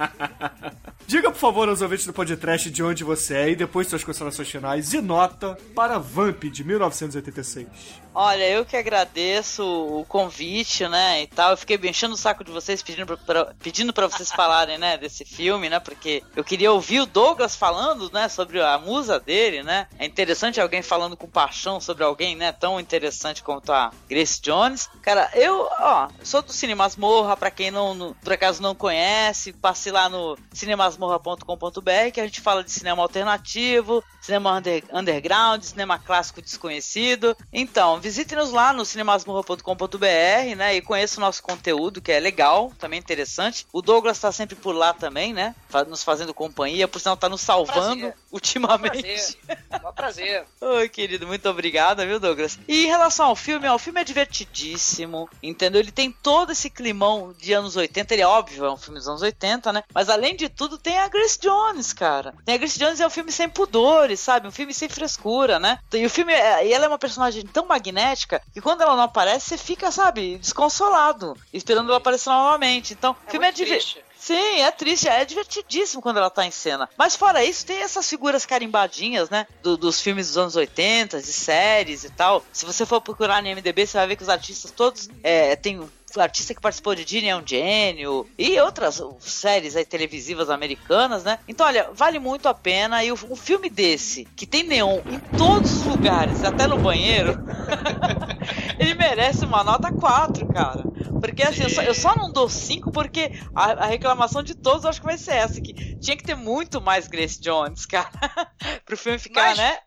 [1.07, 4.49] Diga, por favor, aos ouvintes do podcast de onde você é e depois suas considerações
[4.49, 7.67] finais e nota para Vamp de 1986.
[8.14, 11.52] Olha, eu que agradeço o convite, né, e tal.
[11.52, 14.98] Eu fiquei enchendo o saco de vocês pedindo pra, pra- pedindo pra vocês falarem, né,
[14.98, 19.64] desse filme, né, porque eu queria ouvir o Douglas falando, né, sobre a musa dele,
[19.64, 19.88] né.
[19.98, 24.90] É interessante alguém falando com paixão sobre alguém, né, tão interessante quanto a Grace Jones.
[25.02, 29.53] Cara, eu, ó, sou do Cine Masmorra, pra quem não, não- por acaso não conhece,
[29.53, 35.98] passe lá no cinemasmorra.com.br que a gente fala de cinema alternativo, cinema under- underground, cinema
[35.99, 37.36] clássico desconhecido.
[37.53, 40.76] Então, visite-nos lá no cinemasmorra.com.br, né?
[40.76, 43.65] E conheça o nosso conteúdo, que é legal, também interessante.
[43.71, 45.55] O Douglas tá sempre por lá também, né?
[45.88, 48.15] Nos fazendo companhia, por sinal tá nos salvando Prazer.
[48.31, 49.38] ultimamente.
[49.45, 49.63] Prazer.
[49.84, 50.45] Mó prazer.
[50.61, 52.57] Oi, querido, muito obrigada, viu, Douglas?
[52.67, 55.80] E em relação ao filme, ó, o filme é divertidíssimo, entendeu?
[55.81, 59.07] Ele tem todo esse climão de anos 80, ele é óbvio, é um filme dos
[59.07, 59.84] anos 80, né?
[59.93, 62.34] Mas além de tudo, tem a Grace Jones, cara.
[62.45, 64.47] Tem a Grace Jones é um filme sem pudores, sabe?
[64.47, 65.80] Um filme sem frescura, né?
[65.93, 69.03] E o filme, é- e ela é uma personagem tão magnética que quando ela não
[69.03, 72.93] aparece, você fica, sabe, desconsolado, esperando ela aparecer novamente.
[72.93, 74.03] Então, o filme é divertido.
[74.17, 76.89] Sim, é triste, é divertidíssimo quando ela tá em cena.
[76.97, 79.47] Mas fora isso, tem essas figuras carimbadinhas, né?
[79.63, 82.43] do- dos filmes dos anos 80, de séries e tal.
[82.51, 85.79] Se você for procurar no MDB, você vai ver que os artistas todos é, tem
[86.15, 91.23] o artista que participou de Disney é um gênio e outras séries aí televisivas americanas,
[91.23, 91.40] né?
[91.48, 93.03] Então, olha, vale muito a pena.
[93.03, 97.38] E o- um filme desse, que tem neon em todos os lugares, até no banheiro,
[98.80, 100.88] ele merece uma nota 4, cara.
[101.19, 104.84] Porque assim, eu só, eu só não dou 5 porque a, a reclamação de todos
[104.84, 105.60] eu acho que vai ser essa.
[105.61, 108.10] Que tinha que ter muito mais Grace Jones, cara.
[108.86, 109.77] Pro filme ficar, Mas- né?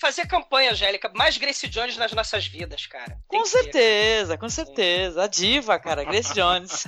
[0.00, 1.10] Fazer campanha, Angélica.
[1.14, 3.16] Mais Grace Jones nas nossas vidas, cara.
[3.30, 3.62] Tem Com que ter.
[3.62, 5.24] certeza, com certeza.
[5.24, 6.86] A diva, cara, Grace Jones.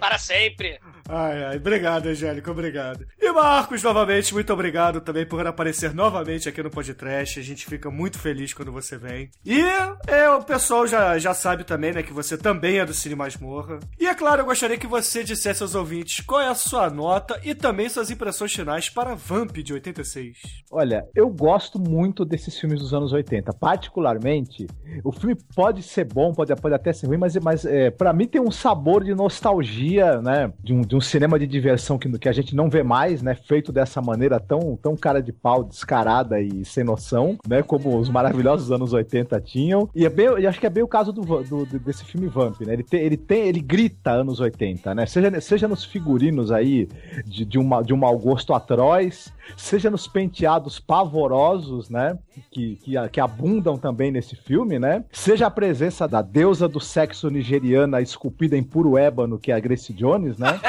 [0.00, 0.80] Para sempre.
[1.08, 3.06] Ai, ai, obrigado, Angélica, obrigado.
[3.20, 7.38] E Marcos, novamente, muito obrigado também por aparecer novamente aqui no Podcast.
[7.38, 9.30] A gente fica muito feliz quando você vem.
[9.44, 9.60] E
[10.06, 13.80] é, o pessoal já, já sabe também, né, que você também é do Cine Masmorra.
[14.00, 17.38] E é claro, eu gostaria que você dissesse aos ouvintes qual é a sua nota
[17.44, 20.38] e também suas impressões finais para Vamp de 86.
[20.70, 23.52] Olha, eu gosto muito desses filmes dos anos 80.
[23.52, 24.66] Particularmente,
[25.02, 28.26] o filme pode ser bom, pode, pode até ser ruim, mas, mas é, para mim
[28.26, 30.52] tem um sabor de nostalgia, né?
[30.62, 33.34] De um, de um cinema de diversão que, que a gente não vê mais, né?
[33.34, 37.62] Feito dessa maneira tão, tão cara de pau, descarada e sem noção, né?
[37.62, 39.88] Como os maravilhosos anos 80 tinham.
[39.94, 42.60] E é bem, eu acho que é bem o caso do, do- desse filme Vamp,
[42.60, 42.72] né?
[42.74, 45.06] Ele ele tem, ele grita anos 80, né?
[45.06, 46.88] Seja, seja nos figurinos aí
[47.24, 52.18] de, de, uma, de um mau gosto atroz, seja nos penteados pavorosos, né?
[52.50, 55.04] Que, que, que abundam também nesse filme, né?
[55.12, 59.60] Seja a presença da deusa do sexo nigeriana esculpida em puro ébano, que é a
[59.60, 60.60] Grace Jones, né?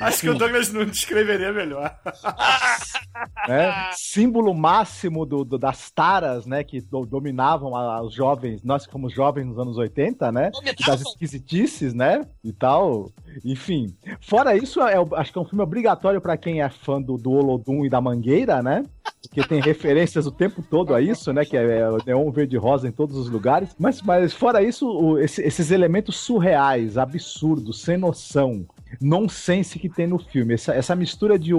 [0.00, 1.94] Acho que o Douglas não descreveria melhor.
[3.48, 3.90] né?
[3.92, 6.64] Símbolo máximo do, do- das taras, né?
[6.64, 10.50] Que do- dominavam a- os jovens, nós que fomos jovens nos anos 80, né?
[10.86, 12.26] Das esquisitices, né?
[12.42, 13.10] E tal.
[13.44, 13.94] Enfim.
[14.20, 17.30] Fora isso, é, acho que é um filme obrigatório pra quem é fã do, do
[17.32, 18.84] Olodum e da Mangueira, né?
[19.22, 21.44] Porque tem referências o tempo todo a isso, né?
[21.44, 23.74] Que é, é o neon verde e rosa em todos os lugares.
[23.78, 27.23] Mas, mas fora isso, o- esse- esses elementos surreais, absurdos,
[27.72, 28.66] sem noção,
[29.00, 30.54] nonsense que tem no filme.
[30.54, 31.52] Essa, essa mistura de,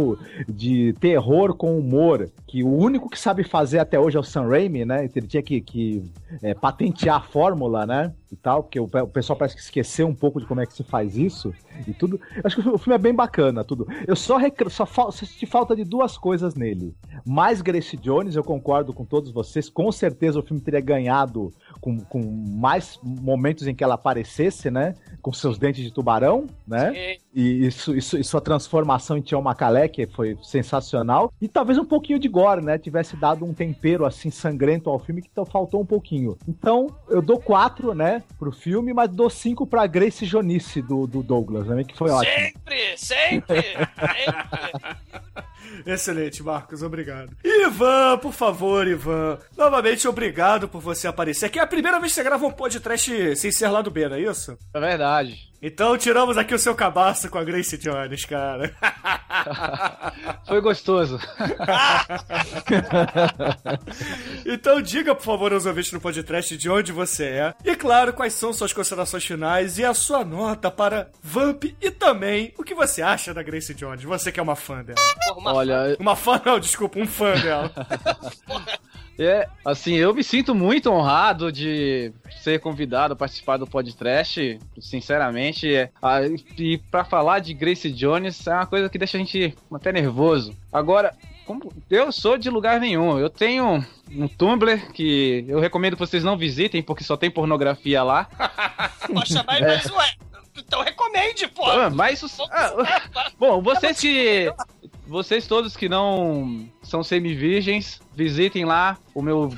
[0.48, 4.48] de terror com humor, que o único que sabe fazer até hoje é o Sam
[4.48, 5.10] Raimi, né?
[5.16, 6.04] Ele tinha que, que,
[6.42, 8.14] é, patentear a fórmula, né?
[8.36, 10.74] E tal, porque o, o pessoal parece que esqueceu um pouco de como é que
[10.74, 11.54] se faz isso
[11.88, 12.20] e tudo.
[12.44, 13.88] Acho que o filme é bem bacana, tudo.
[14.06, 14.38] Eu só,
[14.68, 16.94] só fal- senti falta de duas coisas nele.
[17.26, 19.70] Mais Grace Jones, eu concordo com todos vocês.
[19.70, 24.96] Com certeza o filme teria ganhado com, com mais momentos em que ela aparecesse, né?
[25.22, 26.92] Com seus dentes de tubarão, né?
[27.34, 31.32] E, isso, isso, e sua transformação em Tião Macalé, que foi sensacional.
[31.40, 32.78] E talvez um pouquinho de gore, né?
[32.78, 36.38] Tivesse dado um tempero assim sangrento ao filme que então faltou um pouquinho.
[36.46, 38.22] Então, eu dou quatro, né?
[38.38, 41.84] Pro filme, mas dou cinco pra Grace Jonice do, do Douglas, né?
[41.84, 42.34] Que foi ótimo.
[42.34, 43.86] Sempre, sempre, sempre.
[45.86, 47.36] Excelente, Marcos, obrigado.
[47.44, 49.38] Ivan, por favor, Ivan.
[49.58, 51.60] Novamente, obrigado por você aparecer aqui.
[51.60, 54.16] É a primeira vez que você grava um podcast sem ser lá do B, não
[54.16, 54.58] é isso?
[54.74, 55.50] É verdade.
[55.68, 58.72] Então tiramos aqui o seu cabaço com a Grace Jones, cara.
[60.48, 61.18] Foi gostoso.
[64.46, 67.56] então diga, por favor, aos ouvintes do podcast de onde você é.
[67.66, 72.54] E claro, quais são suas considerações finais e a sua nota para Vamp e também
[72.60, 74.04] o que você acha da Grace Jones.
[74.04, 75.00] Você que é uma fã dela.
[75.46, 77.72] Olha, Uma fã não, desculpa, um fã dela.
[79.18, 82.12] É, assim, eu me sinto muito honrado de
[82.42, 85.74] ser convidado a participar do podcast, sinceramente.
[85.74, 86.20] É, ah,
[86.58, 90.54] e pra falar de Grace Jones é uma coisa que deixa a gente até nervoso.
[90.72, 91.16] Agora,
[91.46, 96.24] como eu sou de lugar nenhum, eu tenho um Tumblr que eu recomendo que vocês
[96.24, 98.28] não visitem porque só tem pornografia lá.
[99.14, 99.68] Poxa, mas, É.
[99.68, 100.14] mas ué,
[100.58, 101.66] então recomende, pô.
[101.70, 102.44] Ah, mas isso.
[102.52, 104.52] ah, bom, vocês que.
[105.08, 109.54] Vocês todos que não são semi-virgens, visitem lá o meu.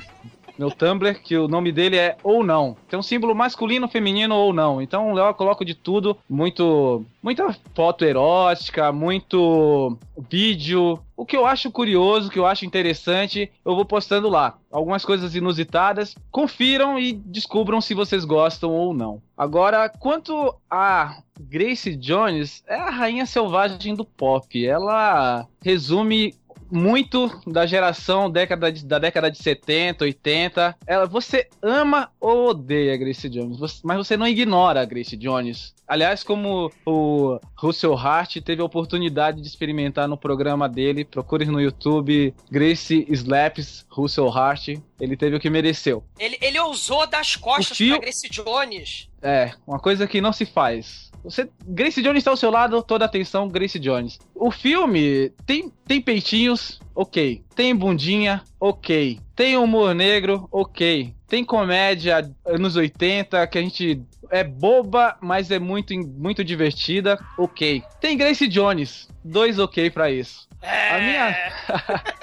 [0.58, 2.76] Meu Tumblr, que o nome dele é ou não.
[2.88, 4.82] Tem um símbolo masculino, feminino ou não.
[4.82, 6.18] Então eu coloco de tudo.
[6.28, 7.04] Muito.
[7.22, 9.96] Muita foto erótica, muito
[10.28, 10.98] vídeo.
[11.16, 14.58] O que eu acho curioso, o que eu acho interessante, eu vou postando lá.
[14.70, 16.16] Algumas coisas inusitadas.
[16.30, 19.22] Confiram e descubram se vocês gostam ou não.
[19.36, 24.66] Agora, quanto a Grace Jones, é a rainha selvagem do pop.
[24.66, 26.34] Ela resume
[26.70, 30.76] muito da geração década de- da década de 70, 80.
[30.86, 35.16] Ela, você ama ou odeia a Grace Jones, você- mas você não ignora a Grace
[35.16, 35.74] Jones.
[35.86, 41.60] Aliás, como o Russell Hart teve a oportunidade de experimentar no programa dele, procure no
[41.60, 44.68] YouTube Grace Slaps Russell Hart.
[45.00, 46.04] Ele teve o que mereceu.
[46.18, 49.08] Ele, ele ousou dar as costas fio- pra Grace Jones.
[49.22, 51.07] É, uma coisa que não se faz.
[51.24, 54.18] Você, Grace Jones está ao seu lado, toda atenção, Grace Jones.
[54.34, 57.42] O filme tem, tem peitinhos, ok.
[57.54, 59.18] Tem bundinha, ok.
[59.34, 61.14] Tem humor negro, ok.
[61.26, 67.82] Tem comédia anos 80 que a gente é boba, mas é muito, muito divertida, ok.
[68.00, 70.48] Tem Grace Jones, dois ok pra isso.
[70.62, 71.36] A minha.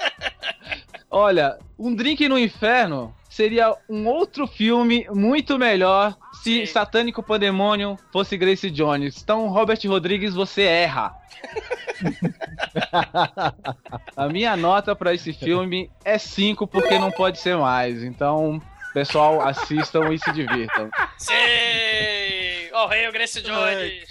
[1.10, 6.16] Olha, um drink no inferno seria um outro filme muito melhor
[6.46, 9.20] se Satânico Pandemônio fosse Grace Jones.
[9.20, 11.12] Então, Robert Rodrigues, você erra.
[14.16, 18.04] A minha nota pra esse filme é 5, porque não pode ser mais.
[18.04, 18.62] Então,
[18.94, 20.88] pessoal, assistam e se divirtam.
[21.18, 21.34] Sim!
[22.72, 24.06] Oh, rei, o Grace Jones!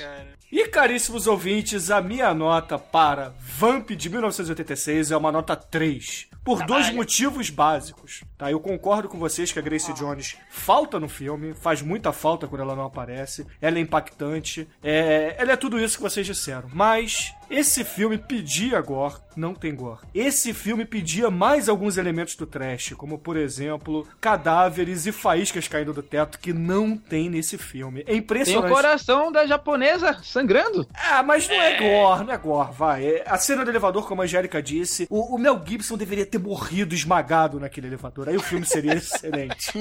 [0.52, 6.28] E caríssimos ouvintes, a minha nota para Vamp de 1986 é uma nota 3.
[6.46, 8.24] Por dois motivos básicos.
[8.38, 12.48] Tá, eu concordo com vocês que a Grace Jones falta no filme, faz muita falta
[12.48, 13.48] quando ela não aparece.
[13.62, 16.70] Ela é impactante, é, ela é tudo isso que vocês disseram.
[16.74, 20.02] Mas esse filme pedia gore, não tem gore.
[20.14, 25.94] Esse filme pedia mais alguns elementos do trash, como por exemplo, cadáveres e faíscas caindo
[25.94, 28.02] do teto que não tem nesse filme.
[28.02, 28.72] É Tem o impressionante.
[28.74, 30.86] coração da japonesa sangrando.
[30.94, 33.06] Ah, mas não é gore, não é gore, vai.
[33.06, 36.35] É- A cena do elevador, como a Angélica disse, o, o Mel Gibson deveria ter
[36.38, 38.30] morrido esmagado naquele elevador.
[38.30, 39.72] Aí o filme seria excelente.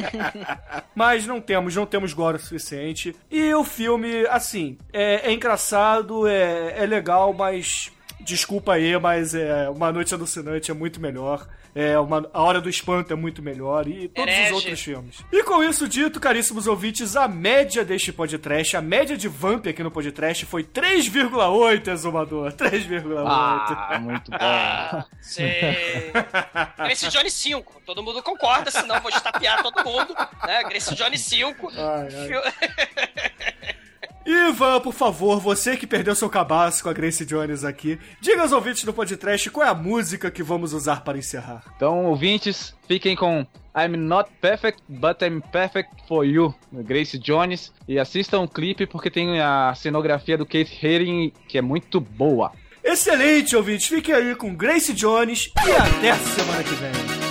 [0.94, 3.14] mas não temos, não temos gore o suficiente.
[3.30, 7.90] E o filme, assim, é, é engraçado, é, é legal, mas.
[8.24, 11.46] Desculpa aí, mas é, Uma Noite Alucinante é muito melhor.
[11.74, 13.86] É, uma, A Hora do Espanto é muito melhor.
[13.88, 14.50] E todos Herege.
[14.50, 15.16] os outros filmes.
[15.32, 19.82] E com isso dito, caríssimos ouvintes, a média deste podcast, a média de Vamp aqui
[19.82, 22.52] no podcast foi 3,8, Exumador.
[22.56, 23.24] 3,8.
[23.26, 24.36] Ah, muito bom.
[24.40, 25.42] Ah, sim.
[26.78, 27.82] Grace Jones 5.
[27.84, 30.14] Todo mundo concorda, senão eu vou estapear todo mundo.
[30.46, 30.62] Né?
[30.64, 31.72] Grace Jones 5.
[31.76, 33.74] Ai, ai.
[34.26, 38.52] Ivan, por favor, você que perdeu seu cabaço com a Grace Jones aqui, diga aos
[38.52, 41.62] ouvintes do podcast qual é a música que vamos usar para encerrar.
[41.76, 43.46] Então, ouvintes, fiquem com
[43.76, 47.72] I'm Not Perfect, But I'm Perfect for You, Grace Jones.
[47.86, 52.52] E assistam o clipe porque tem a cenografia do Keith Haring, que é muito boa.
[52.82, 53.86] Excelente, ouvintes.
[53.86, 57.23] Fiquem aí com Grace Jones e até a semana que vem.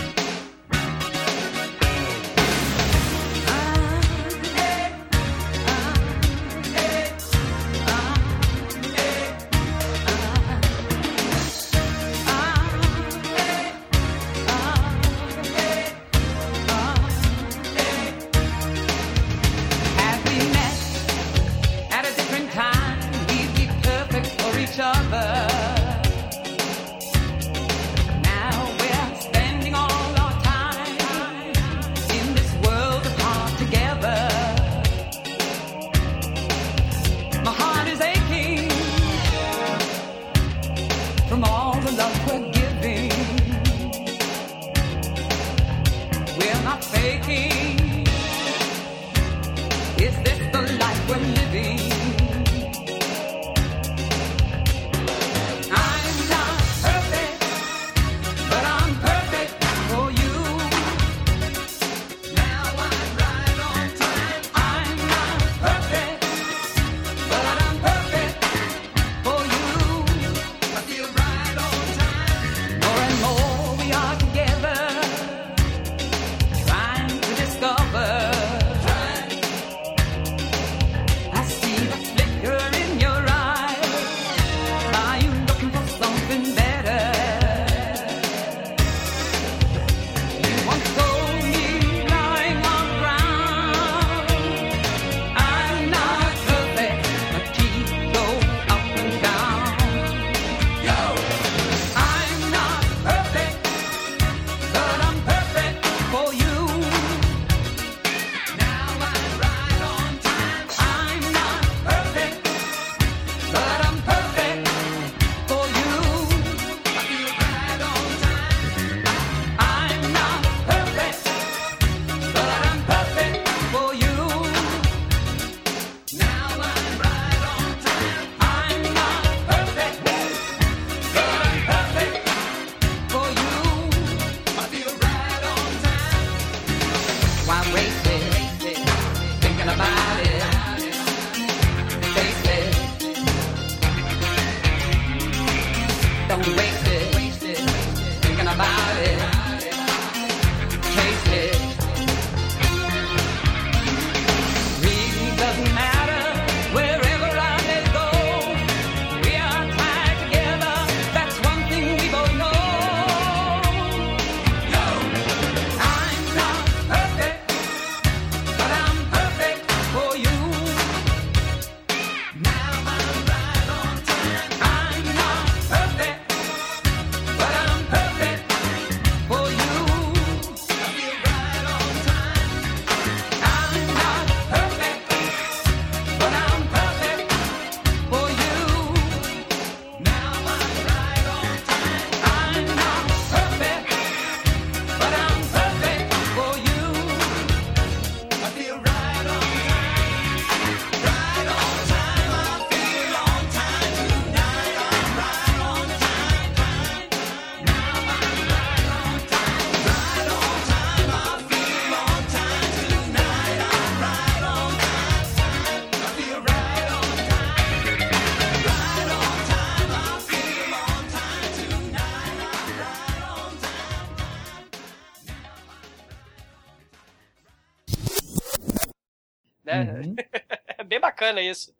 [231.23, 231.73] Bacana isso.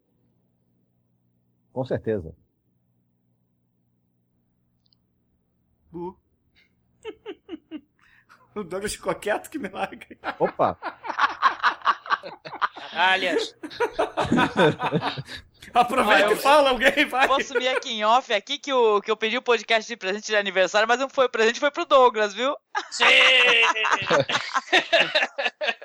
[1.74, 2.34] Com certeza.
[5.92, 6.18] Bu.
[8.56, 10.08] o Douglas ficou quieto que me larga.
[10.40, 10.78] Opa!
[12.94, 13.54] Aliás.
[15.74, 17.28] Aproveita Ah, eu- e fala, alguém vai.
[17.28, 20.28] Vou assumir aqui em off aqui que, o, que eu pedi o podcast de presente
[20.28, 22.56] de aniversário, mas não foi o presente, foi pro Douglas, viu?
[22.92, 23.06] Sim!